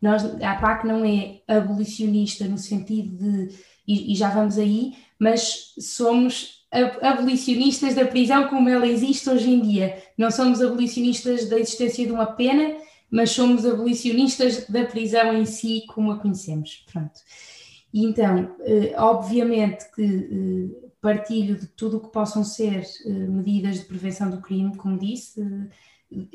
Nós, 0.00 0.24
a 0.42 0.52
APAC 0.52 0.86
não 0.86 1.04
é 1.04 1.40
abolicionista 1.46 2.46
no 2.46 2.58
sentido 2.58 3.16
de, 3.16 3.54
e, 3.86 4.12
e 4.12 4.16
já 4.16 4.30
vamos 4.30 4.58
aí, 4.58 4.96
mas 5.18 5.74
somos 5.78 6.61
abolicionistas 7.02 7.94
da 7.94 8.06
prisão 8.06 8.48
como 8.48 8.68
ela 8.68 8.86
existe 8.86 9.28
hoje 9.28 9.50
em 9.50 9.60
dia. 9.60 10.02
Não 10.16 10.30
somos 10.30 10.62
abolicionistas 10.62 11.48
da 11.48 11.58
existência 11.58 12.06
de 12.06 12.12
uma 12.12 12.26
pena, 12.26 12.76
mas 13.10 13.30
somos 13.30 13.66
abolicionistas 13.66 14.66
da 14.66 14.84
prisão 14.84 15.36
em 15.36 15.44
si 15.44 15.84
como 15.86 16.10
a 16.10 16.18
conhecemos. 16.18 16.84
Pronto. 16.90 17.20
E 17.92 18.06
então, 18.06 18.56
eh, 18.60 18.94
obviamente 18.96 19.84
que 19.94 20.02
eh, 20.02 20.88
partilho 20.98 21.58
de 21.58 21.66
tudo 21.66 21.98
o 21.98 22.00
que 22.00 22.10
possam 22.10 22.42
ser 22.42 22.82
eh, 23.04 23.10
medidas 23.10 23.80
de 23.80 23.84
prevenção 23.84 24.30
do 24.30 24.40
crime, 24.40 24.74
como 24.76 24.98
disse, 24.98 25.44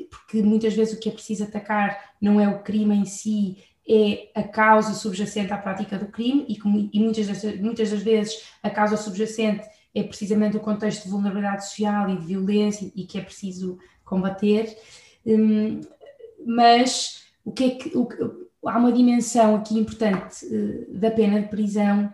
porque 0.08 0.40
muitas 0.40 0.74
vezes 0.74 0.96
o 0.96 1.00
que 1.00 1.08
é 1.08 1.12
preciso 1.12 1.44
atacar 1.44 2.12
não 2.20 2.40
é 2.40 2.48
o 2.48 2.62
crime 2.62 2.94
em 2.94 3.04
si, 3.04 3.56
é 3.88 4.30
a 4.34 4.42
causa 4.42 4.92
subjacente 4.92 5.52
à 5.52 5.58
prática 5.58 5.98
do 5.98 6.06
crime 6.08 6.44
e, 6.48 6.58
e 6.92 7.00
muitas, 7.00 7.26
das, 7.26 7.42
muitas 7.58 7.90
das 7.90 8.02
vezes 8.02 8.44
a 8.62 8.68
causa 8.68 8.96
subjacente 8.96 9.66
é 9.94 10.02
precisamente 10.02 10.56
o 10.56 10.60
contexto 10.60 11.04
de 11.04 11.10
vulnerabilidade 11.10 11.64
social 11.64 12.10
e 12.10 12.16
de 12.16 12.26
violência 12.26 12.90
e 12.94 13.04
que 13.04 13.18
é 13.18 13.22
preciso 13.22 13.78
combater. 14.04 14.76
Hum, 15.26 15.80
mas 16.46 17.24
o 17.44 17.52
que 17.52 17.64
é 17.64 17.70
que, 17.70 17.96
o, 17.96 18.08
há 18.66 18.78
uma 18.78 18.92
dimensão 18.92 19.56
aqui 19.56 19.78
importante 19.78 20.44
uh, 20.46 20.98
da 20.98 21.10
pena 21.10 21.40
de 21.40 21.48
prisão, 21.48 22.12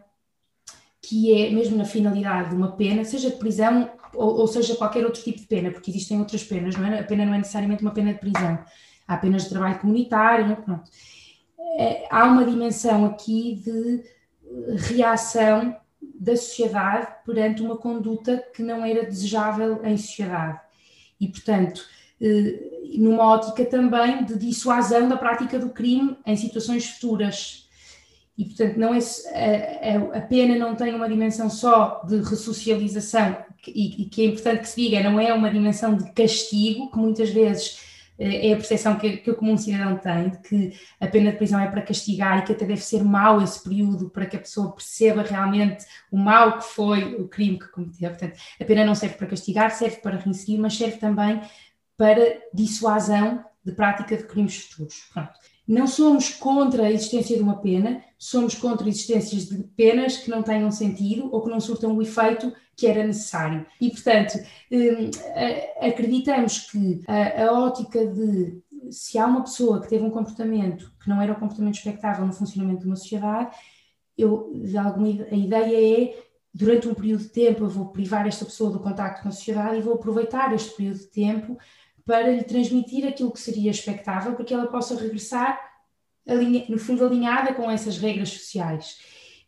que 1.02 1.32
é 1.34 1.50
mesmo 1.50 1.76
na 1.76 1.84
finalidade 1.84 2.50
de 2.50 2.56
uma 2.56 2.72
pena, 2.72 3.04
seja 3.04 3.30
de 3.30 3.36
prisão 3.36 3.90
ou, 4.14 4.40
ou, 4.40 4.46
seja 4.46 4.76
qualquer 4.76 5.04
outro 5.04 5.22
tipo 5.22 5.40
de 5.40 5.46
pena, 5.46 5.70
porque 5.70 5.90
existem 5.90 6.18
outras 6.18 6.44
penas, 6.44 6.76
não 6.76 6.86
é? 6.86 7.00
A 7.00 7.04
pena 7.04 7.26
não 7.26 7.34
é 7.34 7.38
necessariamente 7.38 7.82
uma 7.82 7.92
pena 7.92 8.12
de 8.12 8.20
prisão, 8.20 8.58
há 9.06 9.16
penas 9.16 9.42
de 9.42 9.50
trabalho 9.50 9.78
comunitário, 9.80 10.52
é? 10.52 10.54
pronto. 10.54 10.90
É, 11.78 12.06
há 12.08 12.24
uma 12.24 12.44
dimensão 12.44 13.04
aqui 13.04 13.60
de 13.64 14.04
reação 14.76 15.76
da 16.24 16.36
sociedade 16.36 17.06
perante 17.24 17.62
uma 17.62 17.76
conduta 17.76 18.42
que 18.54 18.62
não 18.62 18.84
era 18.84 19.04
desejável 19.04 19.84
em 19.84 19.96
sociedade. 19.96 20.58
E, 21.20 21.28
portanto, 21.28 21.82
eh, 22.20 22.96
numa 22.98 23.24
ótica 23.24 23.64
também 23.64 24.24
de 24.24 24.38
dissuasão 24.38 25.08
da 25.08 25.16
prática 25.16 25.58
do 25.58 25.70
crime 25.70 26.16
em 26.24 26.36
situações 26.36 26.86
futuras. 26.86 27.68
E, 28.36 28.44
portanto, 28.46 28.76
não 28.76 28.94
é, 28.94 28.98
a, 29.02 30.18
a, 30.18 30.20
pena 30.22 30.56
não 30.56 30.74
tem 30.74 30.94
uma 30.94 31.08
dimensão 31.08 31.48
só 31.50 32.02
de 32.08 32.16
ressocialização, 32.16 33.36
e, 33.68 34.02
e, 34.02 34.04
que 34.06 34.22
é 34.22 34.24
importante 34.26 34.60
que 34.60 34.68
se 34.68 34.80
diga, 34.80 35.02
não 35.02 35.20
é 35.20 35.32
uma 35.32 35.50
dimensão 35.50 35.96
de 35.96 36.10
castigo, 36.12 36.90
que 36.90 36.98
muitas 36.98 37.30
vezes 37.30 37.93
é 38.18 38.52
a 38.52 38.56
percepção 38.56 38.96
que, 38.96 39.16
que 39.16 39.30
o 39.30 39.34
comum 39.34 39.56
cidadão 39.56 39.96
tem, 39.96 40.30
de 40.30 40.38
que 40.38 40.80
a 41.00 41.06
pena 41.06 41.32
de 41.32 41.36
prisão 41.36 41.60
é 41.60 41.68
para 41.68 41.82
castigar 41.82 42.38
e 42.38 42.42
que 42.42 42.52
até 42.52 42.64
deve 42.64 42.80
ser 42.80 43.02
mau 43.02 43.42
esse 43.42 43.62
período 43.62 44.08
para 44.08 44.26
que 44.26 44.36
a 44.36 44.40
pessoa 44.40 44.72
perceba 44.72 45.22
realmente 45.22 45.84
o 46.10 46.16
mal 46.16 46.58
que 46.58 46.64
foi 46.64 47.16
o 47.16 47.28
crime 47.28 47.58
que 47.58 47.68
cometeu. 47.68 48.10
Portanto, 48.10 48.38
a 48.60 48.64
pena 48.64 48.84
não 48.84 48.94
serve 48.94 49.16
para 49.16 49.26
castigar, 49.26 49.70
serve 49.72 49.96
para 49.96 50.16
reinserir, 50.16 50.60
mas 50.60 50.76
serve 50.76 50.98
também 50.98 51.40
para 51.96 52.40
dissuasão 52.52 53.44
de 53.64 53.72
prática 53.72 54.16
de 54.16 54.24
crimes 54.24 54.56
futuros. 54.56 55.08
Pronto. 55.12 55.32
Não 55.66 55.86
somos 55.86 56.30
contra 56.30 56.84
a 56.84 56.92
existência 56.92 57.36
de 57.36 57.42
uma 57.42 57.56
pena, 57.56 58.02
somos 58.18 58.54
contra 58.54 58.88
existências 58.88 59.46
de 59.46 59.62
penas 59.76 60.18
que 60.18 60.30
não 60.30 60.42
tenham 60.42 60.70
sentido 60.70 61.28
ou 61.32 61.42
que 61.42 61.50
não 61.50 61.60
surtam 61.60 61.96
o 61.96 62.02
efeito 62.02 62.52
que 62.76 62.86
era 62.86 63.06
necessário. 63.06 63.64
E, 63.80 63.90
portanto, 63.90 64.34
hum, 64.70 65.10
acreditamos 65.80 66.70
que 66.70 67.02
a, 67.06 67.44
a 67.44 67.52
ótica 67.64 68.06
de 68.06 68.62
se 68.90 69.18
há 69.18 69.26
uma 69.26 69.42
pessoa 69.42 69.80
que 69.80 69.88
teve 69.88 70.04
um 70.04 70.10
comportamento 70.10 70.92
que 71.02 71.08
não 71.08 71.20
era 71.20 71.32
o 71.32 71.36
um 71.36 71.40
comportamento 71.40 71.76
expectável 71.76 72.26
no 72.26 72.32
funcionamento 72.32 72.80
de 72.80 72.86
uma 72.86 72.96
sociedade, 72.96 73.56
eu, 74.16 74.52
alguma, 74.78 75.08
a 75.30 75.34
ideia 75.34 76.02
é 76.02 76.24
durante 76.52 76.86
um 76.86 76.94
período 76.94 77.22
de 77.22 77.30
tempo 77.30 77.64
eu 77.64 77.68
vou 77.68 77.86
privar 77.86 78.26
esta 78.26 78.44
pessoa 78.44 78.70
do 78.70 78.78
contacto 78.78 79.22
com 79.22 79.28
a 79.28 79.32
sociedade 79.32 79.78
e 79.78 79.82
vou 79.82 79.94
aproveitar 79.94 80.52
este 80.54 80.76
período 80.76 80.98
de 80.98 81.06
tempo 81.06 81.58
para 82.04 82.30
lhe 82.30 82.42
transmitir 82.42 83.06
aquilo 83.06 83.32
que 83.32 83.40
seria 83.40 83.70
expectável 83.70 84.34
para 84.34 84.44
que 84.44 84.52
ela 84.54 84.66
possa 84.66 84.96
regressar, 84.96 85.58
no 86.68 86.78
fundo, 86.78 87.04
alinhada 87.04 87.54
com 87.54 87.70
essas 87.70 87.98
regras 87.98 88.30
sociais. 88.30 88.98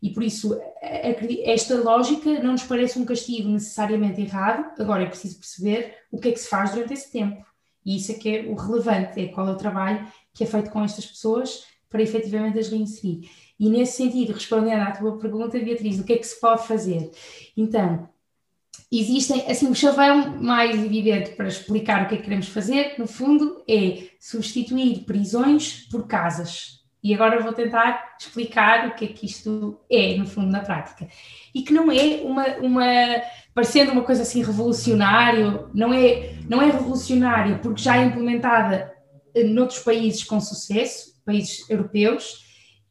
E 0.03 0.11
por 0.11 0.23
isso, 0.23 0.59
esta 0.83 1.75
lógica 1.77 2.43
não 2.43 2.53
nos 2.53 2.63
parece 2.63 2.99
um 2.99 3.05
castigo 3.05 3.49
necessariamente 3.49 4.21
errado, 4.21 4.81
agora 4.81 5.05
é 5.05 5.07
preciso 5.07 5.39
perceber 5.39 5.97
o 6.11 6.19
que 6.19 6.29
é 6.29 6.33
que 6.33 6.39
se 6.39 6.49
faz 6.49 6.73
durante 6.73 6.93
esse 6.93 7.11
tempo. 7.11 7.45
E 7.85 7.97
isso 7.97 8.13
é 8.13 8.15
que 8.15 8.37
é 8.37 8.43
o 8.43 8.55
relevante, 8.55 9.21
é 9.21 9.29
qual 9.29 9.49
é 9.49 9.53
o 9.53 9.57
trabalho 9.57 10.07
que 10.35 10.45
é 10.45 10.47
feito 10.47 10.71
com 10.71 10.83
estas 10.83 11.07
pessoas 11.07 11.65
para 11.89 12.03
efetivamente 12.03 12.59
as 12.59 12.69
reinserir. 12.69 13.29
E 13.59 13.71
nesse 13.71 13.97
sentido, 13.97 14.33
respondendo 14.33 14.83
à 14.83 14.91
tua 14.91 15.19
pergunta, 15.19 15.59
Beatriz, 15.59 15.99
o 15.99 16.05
que 16.05 16.13
é 16.13 16.19
que 16.19 16.27
se 16.27 16.39
pode 16.39 16.67
fazer? 16.67 17.11
Então, 17.57 18.09
existem, 18.91 19.45
assim, 19.49 19.69
o 19.69 19.75
chavão 19.75 20.41
mais 20.41 20.83
evidente 20.83 21.31
para 21.31 21.49
explicar 21.49 22.05
o 22.05 22.09
que 22.09 22.15
é 22.15 22.19
que 22.19 22.25
queremos 22.25 22.49
fazer, 22.49 22.95
no 22.99 23.07
fundo, 23.07 23.63
é 23.69 24.09
substituir 24.21 25.05
prisões 25.05 25.87
por 25.91 26.07
casas. 26.07 26.77
E 27.03 27.15
agora 27.15 27.41
vou 27.41 27.53
tentar 27.53 28.17
explicar 28.21 28.89
o 28.89 28.95
que 28.95 29.05
é 29.05 29.09
que 29.09 29.27
isto 29.27 29.79
é, 29.91 30.17
no 30.17 30.27
fundo, 30.27 30.51
na 30.51 30.61
prática. 30.61 31.07
E 31.55 31.63
que 31.63 31.73
não 31.73 31.91
é 31.91 32.21
uma, 32.25 32.47
uma 32.57 32.85
parecendo 33.55 33.93
uma 33.93 34.03
coisa 34.03 34.23
assim 34.23 34.43
revolucionária, 34.43 35.67
não 35.73 35.95
é, 35.95 36.35
não 36.49 36.61
é 36.61 36.67
revolucionária 36.67 37.59
porque 37.59 37.83
já 37.83 37.97
é 37.97 38.05
implementada 38.05 38.93
noutros 39.45 39.81
países 39.81 40.25
com 40.25 40.41
sucesso, 40.41 41.15
países 41.25 41.69
europeus, 41.69 42.46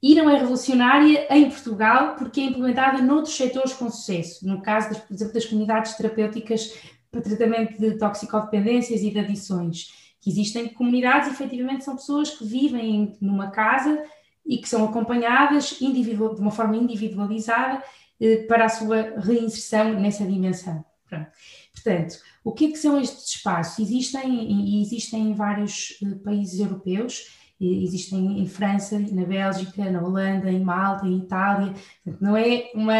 e 0.06 0.14
não 0.14 0.30
é 0.30 0.38
revolucionária 0.38 1.26
em 1.36 1.50
Portugal 1.50 2.16
porque 2.16 2.40
é 2.40 2.44
implementada 2.44 3.02
noutros 3.02 3.36
setores 3.36 3.74
com 3.74 3.90
sucesso, 3.90 4.48
no 4.48 4.62
caso, 4.62 4.90
das, 4.90 5.00
por 5.00 5.12
exemplo, 5.12 5.34
das 5.34 5.46
comunidades 5.48 5.96
terapêuticas 5.96 6.78
para 7.12 7.22
tratamento 7.22 7.80
de 7.80 7.98
toxicodependências 7.98 9.02
e 9.02 9.10
de 9.10 9.18
adições, 9.18 9.88
que 10.22 10.30
existem 10.30 10.68
comunidades, 10.68 11.30
efetivamente, 11.30 11.84
são 11.84 11.96
pessoas 11.96 12.30
que 12.30 12.46
vivem 12.46 13.18
numa 13.20 13.50
casa 13.50 14.00
e 14.46 14.60
que 14.60 14.70
são 14.70 14.86
acompanhadas 14.86 15.70
de 15.80 16.40
uma 16.40 16.52
forma 16.52 16.78
individualizada 16.78 17.82
eh, 18.22 18.44
para 18.48 18.66
a 18.66 18.70
sua 18.70 19.16
reinserção 19.18 20.00
nessa 20.00 20.24
dimensão. 20.24 20.86
Pronto. 21.10 21.32
Portanto, 21.74 22.18
o 22.44 22.52
que, 22.52 22.66
é 22.66 22.72
que 22.72 22.78
são 22.78 23.02
estes 23.02 23.38
espaços? 23.38 23.80
Existem, 23.80 24.82
existem 24.84 25.32
em 25.32 25.34
vários 25.34 25.98
eh, 26.04 26.14
países 26.24 26.60
europeus, 26.60 27.26
existem 27.60 28.40
em 28.40 28.48
França, 28.48 29.00
na 29.00 29.24
Bélgica, 29.24 29.90
na 29.90 30.02
Holanda, 30.02 30.52
em 30.52 30.60
Malta, 30.60 31.08
em 31.08 31.18
Itália, 31.18 31.74
Portanto, 32.04 32.22
não 32.22 32.36
é 32.36 32.70
uma, 32.74 32.98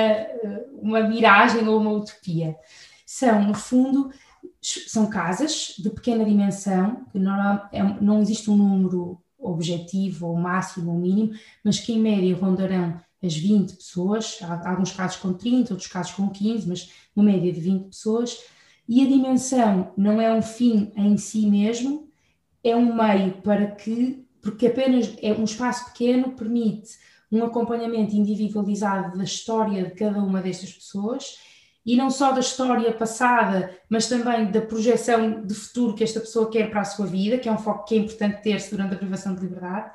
uma 0.82 1.02
miragem 1.02 1.68
ou 1.68 1.80
uma 1.80 1.92
utopia. 1.92 2.56
São, 3.06 3.44
no 3.44 3.54
fundo, 3.54 4.12
são 4.62 5.10
casas 5.10 5.76
de 5.78 5.90
pequena 5.90 6.26
dimensão, 6.26 7.06
que 7.12 7.20
não, 7.20 7.62
é, 7.72 7.84
não 8.02 8.22
existe 8.22 8.50
um 8.50 8.56
número 8.56 9.22
objetivo, 9.38 10.28
ou 10.28 10.36
máximo, 10.36 10.92
ou 10.92 10.98
mínimo, 10.98 11.34
mas 11.64 11.80
que 11.80 11.94
em 11.94 12.00
média 12.00 12.36
rondarão 12.36 13.00
as 13.22 13.36
20 13.36 13.76
pessoas, 13.76 14.40
há 14.42 14.70
alguns 14.70 14.92
casos 14.92 15.18
com 15.18 15.34
30, 15.34 15.74
outros 15.74 15.92
casos 15.92 16.14
com 16.14 16.30
15, 16.30 16.68
mas 16.68 16.92
uma 17.16 17.26
média 17.26 17.52
de 17.52 17.60
20 17.60 17.88
pessoas, 17.88 18.40
e 18.88 19.04
a 19.04 19.08
dimensão 19.08 19.92
não 19.98 20.22
é 20.22 20.34
um 20.34 20.42
fim 20.42 20.92
em 20.96 21.18
si 21.18 21.48
mesmo, 21.48 22.08
é 22.64 22.76
um 22.76 22.96
meio 22.96 23.34
para 23.42 23.68
que 23.68 24.25
porque 24.46 24.68
apenas 24.68 25.12
é 25.24 25.34
um 25.34 25.44
espaço 25.44 25.86
pequeno 25.86 26.34
permite 26.34 26.92
um 27.32 27.44
acompanhamento 27.44 28.16
individualizado 28.16 29.18
da 29.18 29.24
história 29.24 29.86
de 29.86 29.96
cada 29.96 30.20
uma 30.20 30.40
destas 30.40 30.72
pessoas 30.72 31.40
e 31.84 31.96
não 31.96 32.12
só 32.12 32.32
da 32.32 32.42
história 32.42 32.94
passada, 32.94 33.76
mas 33.90 34.08
também 34.08 34.52
da 34.52 34.62
projeção 34.62 35.44
de 35.44 35.54
futuro 35.56 35.96
que 35.96 36.04
esta 36.04 36.20
pessoa 36.20 36.48
quer 36.48 36.70
para 36.70 36.82
a 36.82 36.86
sua 36.86 37.08
vida, 37.08 37.40
que 37.40 37.50
é 37.50 37.52
um 37.52 37.58
foco 37.58 37.86
que 37.86 37.96
é 37.96 37.98
importante 37.98 38.44
ter-se 38.44 38.70
durante 38.70 38.94
a 38.94 38.98
privação 38.98 39.34
de 39.34 39.42
liberdade, 39.42 39.92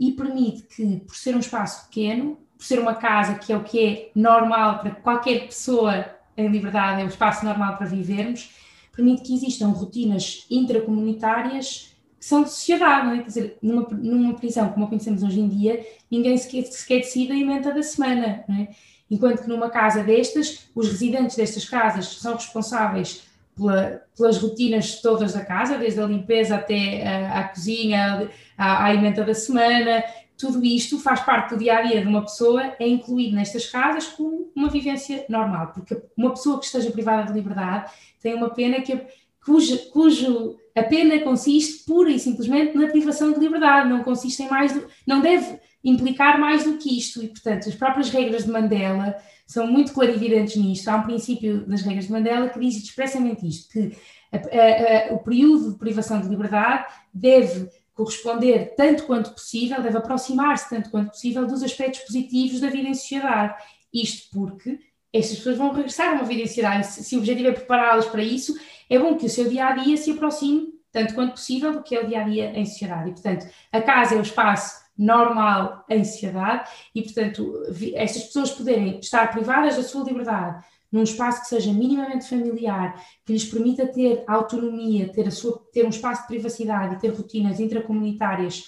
e 0.00 0.12
permite 0.12 0.62
que, 0.62 1.00
por 1.00 1.14
ser 1.14 1.36
um 1.36 1.40
espaço 1.40 1.86
pequeno, 1.88 2.38
por 2.56 2.64
ser 2.64 2.78
uma 2.78 2.94
casa 2.94 3.34
que 3.34 3.52
é 3.52 3.56
o 3.56 3.64
que 3.64 3.86
é 3.86 4.10
normal 4.14 4.78
para 4.78 4.92
qualquer 4.92 5.46
pessoa 5.46 6.06
em 6.36 6.48
liberdade, 6.48 7.02
é 7.02 7.04
o 7.04 7.08
espaço 7.08 7.44
normal 7.44 7.76
para 7.76 7.86
vivermos, 7.86 8.50
permite 8.94 9.22
que 9.22 9.34
existam 9.34 9.68
rotinas 9.68 10.46
intracomunitárias 10.50 11.93
são 12.24 12.42
de 12.42 12.48
sociedade, 12.48 13.06
não 13.06 13.14
é? 13.14 13.18
Quer 13.18 13.26
dizer, 13.26 13.58
numa, 13.60 13.86
numa 13.90 14.32
prisão 14.32 14.70
como 14.70 14.86
a 14.86 14.88
conhecemos 14.88 15.22
hoje 15.22 15.40
em 15.40 15.46
dia, 15.46 15.86
ninguém 16.10 16.38
sequer, 16.38 16.64
sequer 16.64 17.00
decide 17.00 17.32
a 17.32 17.36
emenda 17.36 17.70
da 17.70 17.82
semana, 17.82 18.42
não 18.48 18.56
é? 18.56 18.68
Enquanto 19.10 19.42
que 19.42 19.48
numa 19.48 19.68
casa 19.68 20.02
destas, 20.02 20.70
os 20.74 20.88
residentes 20.88 21.36
destas 21.36 21.68
casas 21.68 22.06
são 22.06 22.32
responsáveis 22.32 23.24
pela, 23.54 24.02
pelas 24.16 24.38
rotinas 24.38 25.02
todas 25.02 25.34
da 25.34 25.44
casa, 25.44 25.76
desde 25.76 26.00
a 26.00 26.06
limpeza 26.06 26.54
até 26.54 27.28
a 27.28 27.44
cozinha, 27.44 28.30
a, 28.56 28.86
a 28.86 28.94
emenda 28.94 29.22
da 29.22 29.34
semana, 29.34 30.02
tudo 30.38 30.64
isto 30.64 30.98
faz 30.98 31.20
parte 31.20 31.50
do 31.50 31.58
dia 31.58 31.76
a 31.76 31.82
dia 31.82 32.00
de 32.00 32.08
uma 32.08 32.22
pessoa, 32.22 32.74
é 32.80 32.88
incluído 32.88 33.36
nestas 33.36 33.66
casas 33.66 34.06
como 34.06 34.50
uma 34.56 34.70
vivência 34.70 35.26
normal, 35.28 35.72
porque 35.74 36.00
uma 36.16 36.30
pessoa 36.30 36.58
que 36.58 36.64
esteja 36.64 36.90
privada 36.90 37.30
de 37.30 37.38
liberdade 37.38 37.92
tem 38.22 38.34
uma 38.34 38.48
pena 38.48 38.80
que, 38.80 38.98
cujo, 39.44 39.76
cujo 39.90 40.58
a 40.74 40.82
pena 40.82 41.20
consiste 41.20 41.84
pura 41.84 42.10
e 42.10 42.18
simplesmente 42.18 42.76
na 42.76 42.88
privação 42.88 43.32
de 43.32 43.38
liberdade, 43.38 43.88
não 43.88 44.02
consiste 44.02 44.42
em 44.42 44.48
mais, 44.48 44.72
do, 44.72 44.86
não 45.06 45.20
deve 45.20 45.58
implicar 45.82 46.40
mais 46.40 46.64
do 46.64 46.78
que 46.78 46.98
isto, 46.98 47.22
e 47.22 47.28
portanto 47.28 47.68
as 47.68 47.74
próprias 47.74 48.10
regras 48.10 48.44
de 48.44 48.50
Mandela 48.50 49.16
são 49.46 49.66
muito 49.66 49.92
clarividentes 49.92 50.56
nisto. 50.56 50.88
Há 50.88 50.96
um 50.96 51.02
princípio 51.02 51.66
das 51.66 51.82
regras 51.82 52.06
de 52.06 52.12
Mandela 52.12 52.48
que 52.48 52.58
diz 52.58 52.82
expressamente 52.82 53.46
isto, 53.46 53.72
que 53.72 53.96
a, 54.32 54.36
a, 54.36 55.10
a, 55.10 55.14
o 55.14 55.18
período 55.18 55.72
de 55.72 55.78
privação 55.78 56.20
de 56.20 56.28
liberdade 56.28 56.86
deve 57.12 57.68
corresponder 57.92 58.74
tanto 58.76 59.04
quanto 59.04 59.30
possível, 59.30 59.80
deve 59.80 59.98
aproximar-se 59.98 60.68
tanto 60.68 60.90
quanto 60.90 61.10
possível 61.10 61.46
dos 61.46 61.62
aspectos 61.62 62.00
positivos 62.00 62.60
da 62.60 62.68
vida 62.68 62.88
em 62.88 62.94
sociedade. 62.94 63.54
Isto 63.92 64.28
porque 64.32 64.80
estas 65.12 65.36
pessoas 65.36 65.56
vão 65.56 65.72
regressar 65.72 66.10
a 66.10 66.14
uma 66.14 66.24
vida 66.24 66.42
em 66.42 66.46
sociedade. 66.46 66.86
Se, 66.88 67.04
se 67.04 67.14
o 67.14 67.18
objetivo 67.20 67.48
é 67.48 67.52
prepará-las 67.52 68.06
para 68.06 68.22
isso, 68.22 68.58
é 68.88 68.98
bom 68.98 69.16
que 69.16 69.26
o 69.26 69.30
seu 69.30 69.48
dia 69.48 69.66
a 69.66 69.72
dia 69.72 69.96
se 69.96 70.10
aproxime 70.12 70.74
tanto 70.92 71.14
quanto 71.14 71.32
possível 71.32 71.72
do 71.72 71.82
que 71.82 71.96
é 71.96 72.00
o 72.00 72.06
dia 72.06 72.20
a 72.20 72.24
dia 72.24 72.58
em 72.58 72.64
sociedade. 72.64 73.10
E, 73.10 73.12
portanto, 73.12 73.46
a 73.72 73.82
casa 73.82 74.14
é 74.14 74.18
o 74.18 74.22
espaço 74.22 74.84
normal 74.96 75.84
em 75.88 76.04
sociedade 76.04 76.70
e, 76.94 77.02
portanto, 77.02 77.52
estas 77.94 78.22
pessoas 78.24 78.52
poderem 78.52 79.00
estar 79.00 79.32
privadas 79.32 79.76
da 79.76 79.82
sua 79.82 80.04
liberdade 80.04 80.64
num 80.94 81.02
espaço 81.02 81.40
que 81.40 81.48
seja 81.48 81.72
minimamente 81.72 82.28
familiar, 82.28 83.04
que 83.26 83.32
lhes 83.32 83.44
permita 83.44 83.84
ter 83.84 84.22
autonomia, 84.28 85.12
ter, 85.12 85.26
a 85.26 85.30
sua, 85.32 85.60
ter 85.72 85.84
um 85.84 85.88
espaço 85.88 86.22
de 86.22 86.28
privacidade 86.28 86.94
e 86.94 86.98
ter 87.00 87.08
rotinas 87.08 87.58
intracomunitárias 87.58 88.62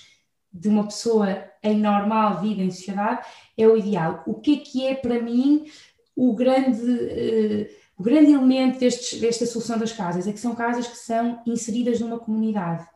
de 0.52 0.68
uma 0.68 0.84
pessoa 0.84 1.44
em 1.62 1.78
normal 1.78 2.40
vida 2.40 2.62
em 2.62 2.70
sociedade, 2.72 3.24
é 3.56 3.68
o 3.68 3.76
ideal. 3.76 4.24
O 4.26 4.34
que 4.34 4.54
é 4.54 4.56
que 4.56 4.86
é 4.88 4.94
para 4.96 5.22
mim 5.22 5.66
o 6.16 6.34
grande, 6.34 6.82
uh, 6.82 7.68
o 7.96 8.02
grande 8.02 8.32
elemento 8.32 8.78
destes, 8.78 9.20
desta 9.20 9.46
solução 9.46 9.78
das 9.78 9.92
casas? 9.92 10.26
É 10.26 10.32
que 10.32 10.40
são 10.40 10.54
casas 10.54 10.86
que 10.86 10.96
são 10.96 11.40
inseridas 11.46 12.00
numa 12.00 12.18
comunidade 12.18 12.86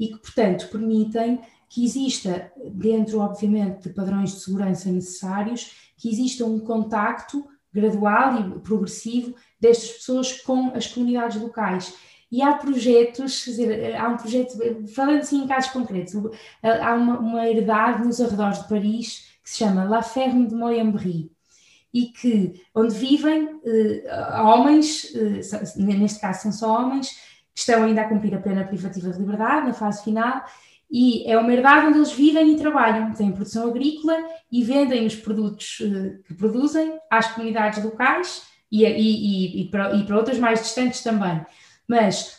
e 0.00 0.08
que, 0.08 0.18
portanto, 0.18 0.68
permitem 0.68 1.40
que 1.68 1.84
exista, 1.84 2.50
dentro, 2.72 3.20
obviamente, 3.20 3.88
de 3.88 3.94
padrões 3.94 4.32
de 4.32 4.40
segurança 4.40 4.90
necessários, 4.90 5.90
que 5.96 6.08
exista 6.08 6.44
um 6.46 6.58
contacto 6.58 7.46
gradual 7.72 8.40
e 8.40 8.60
progressivo 8.60 9.34
destas 9.60 9.90
pessoas 9.90 10.40
com 10.40 10.68
as 10.74 10.86
comunidades 10.86 11.40
locais. 11.40 11.94
E 12.30 12.40
há 12.42 12.54
projetos, 12.54 13.44
quer 13.44 13.50
dizer, 13.50 13.96
há 13.96 14.08
um 14.08 14.16
projeto, 14.16 14.58
falando 14.94 15.20
assim 15.20 15.44
em 15.44 15.46
casos 15.46 15.70
concretos, 15.70 16.14
há 16.62 16.94
uma, 16.94 17.18
uma 17.18 17.46
herdade 17.46 18.06
nos 18.06 18.20
arredores 18.20 18.62
de 18.62 18.68
Paris 18.68 19.28
que 19.42 19.50
se 19.50 19.58
chama 19.58 19.84
La 19.84 20.02
Ferme 20.02 20.46
de 20.46 20.54
Moyambry 20.54 21.30
e 21.92 22.06
que, 22.06 22.62
onde 22.74 22.94
vivem 22.94 23.60
eh, 23.64 24.40
homens, 24.42 25.12
eh, 25.14 25.40
neste 25.76 26.20
caso 26.20 26.42
são 26.42 26.52
só 26.52 26.80
homens, 26.80 27.10
que 27.54 27.60
estão 27.60 27.84
ainda 27.84 28.02
a 28.02 28.08
cumprir 28.08 28.34
a 28.34 28.40
plena 28.40 28.64
privativa 28.64 29.10
de 29.10 29.18
liberdade, 29.18 29.66
na 29.66 29.72
fase 29.72 30.04
final, 30.04 30.44
e 30.90 31.30
é 31.30 31.38
uma 31.38 31.52
herdade 31.52 31.86
onde 31.86 31.98
eles 31.98 32.12
vivem 32.12 32.52
e 32.52 32.56
trabalham, 32.56 33.12
têm 33.12 33.32
produção 33.32 33.68
agrícola 33.68 34.16
e 34.50 34.62
vendem 34.62 35.06
os 35.06 35.14
produtos 35.14 35.80
uh, 35.80 36.22
que 36.26 36.32
produzem 36.34 36.98
às 37.10 37.30
comunidades 37.32 37.82
locais 37.84 38.42
e, 38.70 38.84
e, 38.84 39.62
e, 39.62 39.70
para, 39.70 39.94
e, 39.94 40.04
para, 40.04 40.16
outras 40.16 40.38
mais 40.38 40.60
distantes 40.60 41.02
também. 41.02 41.44
Mas, 41.86 42.38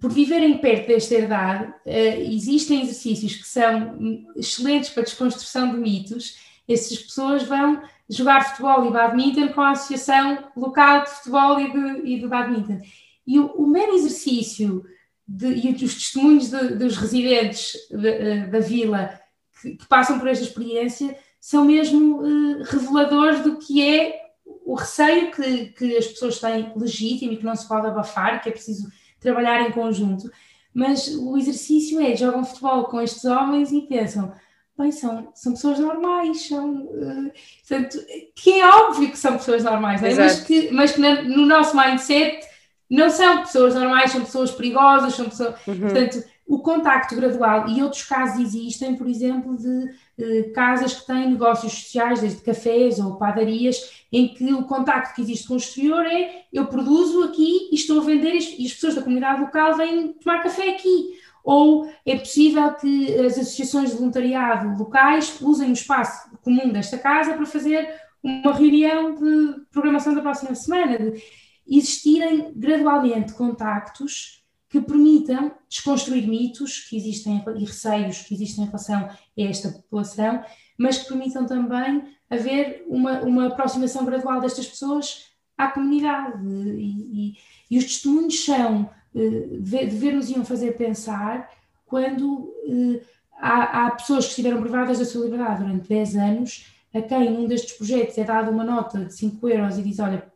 por 0.00 0.12
viverem 0.12 0.58
perto 0.58 0.88
desta 0.88 1.14
herdade, 1.14 1.72
existem 1.86 2.82
exercícios 2.82 3.36
que 3.36 3.46
são 3.46 4.26
excelentes 4.36 4.90
para 4.90 5.02
a 5.02 5.04
desconstrução 5.04 5.72
de 5.72 5.78
mitos. 5.78 6.36
Essas 6.68 6.98
pessoas 6.98 7.44
vão 7.44 7.80
jogar 8.08 8.50
futebol 8.50 8.86
e 8.86 8.92
badminton 8.92 9.48
com 9.48 9.60
a 9.60 9.72
Associação 9.72 10.50
Local 10.56 11.04
de 11.04 11.10
Futebol 11.10 11.60
e 11.60 11.72
de, 11.72 12.12
e 12.12 12.20
de 12.20 12.26
Badminton. 12.26 12.80
E 13.26 13.38
o, 13.38 13.46
o 13.52 13.66
mero 13.66 13.94
exercício 13.94 14.84
de, 15.26 15.48
e 15.48 15.84
os 15.84 15.94
testemunhos 15.94 16.50
de, 16.50 16.76
dos 16.76 16.96
residentes 16.96 17.72
de, 17.90 18.08
eh, 18.08 18.46
da 18.46 18.60
vila 18.60 19.20
que, 19.60 19.76
que, 19.76 19.86
passam 19.86 20.18
por 20.18 20.28
esta 20.28 20.44
experiência 20.44 21.14
são 21.38 21.64
mesmo 21.66 22.22
uh, 22.22 22.62
reveladores 22.64 23.42
do 23.42 23.58
que 23.58 23.82
é 23.82 24.28
o 24.64 24.74
receio 24.74 25.30
que, 25.30 25.66
que 25.66 25.96
as 25.96 26.06
pessoas 26.06 26.40
têm 26.40 26.72
legítimo 26.74 27.32
e 27.32 27.36
que 27.36 27.44
não 27.44 27.54
se 27.54 27.68
pode 27.68 27.86
abafar, 27.86 28.42
que 28.42 28.48
é 28.48 28.52
preciso 28.52 28.88
trabalhar 29.20 29.68
em 29.68 29.72
conjunto. 29.72 30.30
Mas 30.72 31.08
o 31.08 31.36
exercício 31.36 32.00
é, 32.00 32.16
jogam 32.16 32.44
futebol 32.44 32.84
com 32.84 33.00
estes 33.00 33.24
homens 33.24 33.72
e 33.72 33.82
pensam, 33.82 34.32
bem, 34.78 34.92
são, 34.92 35.30
são 35.34 35.52
pessoas 35.52 35.78
normais, 35.78 36.46
são, 36.46 36.84
uh, 36.84 37.32
portanto, 37.66 37.98
que 38.34 38.60
é 38.60 38.68
óbvio 38.68 39.10
que 39.10 39.18
são 39.18 39.36
pessoas 39.36 39.64
normais, 39.64 40.02
é? 40.02 40.14
mas 40.14 40.40
que, 40.40 40.70
mas 40.70 40.92
que 40.92 41.00
no 41.00 41.44
nosso 41.44 41.76
mindset 41.76 42.46
não 42.88 43.10
são 43.10 43.40
pessoas 43.40 43.74
normais, 43.74 44.12
são 44.12 44.22
pessoas 44.22 44.50
perigosas, 44.50 45.14
são 45.14 45.28
pessoas. 45.28 45.54
Uhum. 45.66 45.80
Portanto, 45.80 46.24
o 46.46 46.60
contacto 46.60 47.14
gradual, 47.14 47.68
e 47.68 47.82
outros 47.82 48.04
casos 48.04 48.40
existem, 48.40 48.96
por 48.96 49.06
exemplo, 49.06 49.54
de 49.54 49.90
eh, 50.18 50.50
casas 50.54 50.94
que 50.94 51.06
têm 51.06 51.30
negócios 51.30 51.70
sociais, 51.74 52.22
desde 52.22 52.40
cafés 52.40 52.98
ou 52.98 53.16
padarias, 53.16 54.06
em 54.10 54.28
que 54.28 54.50
o 54.54 54.64
contacto 54.64 55.14
que 55.14 55.20
existe 55.20 55.46
com 55.46 55.54
o 55.54 55.58
exterior 55.58 56.06
é 56.06 56.46
eu 56.50 56.66
produzo 56.66 57.24
aqui 57.24 57.68
e 57.70 57.74
estou 57.74 58.00
a 58.00 58.04
vender 58.04 58.32
e 58.32 58.64
as 58.64 58.72
pessoas 58.72 58.94
da 58.94 59.02
comunidade 59.02 59.42
local 59.42 59.76
vêm 59.76 60.14
tomar 60.14 60.42
café 60.42 60.70
aqui. 60.70 61.17
Ou 61.44 61.90
é 62.04 62.16
possível 62.16 62.74
que 62.74 63.14
as 63.18 63.38
associações 63.38 63.90
de 63.90 63.96
voluntariado 63.96 64.76
locais 64.78 65.40
usem 65.40 65.70
o 65.70 65.72
espaço 65.72 66.30
comum 66.42 66.70
desta 66.70 66.98
casa 66.98 67.34
para 67.34 67.46
fazer 67.46 67.88
uma 68.22 68.52
reunião 68.52 69.14
de 69.14 69.60
programação 69.70 70.14
da 70.14 70.20
próxima 70.20 70.54
semana. 70.54 70.98
De, 70.98 71.22
existirem 71.68 72.52
gradualmente 72.54 73.34
contactos 73.34 74.42
que 74.70 74.80
permitam 74.80 75.52
desconstruir 75.68 76.26
mitos 76.26 76.80
que 76.80 76.96
existem 76.96 77.42
e 77.56 77.64
receios 77.64 78.22
que 78.22 78.34
existem 78.34 78.64
em 78.64 78.66
relação 78.66 79.08
a 79.08 79.16
esta 79.36 79.70
população, 79.70 80.42
mas 80.78 80.98
que 80.98 81.08
permitam 81.08 81.46
também 81.46 82.04
haver 82.28 82.84
uma, 82.86 83.20
uma 83.20 83.46
aproximação 83.46 84.04
gradual 84.04 84.40
destas 84.40 84.66
pessoas 84.66 85.26
à 85.56 85.68
comunidade. 85.68 86.46
E, 86.46 87.30
e, 87.30 87.36
e 87.70 87.78
os 87.78 87.84
testemunhos 87.84 88.44
são, 88.44 88.90
eh, 89.18 89.58
de 89.60 89.96
ver 89.96 90.12
nos 90.12 90.30
iam 90.30 90.44
fazer 90.44 90.76
pensar 90.76 91.50
quando 91.86 92.54
eh, 92.68 93.02
há, 93.40 93.86
há 93.86 93.90
pessoas 93.92 94.24
que 94.24 94.30
estiveram 94.30 94.60
privadas 94.60 94.98
da 94.98 95.04
sua 95.04 95.24
liberdade 95.24 95.62
durante 95.62 95.88
10 95.88 96.16
anos, 96.16 96.66
a 96.94 97.02
quem 97.02 97.28
um 97.36 97.46
destes 97.46 97.72
projetos 97.72 98.16
é 98.18 98.24
dada 98.24 98.50
uma 98.50 98.64
nota 98.64 99.04
de 99.04 99.14
5 99.14 99.48
euros 99.48 99.78
e 99.78 99.82
diz: 99.82 99.98
Olha, 99.98 100.30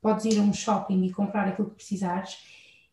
podes 0.00 0.24
ir 0.24 0.38
a 0.38 0.42
um 0.42 0.52
shopping 0.52 1.04
e 1.04 1.12
comprar 1.12 1.48
aquilo 1.48 1.70
que 1.70 1.76
precisares 1.76 2.38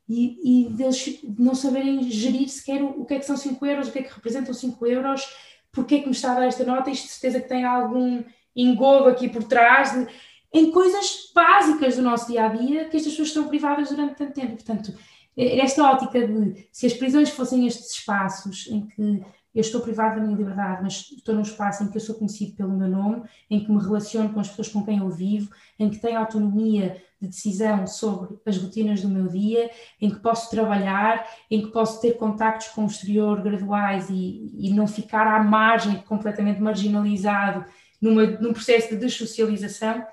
e, 0.08 0.66
e 0.68 0.70
deles 0.70 1.20
não 1.40 1.56
saberem 1.56 2.04
gerir 2.12 2.50
sequer 2.50 2.82
o, 2.82 3.02
o 3.02 3.06
que 3.06 3.14
é 3.14 3.20
que 3.20 3.26
são 3.26 3.38
5 3.38 3.66
euros, 3.66 3.88
o 3.88 3.92
que 3.92 4.00
é 4.00 4.04
que 4.04 4.14
representam 4.14 4.54
5 4.54 4.86
euros, 4.86 5.26
porque 5.72 5.96
é 5.96 6.00
que 6.00 6.06
me 6.06 6.12
está 6.12 6.32
a 6.32 6.36
dar 6.36 6.48
esta 6.48 6.66
nota, 6.66 6.90
isto 6.90 7.06
de 7.06 7.12
certeza 7.14 7.40
que 7.40 7.48
tem 7.48 7.64
algum 7.64 8.24
engodo 8.56 9.08
aqui 9.10 9.30
por 9.30 9.44
trás, 9.44 9.94
de, 9.94 10.08
em 10.54 10.70
coisas 10.72 11.32
básicas 11.34 11.96
do 11.96 12.02
nosso 12.02 12.28
dia 12.28 12.46
a 12.46 12.50
dia 12.50 12.86
que 12.86 12.98
estas 12.98 13.14
pessoas 13.14 13.30
estão 13.30 13.48
privadas 13.48 13.90
durante 13.90 14.16
tanto 14.16 14.34
tempo. 14.34 14.56
Portanto, 14.56 14.94
esta 15.38 15.84
ótica 15.84 16.28
de 16.28 16.68
se 16.72 16.86
as 16.86 16.94
prisões 16.94 17.30
fossem 17.30 17.66
estes 17.66 17.92
espaços 17.92 18.68
em 18.68 18.86
que 18.88 19.24
eu 19.54 19.62
estou 19.62 19.82
privada 19.82 20.16
da 20.16 20.22
minha 20.22 20.38
liberdade, 20.38 20.82
mas 20.82 21.12
estou 21.12 21.36
num 21.36 21.42
espaço 21.42 21.84
em 21.84 21.90
que 21.90 21.98
eu 21.98 22.02
sou 22.02 22.16
conhecido 22.16 22.56
pelo 22.56 22.72
meu 22.72 22.88
nome, 22.88 23.24
em 23.50 23.64
que 23.64 23.72
me 23.72 23.82
relaciono 23.82 24.34
com 24.34 24.40
as 24.40 24.48
pessoas 24.48 24.70
com 24.70 24.84
quem 24.84 25.00
eu 25.00 25.10
vivo, 25.10 25.52
em 25.78 25.90
que 25.90 26.00
tenho 26.00 26.18
autonomia 26.18 27.02
de 27.22 27.28
decisão 27.28 27.86
sobre 27.86 28.40
as 28.46 28.58
rotinas 28.58 29.02
do 29.02 29.10
meu 29.10 29.28
dia, 29.28 29.70
em 30.00 30.10
que 30.10 30.20
posso 30.20 30.50
trabalhar, 30.50 31.28
em 31.50 31.62
que 31.62 31.72
posso 31.72 32.02
ter 32.02 32.14
contactos 32.14 32.70
com 32.70 32.84
o 32.84 32.88
exterior 32.88 33.42
graduais 33.42 34.10
e, 34.10 34.52
e 34.58 34.74
não 34.74 34.88
ficar 34.88 35.28
à 35.28 35.44
margem, 35.44 36.02
completamente 36.04 36.62
marginalizado, 36.62 37.66
numa, 38.00 38.26
num 38.26 38.54
processo 38.54 38.90
de 38.90 38.98
dessocialização. 38.98 40.04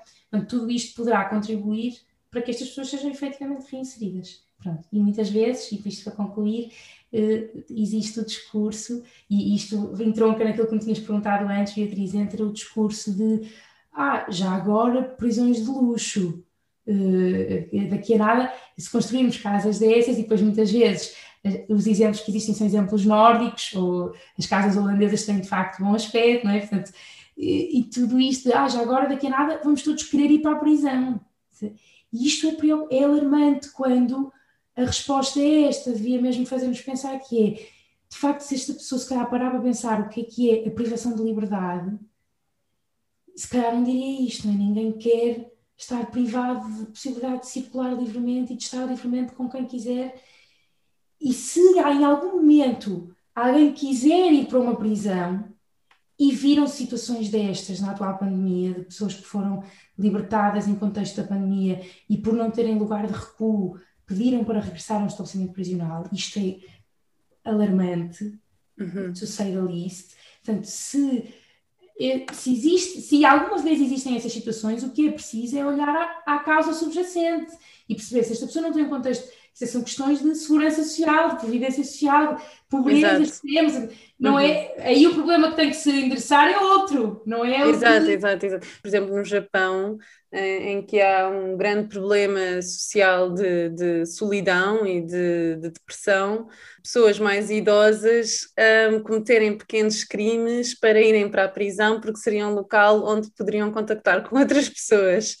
Tudo 0.47 0.69
isto 0.69 0.95
poderá 0.95 1.25
contribuir 1.25 1.97
para 2.29 2.41
que 2.41 2.51
estas 2.51 2.67
pessoas 2.67 2.89
sejam 2.89 3.09
efetivamente 3.09 3.71
reinseridas. 3.71 4.48
Pronto. 4.61 4.85
E 4.91 4.99
muitas 4.99 5.29
vezes, 5.29 5.71
e 5.71 5.81
isto 5.87 6.03
para 6.03 6.13
concluir, 6.13 6.71
uh, 7.13 7.63
existe 7.69 8.19
o 8.19 8.25
discurso, 8.25 9.03
e 9.29 9.55
isto 9.55 9.95
vem 9.95 10.11
tronca 10.11 10.43
naquilo 10.43 10.67
que 10.67 10.73
me 10.73 10.79
tinhas 10.79 10.99
perguntado 10.99 11.47
antes, 11.47 11.73
Beatriz, 11.73 12.13
entre 12.13 12.43
o 12.43 12.51
discurso 12.51 13.13
de 13.13 13.49
ah, 13.93 14.25
já 14.29 14.51
agora 14.51 15.03
prisões 15.03 15.63
de 15.63 15.69
luxo, 15.69 16.43
uh, 16.87 17.89
daqui 17.89 18.15
a 18.15 18.17
nada, 18.17 18.53
se 18.77 18.89
construirmos 18.91 19.37
casas 19.37 19.79
dessas, 19.79 20.17
e 20.17 20.23
depois 20.23 20.41
muitas 20.41 20.69
vezes 20.71 21.15
eh, 21.43 21.65
os 21.69 21.87
exemplos 21.87 22.21
que 22.21 22.31
existem 22.31 22.53
são 22.53 22.67
exemplos 22.67 23.05
nórdicos, 23.05 23.73
ou 23.73 24.13
as 24.37 24.45
casas 24.45 24.75
holandesas 24.75 25.25
têm 25.25 25.39
de 25.39 25.47
facto 25.47 25.81
bom 25.81 25.93
aspecto, 25.95 26.45
não 26.45 26.53
é? 26.53 26.59
Portanto, 26.59 26.91
e, 27.37 27.79
e 27.79 27.83
tudo 27.85 28.19
isto, 28.19 28.51
ah, 28.53 28.67
já 28.67 28.81
agora 28.81 29.07
daqui 29.07 29.27
a 29.27 29.29
nada 29.29 29.61
vamos 29.63 29.81
todos 29.83 30.03
querer 30.03 30.29
ir 30.31 30.41
para 30.41 30.53
a 30.53 30.59
prisão. 30.59 31.19
E 32.11 32.27
isto 32.27 32.47
é, 32.47 32.97
é 32.97 33.03
alarmante 33.03 33.71
quando 33.71 34.31
a 34.79 34.85
resposta 34.85 35.39
é 35.39 35.63
esta, 35.65 35.91
devia 35.91 36.21
mesmo 36.21 36.45
fazer-nos 36.45 36.81
pensar 36.81 37.19
que 37.19 37.43
é, 37.43 37.51
de 38.09 38.17
facto, 38.17 38.41
se 38.41 38.55
esta 38.55 38.73
pessoa 38.73 38.99
se 38.99 39.09
calhar 39.09 39.29
parava 39.29 39.57
a 39.57 39.61
pensar 39.61 40.01
o 40.01 40.09
que 40.09 40.21
é 40.21 40.23
que 40.23 40.49
é 40.49 40.67
a 40.67 40.71
privação 40.71 41.15
de 41.15 41.21
liberdade, 41.21 41.99
se 43.35 43.47
calhar 43.47 43.75
não 43.75 43.83
diria 43.83 44.21
isto, 44.21 44.47
não 44.47 44.53
é? 44.53 44.57
Ninguém 44.57 44.91
quer 44.93 45.51
estar 45.77 46.05
privado 46.11 46.69
de 46.73 46.85
possibilidade 46.87 47.41
de 47.41 47.47
circular 47.47 47.93
livremente 47.93 48.53
e 48.53 48.57
de 48.57 48.63
estar 48.63 48.85
livremente 48.85 49.33
com 49.33 49.49
quem 49.49 49.65
quiser. 49.65 50.21
E 51.21 51.33
se 51.33 51.59
em 51.59 52.03
algum 52.03 52.37
momento 52.37 53.15
alguém 53.33 53.71
quiser 53.73 54.31
ir 54.31 54.47
para 54.47 54.59
uma 54.59 54.75
prisão 54.75 55.45
e 56.17 56.33
viram 56.33 56.67
situações 56.67 57.29
destas 57.29 57.79
na 57.79 57.91
atual 57.91 58.17
pandemia, 58.17 58.73
de 58.73 58.85
pessoas 58.85 59.13
que 59.13 59.23
foram 59.23 59.63
libertadas 59.97 60.67
em 60.67 60.75
contexto 60.75 61.21
da 61.21 61.27
pandemia 61.27 61.81
e 62.09 62.17
por 62.17 62.33
não 62.33 62.51
terem 62.51 62.77
lugar 62.77 63.07
de 63.07 63.13
recuo 63.13 63.79
pediram 64.09 64.43
para 64.43 64.59
regressar 64.59 64.99
a 64.99 65.03
um 65.03 65.07
estabelecimento 65.07 65.53
prisional, 65.53 66.09
isto 66.11 66.39
é 66.39 66.57
alarmante, 67.49 68.37
uhum. 68.77 69.13
to 69.13 69.25
say 69.25 69.53
the 69.53 69.61
least. 69.61 70.15
Portanto, 70.43 70.65
se 70.65 71.33
se, 72.31 72.53
existe, 72.53 73.01
se 73.01 73.25
alguma 73.25 73.57
vez 73.57 73.81
existem 73.81 74.15
essas 74.15 74.31
situações, 74.31 74.83
o 74.83 74.91
que 74.91 75.07
é 75.07 75.11
preciso 75.11 75.57
é 75.57 75.65
olhar 75.65 76.23
à, 76.25 76.35
à 76.35 76.39
causa 76.39 76.73
subjacente 76.73 77.51
e 77.89 77.95
perceber 77.95 78.23
se 78.23 78.31
esta 78.31 78.45
pessoa 78.45 78.63
não 78.63 78.73
tem 78.73 78.85
um 78.85 78.89
contexto. 78.89 79.29
Isso 79.61 79.73
são 79.73 79.83
questões 79.83 80.21
de 80.21 80.35
segurança 80.35 80.83
social, 80.83 81.29
de 81.29 81.39
previdência 81.39 81.83
social, 81.83 82.41
pobreza 82.69 83.19
extremos. 83.19 83.73
Não 84.17 84.33
uhum. 84.33 84.39
é, 84.39 84.75
aí 84.79 85.05
o 85.07 85.13
problema 85.13 85.49
que 85.49 85.55
tem 85.55 85.69
que 85.69 85.75
se 85.75 85.89
endereçar 85.89 86.49
é 86.49 86.57
outro, 86.59 87.21
não 87.25 87.43
é? 87.43 87.67
Exato, 87.69 88.05
que... 88.05 88.11
exato, 88.11 88.45
exato. 88.45 88.67
Por 88.81 88.87
exemplo, 88.87 89.15
no 89.15 89.23
Japão, 89.23 89.97
em, 90.31 90.73
em 90.73 90.81
que 90.85 91.01
há 91.01 91.27
um 91.27 91.57
grande 91.57 91.89
problema 91.89 92.61
social 92.61 93.33
de, 93.33 93.69
de 93.69 94.05
solidão 94.05 94.85
e 94.85 95.01
de, 95.01 95.55
de, 95.55 95.69
depressão, 95.71 96.47
pessoas 96.83 97.19
mais 97.19 97.49
idosas 97.49 98.47
um, 98.91 99.01
cometerem 99.01 99.57
pequenos 99.57 100.03
crimes 100.03 100.77
para 100.77 101.01
irem 101.01 101.29
para 101.29 101.45
a 101.45 101.49
prisão 101.49 101.99
porque 101.99 102.19
seria 102.19 102.47
um 102.47 102.53
local 102.53 103.03
onde 103.05 103.31
poderiam 103.31 103.71
contactar 103.71 104.23
com 104.27 104.37
outras 104.37 104.69
pessoas. 104.69 105.37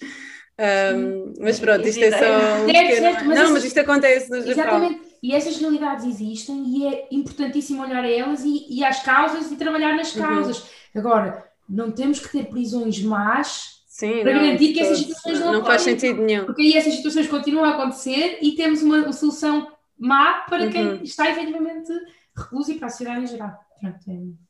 Um, 0.59 1.33
mas 1.39 1.57
pronto, 1.57 1.87
isto 1.87 2.03
é 2.03 2.11
só 2.11 2.63
um 2.63 2.65
pequeno... 2.65 2.89
certo, 2.89 3.25
mas 3.25 3.39
Não, 3.39 3.53
mas 3.53 3.63
isto 3.63 3.79
acontece 3.79 4.29
no 4.29 4.41
Japão. 4.41 4.51
Exatamente, 4.51 5.01
e 5.23 5.33
essas 5.33 5.57
realidades 5.57 6.05
existem 6.05 6.63
e 6.67 6.85
é 6.85 7.07
importantíssimo 7.11 7.81
olhar 7.81 8.03
a 8.03 8.09
elas 8.09 8.43
e, 8.43 8.65
e 8.69 8.83
às 8.83 9.01
causas 9.01 9.49
e 9.51 9.55
trabalhar 9.55 9.95
nas 9.95 10.13
uhum. 10.13 10.21
causas. 10.21 10.59
Uhum. 10.59 10.67
Agora, 10.95 11.49
não 11.69 11.91
temos 11.91 12.19
que 12.19 12.29
ter 12.29 12.45
prisões 12.45 13.01
más 13.01 13.83
Sim, 13.87 14.21
para 14.21 14.33
não, 14.33 14.41
garantir 14.41 14.73
que 14.73 14.81
essas 14.81 14.97
situações 14.97 15.39
não, 15.39 15.53
não 15.53 15.65
faz 15.65 15.81
sentido 15.81 16.21
nenhum. 16.21 16.45
Porque 16.45 16.61
aí 16.61 16.73
essas 16.73 16.93
situações 16.93 17.27
continuam 17.27 17.65
a 17.65 17.75
acontecer 17.75 18.39
e 18.41 18.51
temos 18.51 18.81
uma, 18.81 18.97
uma 18.97 19.13
solução 19.13 19.71
má 19.97 20.45
para 20.49 20.65
uhum. 20.65 20.71
quem 20.71 21.03
está 21.03 21.29
efetivamente 21.29 21.91
recluso 22.35 22.71
e 22.71 22.75
para 22.75 22.87
a 22.87 22.89
sociedade 22.89 23.23
em 23.23 23.27
geral. 23.27 23.57
Pronto, 23.79 23.99
é... 24.09 24.48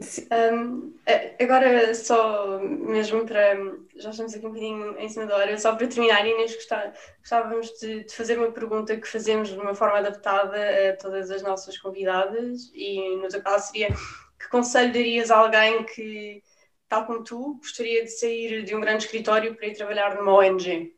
Um, 0.00 0.94
agora, 1.38 1.94
só 1.94 2.58
mesmo 2.58 3.26
para. 3.26 3.54
Já 3.96 4.10
estamos 4.10 4.34
aqui 4.34 4.46
um 4.46 4.48
bocadinho 4.48 4.98
em 4.98 5.08
cima 5.10 5.26
da 5.26 5.36
hora, 5.36 5.58
só 5.58 5.76
para 5.76 5.86
terminar, 5.86 6.26
Inês, 6.26 6.56
gostávamos 6.56 7.68
de, 7.78 8.04
de, 8.04 8.14
fazer 8.14 8.38
uma 8.38 8.50
pergunta 8.50 8.96
que 8.96 9.06
fazemos 9.06 9.50
de 9.50 9.58
uma 9.58 9.74
forma 9.74 9.98
adaptada 9.98 10.56
a 10.88 10.96
todas 10.96 11.30
as 11.30 11.42
nossas 11.42 11.76
convidadas, 11.76 12.70
e 12.74 13.16
no 13.16 13.28
teu 13.28 13.42
caso 13.42 13.66
seria: 13.66 13.88
que 13.88 14.48
conselho 14.48 14.92
darias 14.92 15.30
a 15.30 15.36
alguém 15.36 15.84
que, 15.84 16.42
tal 16.88 17.04
como 17.04 17.22
tu, 17.22 17.56
gostaria 17.56 18.02
de 18.02 18.10
sair 18.10 18.64
de 18.64 18.74
um 18.74 18.80
grande 18.80 19.04
escritório 19.04 19.54
para 19.54 19.66
ir 19.66 19.76
trabalhar 19.76 20.14
numa 20.14 20.32
ONG? 20.32 20.96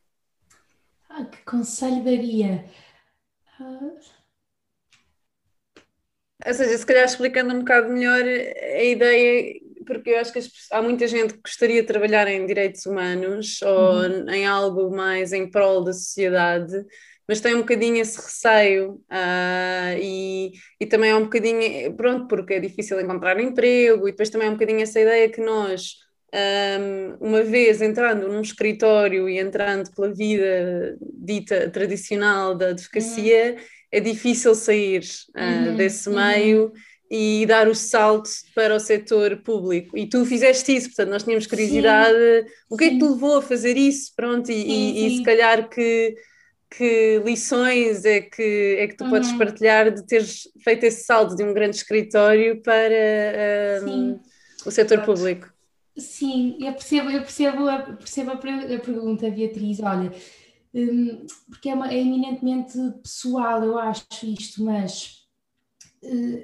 Ah, 1.08 1.24
que 1.24 1.42
conselho 1.44 2.04
daria? 2.04 2.64
Uh 3.58 4.11
ou 6.46 6.54
seja, 6.54 6.76
se 6.76 6.86
calhar 6.86 7.04
explicando 7.04 7.54
um 7.54 7.60
bocado 7.60 7.92
melhor 7.92 8.22
a 8.22 8.82
ideia, 8.82 9.60
porque 9.86 10.10
eu 10.10 10.18
acho 10.18 10.32
que 10.32 10.40
há 10.70 10.82
muita 10.82 11.06
gente 11.06 11.34
que 11.34 11.40
gostaria 11.40 11.80
de 11.82 11.86
trabalhar 11.86 12.28
em 12.28 12.46
direitos 12.46 12.86
humanos 12.86 13.60
ou 13.62 14.02
uhum. 14.02 14.30
em 14.30 14.46
algo 14.46 14.94
mais 14.94 15.32
em 15.32 15.50
prol 15.50 15.82
da 15.84 15.92
sociedade, 15.92 16.72
mas 17.28 17.40
tem 17.40 17.54
um 17.54 17.60
bocadinho 17.60 17.98
esse 17.98 18.16
receio 18.20 19.00
uh, 19.10 19.98
e, 20.00 20.52
e 20.80 20.86
também 20.86 21.10
é 21.10 21.16
um 21.16 21.24
bocadinho, 21.24 21.94
pronto, 21.96 22.26
porque 22.26 22.54
é 22.54 22.60
difícil 22.60 23.00
encontrar 23.00 23.40
emprego 23.40 24.08
e 24.08 24.10
depois 24.10 24.30
também 24.30 24.48
é 24.48 24.50
um 24.50 24.54
bocadinho 24.54 24.80
essa 24.80 25.00
ideia 25.00 25.28
que 25.28 25.40
nós, 25.40 25.96
um, 26.34 27.28
uma 27.28 27.42
vez 27.42 27.80
entrando 27.80 28.28
num 28.28 28.40
escritório 28.40 29.28
e 29.28 29.38
entrando 29.38 29.90
pela 29.94 30.12
vida 30.12 30.96
dita 31.00 31.70
tradicional 31.70 32.54
da 32.54 32.68
advocacia, 32.68 33.56
uhum 33.56 33.81
é 33.92 34.00
difícil 34.00 34.54
sair 34.54 35.02
uh, 35.36 35.68
uhum, 35.68 35.76
desse 35.76 36.08
uhum. 36.08 36.16
meio 36.16 36.64
uhum. 36.64 36.72
e 37.10 37.44
dar 37.44 37.68
o 37.68 37.74
salto 37.74 38.30
para 38.54 38.74
o 38.74 38.80
setor 38.80 39.36
público. 39.42 39.96
E 39.96 40.06
tu 40.06 40.24
fizeste 40.24 40.74
isso, 40.74 40.88
portanto, 40.88 41.10
nós 41.10 41.22
tínhamos 41.22 41.46
curiosidade, 41.46 42.16
sim. 42.16 42.50
o 42.70 42.76
que 42.76 42.84
é 42.84 42.90
que 42.90 42.98
te 42.98 43.04
levou 43.04 43.36
a 43.36 43.42
fazer 43.42 43.76
isso? 43.76 44.12
Pronto, 44.16 44.50
e, 44.50 44.62
sim, 44.62 44.68
e, 44.68 45.06
e 45.06 45.16
se 45.18 45.22
calhar 45.22 45.68
que, 45.68 46.16
que 46.70 47.20
lições 47.22 48.06
é 48.06 48.22
que, 48.22 48.76
é 48.78 48.88
que 48.88 48.96
tu 48.96 49.04
uhum. 49.04 49.10
podes 49.10 49.30
partilhar 49.32 49.92
de 49.92 50.06
teres 50.06 50.48
feito 50.64 50.84
esse 50.84 51.04
salto 51.04 51.36
de 51.36 51.44
um 51.44 51.52
grande 51.52 51.76
escritório 51.76 52.62
para 52.62 53.84
um, 53.86 54.18
o 54.64 54.70
setor 54.70 54.94
Exato. 54.94 55.12
público? 55.12 55.52
Sim, 55.94 56.56
eu 56.58 56.72
percebo, 56.72 57.10
eu 57.10 57.20
percebo, 57.20 57.68
a, 57.68 57.78
percebo 57.80 58.30
a, 58.30 58.34
a 58.34 58.78
pergunta, 58.78 59.30
Beatriz. 59.30 59.78
Olha, 59.80 60.10
um, 60.74 61.26
porque 61.48 61.68
é, 61.68 61.74
uma, 61.74 61.92
é, 61.92 62.00
eminentemente 62.00 62.78
pessoal, 63.02 63.62
eu 63.62 63.78
acho 63.78 64.06
isto, 64.24 64.64
mas 64.64 65.26
uh, 66.02 66.42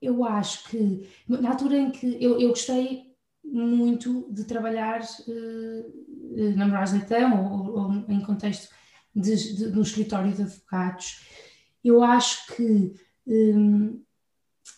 eu 0.00 0.24
acho 0.24 0.68
que 0.68 1.08
na 1.26 1.50
altura 1.50 1.76
em 1.76 1.90
que 1.90 2.22
eu, 2.22 2.40
eu 2.40 2.50
gostei 2.50 3.14
muito 3.42 4.26
de 4.30 4.44
trabalhar 4.44 5.00
uh, 5.02 6.56
na 6.56 6.66
Moraes 6.66 6.92
Leitão 6.92 7.52
ou, 7.52 7.78
ou, 7.78 7.92
em 8.08 8.20
contexto 8.20 8.72
de, 9.14 9.54
de, 9.56 9.66
no 9.66 9.82
escritório 9.82 10.32
de 10.32 10.42
advogados, 10.42 11.26
eu 11.82 12.02
acho 12.02 12.54
que 12.54 12.94
um, 13.26 14.02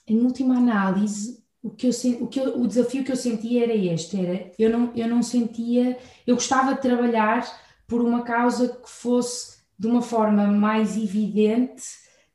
em 0.07 0.21
última 0.21 0.57
análise 0.57 1.45
o 1.63 1.71
que 1.71 1.87
eu, 1.89 1.91
o 2.21 2.29
que 2.29 2.41
eu, 2.41 2.61
o 2.61 2.67
desafio 2.67 3.05
que 3.05 3.11
eu 3.11 3.17
sentia 3.17 3.65
era 3.65 3.75
este, 3.75 4.25
era 4.25 4.53
eu 4.59 4.71
não, 4.71 4.93
eu 4.95 5.09
não 5.09 5.23
sentia, 5.23 5.99
eu 6.27 6.37
gostava 6.37 6.75
de 6.75 6.81
trabalhar 6.81 7.45
por 7.87 8.01
uma 8.01 8.23
causa 8.23 8.69
que 8.69 8.91
fosse 8.91 9.57
de 9.79 9.87
uma 9.87 10.03
forma 10.03 10.47
mais 10.47 10.97
evidente 10.97 11.85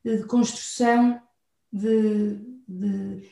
de 0.04 0.24
construção 0.24 1.20
de, 1.72 2.38
de 2.68 3.30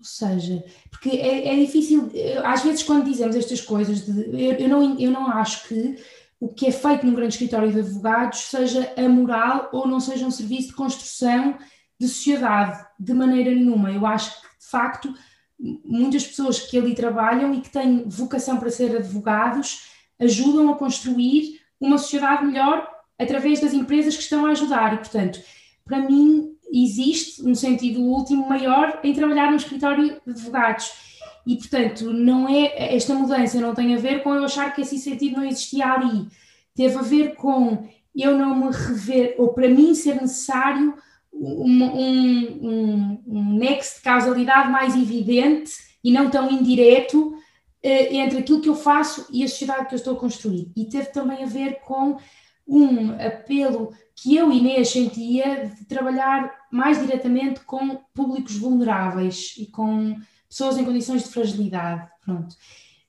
ou 0.00 0.04
seja, 0.04 0.64
porque 0.90 1.10
é, 1.10 1.48
é, 1.48 1.56
difícil, 1.56 2.10
às 2.42 2.62
vezes 2.62 2.82
quando 2.82 3.04
dizemos 3.04 3.36
estas 3.36 3.60
coisas, 3.60 4.06
de, 4.06 4.30
eu, 4.30 4.54
eu, 4.54 4.68
não, 4.68 4.98
eu 4.98 5.10
não 5.10 5.30
acho 5.30 5.68
que 5.68 5.98
o 6.40 6.48
que 6.48 6.66
é 6.66 6.72
feito 6.72 7.04
num 7.04 7.14
grande 7.14 7.34
escritório 7.34 7.70
de 7.70 7.80
advogados 7.80 8.40
seja 8.44 8.94
amoral 8.96 9.68
ou 9.72 9.86
não 9.86 10.00
seja 10.00 10.26
um 10.26 10.30
serviço 10.30 10.68
de 10.68 10.74
construção 10.74 11.58
de 11.98 12.08
sociedade, 12.08 12.82
de 12.98 13.12
maneira 13.12 13.54
nenhuma. 13.54 13.92
Eu 13.92 14.06
acho 14.06 14.40
que, 14.40 14.46
de 14.58 14.66
facto, 14.66 15.14
muitas 15.84 16.26
pessoas 16.26 16.58
que 16.58 16.78
ali 16.78 16.94
trabalham 16.94 17.52
e 17.52 17.60
que 17.60 17.68
têm 17.68 18.08
vocação 18.08 18.58
para 18.58 18.70
ser 18.70 18.96
advogados 18.96 19.89
ajudam 20.20 20.70
a 20.70 20.76
construir 20.76 21.60
uma 21.80 21.98
sociedade 21.98 22.44
melhor 22.44 22.88
através 23.18 23.60
das 23.60 23.72
empresas 23.72 24.16
que 24.16 24.22
estão 24.22 24.46
a 24.46 24.50
ajudar. 24.50 24.94
E, 24.94 24.98
portanto, 24.98 25.40
para 25.84 26.00
mim, 26.00 26.52
existe 26.72 27.42
um 27.42 27.54
sentido 27.54 28.00
último 28.00 28.48
maior 28.48 29.00
em 29.02 29.12
trabalhar 29.12 29.50
no 29.50 29.56
escritório 29.56 30.20
de 30.24 30.30
advogados. 30.30 30.92
E, 31.46 31.56
portanto, 31.56 32.12
não 32.12 32.48
é 32.48 32.94
esta 32.94 33.14
mudança 33.14 33.60
não 33.60 33.74
tem 33.74 33.94
a 33.94 33.98
ver 33.98 34.22
com 34.22 34.34
eu 34.34 34.44
achar 34.44 34.74
que 34.74 34.82
esse 34.82 34.98
sentido 34.98 35.38
não 35.38 35.44
existia 35.44 35.86
ali. 35.86 36.28
Teve 36.74 36.96
a 36.96 37.02
ver 37.02 37.34
com 37.34 37.88
eu 38.14 38.36
não 38.36 38.54
me 38.56 38.70
rever, 38.70 39.34
ou 39.38 39.48
para 39.48 39.68
mim 39.68 39.94
ser 39.94 40.20
necessário 40.20 40.94
um, 41.32 41.84
um, 41.84 42.58
um, 42.62 43.22
um 43.26 43.54
nexo 43.54 43.96
de 43.96 44.02
causalidade 44.02 44.70
mais 44.70 44.94
evidente 44.94 45.72
e 46.02 46.10
não 46.10 46.28
tão 46.28 46.50
indireto 46.50 47.34
entre 47.82 48.38
aquilo 48.38 48.60
que 48.60 48.68
eu 48.68 48.74
faço 48.74 49.26
e 49.32 49.42
a 49.42 49.48
sociedade 49.48 49.86
que 49.86 49.94
eu 49.94 49.98
estou 49.98 50.14
a 50.14 50.20
construir. 50.20 50.70
E 50.76 50.84
teve 50.84 51.06
também 51.06 51.42
a 51.42 51.46
ver 51.46 51.80
com 51.80 52.18
um 52.66 53.12
apelo 53.14 53.92
que 54.14 54.36
eu, 54.36 54.52
Inês, 54.52 54.90
sentia 54.90 55.66
de 55.66 55.84
trabalhar 55.86 56.52
mais 56.70 57.00
diretamente 57.00 57.60
com 57.60 57.96
públicos 58.14 58.56
vulneráveis 58.56 59.54
e 59.58 59.66
com 59.66 60.16
pessoas 60.48 60.76
em 60.76 60.84
condições 60.84 61.24
de 61.24 61.30
fragilidade. 61.30 62.08
Pronto. 62.24 62.54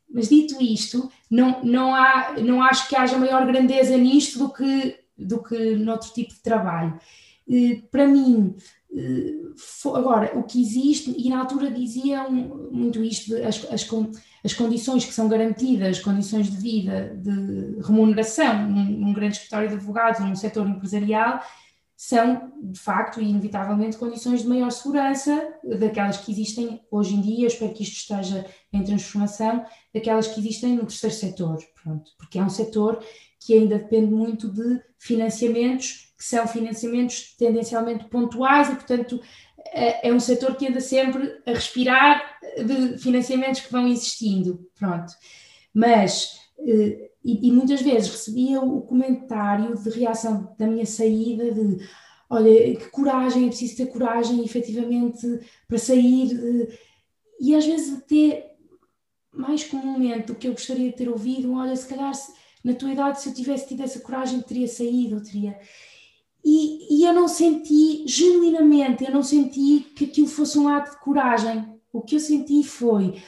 Mas 0.09 0.29
dito 0.29 0.61
isto, 0.61 1.11
não, 1.29 1.61
não, 1.63 1.93
há, 1.93 2.35
não 2.39 2.61
acho 2.61 2.87
que 2.87 2.95
haja 2.95 3.17
maior 3.17 3.45
grandeza 3.45 3.97
nisto 3.97 4.39
do 4.39 4.53
que, 4.53 4.99
do 5.17 5.43
que 5.43 5.75
noutro 5.75 6.11
tipo 6.13 6.33
de 6.33 6.41
trabalho. 6.41 6.99
Para 7.91 8.07
mim, 8.07 8.55
agora, 9.95 10.37
o 10.37 10.43
que 10.43 10.61
existe, 10.61 11.15
e 11.17 11.29
na 11.29 11.39
altura 11.39 11.71
diziam 11.71 12.29
muito 12.71 13.03
isto, 13.03 13.35
as, 13.37 13.65
as, 13.71 13.87
as 14.43 14.53
condições 14.53 15.05
que 15.05 15.13
são 15.13 15.27
garantidas, 15.27 15.99
condições 15.99 16.49
de 16.49 16.57
vida, 16.57 17.15
de 17.15 17.81
remuneração 17.81 18.67
num, 18.67 18.85
num 18.85 19.13
grande 19.13 19.35
escritório 19.35 19.69
de 19.69 19.75
advogados, 19.75 20.19
num 20.19 20.35
setor 20.35 20.67
empresarial, 20.67 21.41
são, 22.03 22.51
de 22.59 22.79
facto 22.79 23.21
e 23.21 23.29
inevitavelmente, 23.29 23.95
condições 23.95 24.41
de 24.41 24.47
maior 24.47 24.71
segurança 24.71 25.53
daquelas 25.63 26.17
que 26.17 26.31
existem 26.31 26.81
hoje 26.89 27.13
em 27.13 27.21
dia. 27.21 27.45
Espero 27.45 27.71
que 27.75 27.83
isto 27.83 27.97
esteja 27.97 28.43
em 28.73 28.83
transformação, 28.83 29.63
daquelas 29.93 30.25
que 30.25 30.39
existem 30.39 30.73
no 30.73 30.87
terceiro 30.87 31.15
setor, 31.15 31.59
pronto, 31.83 32.09
porque 32.17 32.39
é 32.39 32.43
um 32.43 32.49
setor 32.49 33.05
que 33.39 33.53
ainda 33.53 33.77
depende 33.77 34.11
muito 34.11 34.49
de 34.49 34.81
financiamentos, 34.97 36.11
que 36.17 36.25
são 36.25 36.47
financiamentos 36.47 37.35
tendencialmente 37.37 38.05
pontuais 38.05 38.69
e, 38.69 38.73
portanto, 38.73 39.21
é, 39.67 40.09
é 40.09 40.11
um 40.11 40.19
setor 40.19 40.55
que 40.55 40.67
anda 40.67 40.81
sempre 40.81 41.39
a 41.45 41.51
respirar 41.51 42.19
de 42.65 42.97
financiamentos 42.97 43.61
que 43.61 43.71
vão 43.71 43.87
existindo, 43.87 44.67
pronto. 44.73 45.13
Mas, 45.71 46.40
e, 46.65 47.47
e 47.47 47.51
muitas 47.51 47.81
vezes 47.81 48.09
recebia 48.09 48.61
o 48.61 48.81
comentário 48.81 49.75
de 49.75 49.89
reação 49.89 50.55
da 50.57 50.67
minha 50.67 50.85
saída 50.85 51.51
de 51.51 51.79
olha, 52.29 52.75
que 52.77 52.89
coragem, 52.89 53.45
é 53.45 53.47
preciso 53.49 53.75
ter 53.75 53.87
coragem 53.87 54.43
efetivamente 54.43 55.27
para 55.67 55.77
sair, 55.77 56.31
e 57.39 57.53
às 57.53 57.65
vezes 57.65 57.97
até 57.97 58.55
mais 59.33 59.65
comumente 59.65 60.27
do 60.27 60.35
que 60.35 60.47
eu 60.47 60.53
gostaria 60.53 60.89
de 60.89 60.95
ter 60.95 61.09
ouvido, 61.09 61.53
olha, 61.53 61.75
se 61.75 61.87
calhar 61.87 62.13
se, 62.13 62.31
na 62.63 62.73
tua 62.73 62.91
idade 62.91 63.21
se 63.21 63.29
eu 63.29 63.33
tivesse 63.33 63.67
tido 63.67 63.83
essa 63.83 63.99
coragem 63.99 64.41
teria 64.41 64.67
saído, 64.67 65.21
teria... 65.21 65.59
E, 66.43 66.97
e 66.97 67.05
eu 67.05 67.13
não 67.13 67.27
senti, 67.27 68.03
genuinamente, 68.07 69.03
eu 69.03 69.11
não 69.11 69.21
senti 69.21 69.85
que 69.95 70.05
aquilo 70.05 70.27
fosse 70.27 70.57
um 70.57 70.67
ato 70.67 70.91
de 70.91 70.99
coragem. 70.99 71.79
O 71.93 72.01
que 72.01 72.15
eu 72.15 72.19
senti 72.19 72.63
foi: 72.63 73.21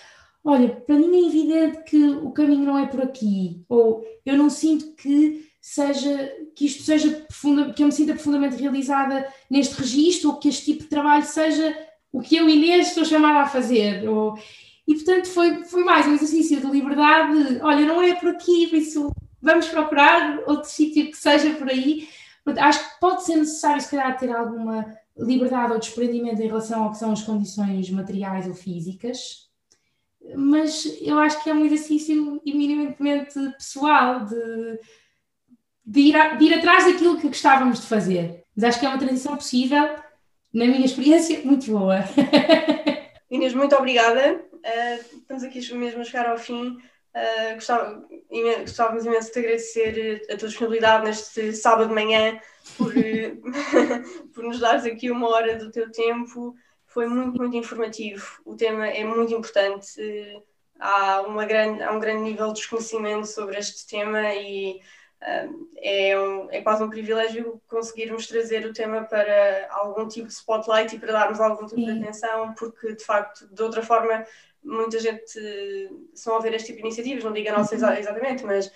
olha, 0.44 0.70
para 0.70 0.96
mim 0.96 1.16
é 1.16 1.28
evidente 1.28 1.84
que 1.84 2.04
o 2.06 2.32
caminho 2.32 2.66
não 2.66 2.78
é 2.78 2.86
por 2.86 3.02
aqui, 3.02 3.64
ou 3.70 4.04
eu 4.26 4.38
não 4.38 4.50
sinto 4.50 4.94
que 4.96 5.50
seja 5.62 6.30
que 6.56 6.66
isto 6.66 6.84
seja 6.84 7.10
profunda, 7.28 7.72
que 7.72 7.82
eu 7.82 7.88
me 7.88 7.94
sinta 7.94 8.14
profundamente 8.14 8.58
realizada 8.58 9.26
neste 9.50 9.76
registro, 9.76 10.32
ou 10.32 10.38
que 10.38 10.50
este 10.50 10.66
tipo 10.66 10.84
de 10.84 10.90
trabalho 10.90 11.24
seja 11.24 11.76
o 12.12 12.20
que 12.20 12.36
eu, 12.36 12.50
Inês, 12.50 12.90
estou 12.90 13.06
chamada 13.06 13.40
a 13.40 13.48
fazer. 13.48 14.08
Ou, 14.08 14.38
e 14.86 14.96
portanto 14.96 15.28
foi, 15.28 15.64
foi 15.64 15.84
mais 15.84 16.06
um 16.06 16.14
exercício 16.14 16.60
de 16.60 16.68
liberdade. 16.68 17.60
Olha, 17.62 17.86
não 17.86 18.02
é 18.02 18.14
por 18.14 18.30
aqui, 18.30 18.68
por 18.68 18.76
isso 18.76 19.12
vamos 19.42 19.68
procurar 19.68 20.40
outro 20.46 20.70
sítio 20.70 21.10
que 21.10 21.18
seja 21.18 21.52
por 21.56 21.70
aí. 21.70 22.10
Acho 22.58 22.80
que 22.80 23.00
pode 23.00 23.24
ser 23.24 23.38
necessário, 23.38 23.82
se 23.82 23.90
calhar, 23.90 24.18
ter 24.18 24.30
alguma 24.36 24.86
liberdade 25.18 25.72
ou 25.72 25.80
desprendimento 25.80 26.42
em 26.42 26.48
relação 26.48 26.84
ao 26.84 26.92
que 26.92 26.98
são 26.98 27.14
as 27.14 27.22
condições 27.22 27.90
materiais 27.90 28.48
ou 28.48 28.54
físicas, 28.54 29.50
mas 30.36 30.86
eu 31.02 31.20
acho 31.20 31.44
que 31.44 31.50
é 31.50 31.54
um 31.54 31.66
exercício 31.66 32.42
eminentemente 32.46 33.34
pessoal 33.58 34.26
de, 34.26 34.80
de, 35.86 36.00
ir, 36.00 36.16
a, 36.16 36.36
de 36.36 36.46
ir 36.46 36.54
atrás 36.54 36.86
daquilo 36.86 37.20
que 37.20 37.28
gostávamos 37.28 37.82
de 37.82 37.88
fazer. 37.88 38.44
Mas 38.56 38.64
acho 38.64 38.80
que 38.80 38.86
é 38.86 38.90
uma 38.90 39.00
transição 39.00 39.36
possível, 39.36 39.96
na 40.54 40.66
minha 40.66 40.86
experiência, 40.86 41.42
muito 41.44 41.72
boa. 41.72 42.00
Inês, 43.30 43.54
muito 43.54 43.76
obrigada. 43.76 44.46
Uh, 44.54 45.18
estamos 45.18 45.44
aqui 45.44 45.74
mesmo 45.74 46.02
a 46.02 46.04
chegar 46.04 46.30
ao 46.30 46.38
fim. 46.38 46.78
Uh, 47.16 47.56
gostava, 47.56 48.04
imen 48.32 48.62
gostávamos 48.62 49.06
imenso 49.06 49.34
de 49.34 49.40
agradecer 49.40 50.26
a 50.32 50.38
tua 50.38 50.48
disponibilidade 50.48 51.06
neste 51.06 51.54
sábado 51.54 51.90
de 51.90 51.94
manhã 51.94 52.40
por, 52.78 52.94
por 54.34 54.44
nos 54.44 54.60
dares 54.60 54.86
aqui 54.86 55.12
uma 55.12 55.28
hora 55.28 55.58
do 55.58 55.72
teu 55.72 55.92
tempo. 55.92 56.56
Foi 56.94 57.08
muito, 57.08 57.38
muito 57.38 57.58
informativo. 57.58 58.40
O 58.46 58.56
tema 58.56 58.88
é 58.88 59.04
muito 59.04 59.34
importante. 59.34 60.00
Há, 60.80 61.22
uma 61.22 61.46
grande, 61.46 61.82
há 61.82 61.92
um 61.92 62.00
grande 62.00 62.22
nível 62.22 62.48
de 62.48 62.60
desconhecimento 62.60 63.26
sobre 63.26 63.58
este 63.58 63.88
tema 63.88 64.34
e 64.34 64.80
uh, 65.22 65.70
é, 65.78 66.20
um, 66.20 66.52
é 66.52 66.62
quase 66.62 66.84
um 66.84 66.90
privilégio 66.90 67.60
conseguirmos 67.68 68.28
trazer 68.28 68.66
o 68.66 68.74
tema 68.74 69.04
para 69.04 69.68
algum 69.72 70.08
tipo 70.08 70.28
de 70.28 70.34
spotlight 70.34 70.96
e 70.96 71.00
para 71.00 71.14
darmos 71.14 71.40
algum 71.40 71.66
tipo 71.66 71.82
Sim. 71.82 71.86
de 71.86 72.04
atenção, 72.04 72.54
porque 72.54 72.94
de 72.94 73.04
facto, 73.04 73.48
de 73.48 73.64
outra 73.64 73.82
forma, 73.82 74.24
muita 74.64 75.00
gente, 75.00 75.28
se 75.28 76.28
não 76.28 76.36
houver 76.36 76.54
este 76.54 76.68
tipo 76.68 76.78
de 76.78 76.88
iniciativas, 76.88 77.24
não 77.24 77.34
diga 77.34 77.54
a 77.54 77.58
nossa 77.58 77.76
exatamente, 77.76 78.44
mas 78.44 78.72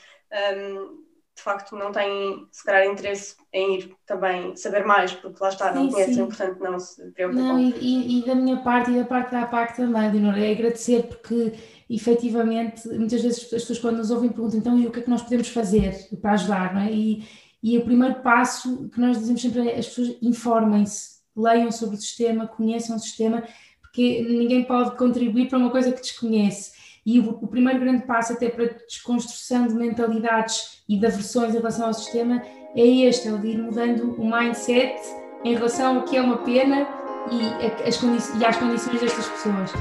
um, 0.55 1.06
de 1.37 1.43
facto 1.43 1.75
não 1.75 1.91
tem, 1.91 2.47
se 2.51 2.65
calhar, 2.65 2.91
interesse 2.91 3.35
em 3.53 3.77
ir 3.77 3.95
também 4.07 4.55
saber 4.55 4.83
mais, 4.83 5.13
porque 5.13 5.37
lá 5.39 5.49
está, 5.49 5.71
sim, 5.71 5.79
não 5.79 5.89
conhecem, 5.89 6.25
portanto 6.25 6.59
não 6.59 6.79
se 6.79 7.11
preocupam. 7.11 7.43
Não, 7.43 7.59
e, 7.59 8.19
e, 8.19 8.25
da 8.25 8.33
minha 8.33 8.57
parte 8.57 8.89
e 8.89 8.95
da 8.95 9.05
parte 9.05 9.31
da 9.31 9.43
APAC 9.43 9.77
também, 9.77 10.11
Leonor, 10.11 10.37
é 10.37 10.51
agradecer 10.51 11.03
porque 11.03 11.53
efetivamente 11.87 12.87
muitas 12.89 13.21
vezes 13.21 13.43
as 13.43 13.61
pessoas 13.61 13.79
quando 13.79 13.97
nos 13.97 14.09
ouvem 14.09 14.31
perguntam 14.31 14.59
então 14.59 14.79
e 14.79 14.87
o 14.87 14.91
que 14.91 14.99
é 14.99 15.03
que 15.03 15.09
nós 15.09 15.21
podemos 15.21 15.47
fazer 15.49 15.93
para 16.19 16.31
ajudar, 16.31 16.73
não 16.73 16.81
é? 16.81 16.91
E, 16.91 17.23
e 17.61 17.77
o 17.77 17.85
primeiro 17.85 18.15
passo 18.21 18.89
que 18.89 18.99
nós 18.99 19.19
dizemos 19.19 19.41
sempre 19.41 19.69
é 19.69 19.77
as 19.77 19.87
pessoas 19.87 20.17
informem-se, 20.21 21.17
leiam 21.35 21.71
sobre 21.71 21.97
o 21.97 22.01
sistema, 22.01 22.47
conheçam 22.47 22.95
o 22.95 22.99
sistema 22.99 23.43
porque 23.79 24.21
ninguém 24.21 24.63
pode 24.63 24.97
contribuir 24.97 25.49
para 25.49 25.57
uma 25.59 25.69
coisa 25.69 25.91
que 25.91 26.01
desconhece. 26.01 26.76
E 27.07 27.21
o, 27.21 27.39
o 27.41 27.47
primeiro 27.47 27.79
grande 27.79 28.05
passo 28.05 28.33
até 28.33 28.49
para 28.49 28.65
a 28.65 28.67
desconstrução 28.85 29.65
de 29.65 29.73
mentalidades 29.73 30.83
e 30.89 30.99
de 30.99 31.05
aversões 31.05 31.55
em 31.55 31.57
relação 31.57 31.87
ao 31.87 31.93
sistema 31.93 32.41
é 32.75 32.85
este, 32.85 33.29
é 33.29 33.31
o 33.31 33.37
de 33.37 33.47
ir 33.47 33.57
mudando 33.57 34.13
o 34.21 34.29
mindset 34.29 34.99
em 35.45 35.55
relação 35.55 35.95
ao 35.95 36.03
que 36.03 36.17
é 36.17 36.21
uma 36.21 36.39
pena 36.39 36.85
e, 37.31 37.87
as 37.87 38.03
e 38.35 38.45
às 38.45 38.57
condições 38.57 38.99
destas 38.99 39.25
pessoas. 39.25 39.71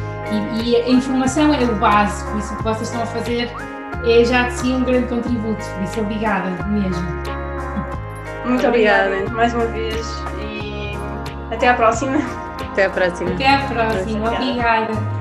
E, 0.63 0.71
e, 0.71 0.77
a 0.77 0.89
informação 0.89 1.53
é 1.53 1.65
o 1.65 1.75
base, 1.81 2.25
por 2.31 2.39
isso 2.39 2.55
o 2.55 2.57
que 2.59 2.63
vocês 2.63 2.89
estão 2.89 3.03
a 3.03 3.07
fazer 3.07 3.51
é 4.07 4.25
já 4.25 4.47
de 4.47 4.55
si 4.55 4.69
um 4.69 4.85
grande 4.85 5.09
contributo, 5.09 5.65
por 5.65 5.83
isso 5.83 6.01
obrigada 6.01 6.65
mesmo. 6.69 7.05
Muito 8.45 8.65
obrigada 8.65 9.29
mais 9.31 9.53
uma 9.53 9.67
vez 9.67 10.07
e 10.41 10.93
até 11.53 11.71
à 11.71 11.75
próxima. 11.75 12.19
Até 12.71 12.85
a 12.85 12.91
próxima. 12.91 13.31
Até 13.33 13.49
a 13.49 13.67
próxima. 13.67 14.33
Obrigada. 14.33 15.16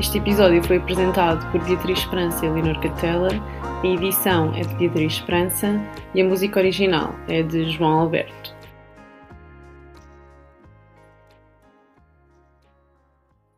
Este 0.00 0.16
episódio 0.16 0.64
foi 0.64 0.78
apresentado 0.78 1.46
por 1.52 1.62
Beatriz 1.62 1.98
Esperança 1.98 2.46
e 2.46 2.48
Leonor 2.48 2.80
Catela. 2.80 3.28
A 3.62 3.86
edição 3.86 4.50
é 4.54 4.62
de 4.62 4.74
Beatriz 4.76 5.12
Esperança 5.12 5.78
e 6.14 6.22
a 6.22 6.24
música 6.24 6.58
original 6.58 7.14
é 7.28 7.42
de 7.42 7.68
João 7.68 8.00
Alberto. 8.00 8.39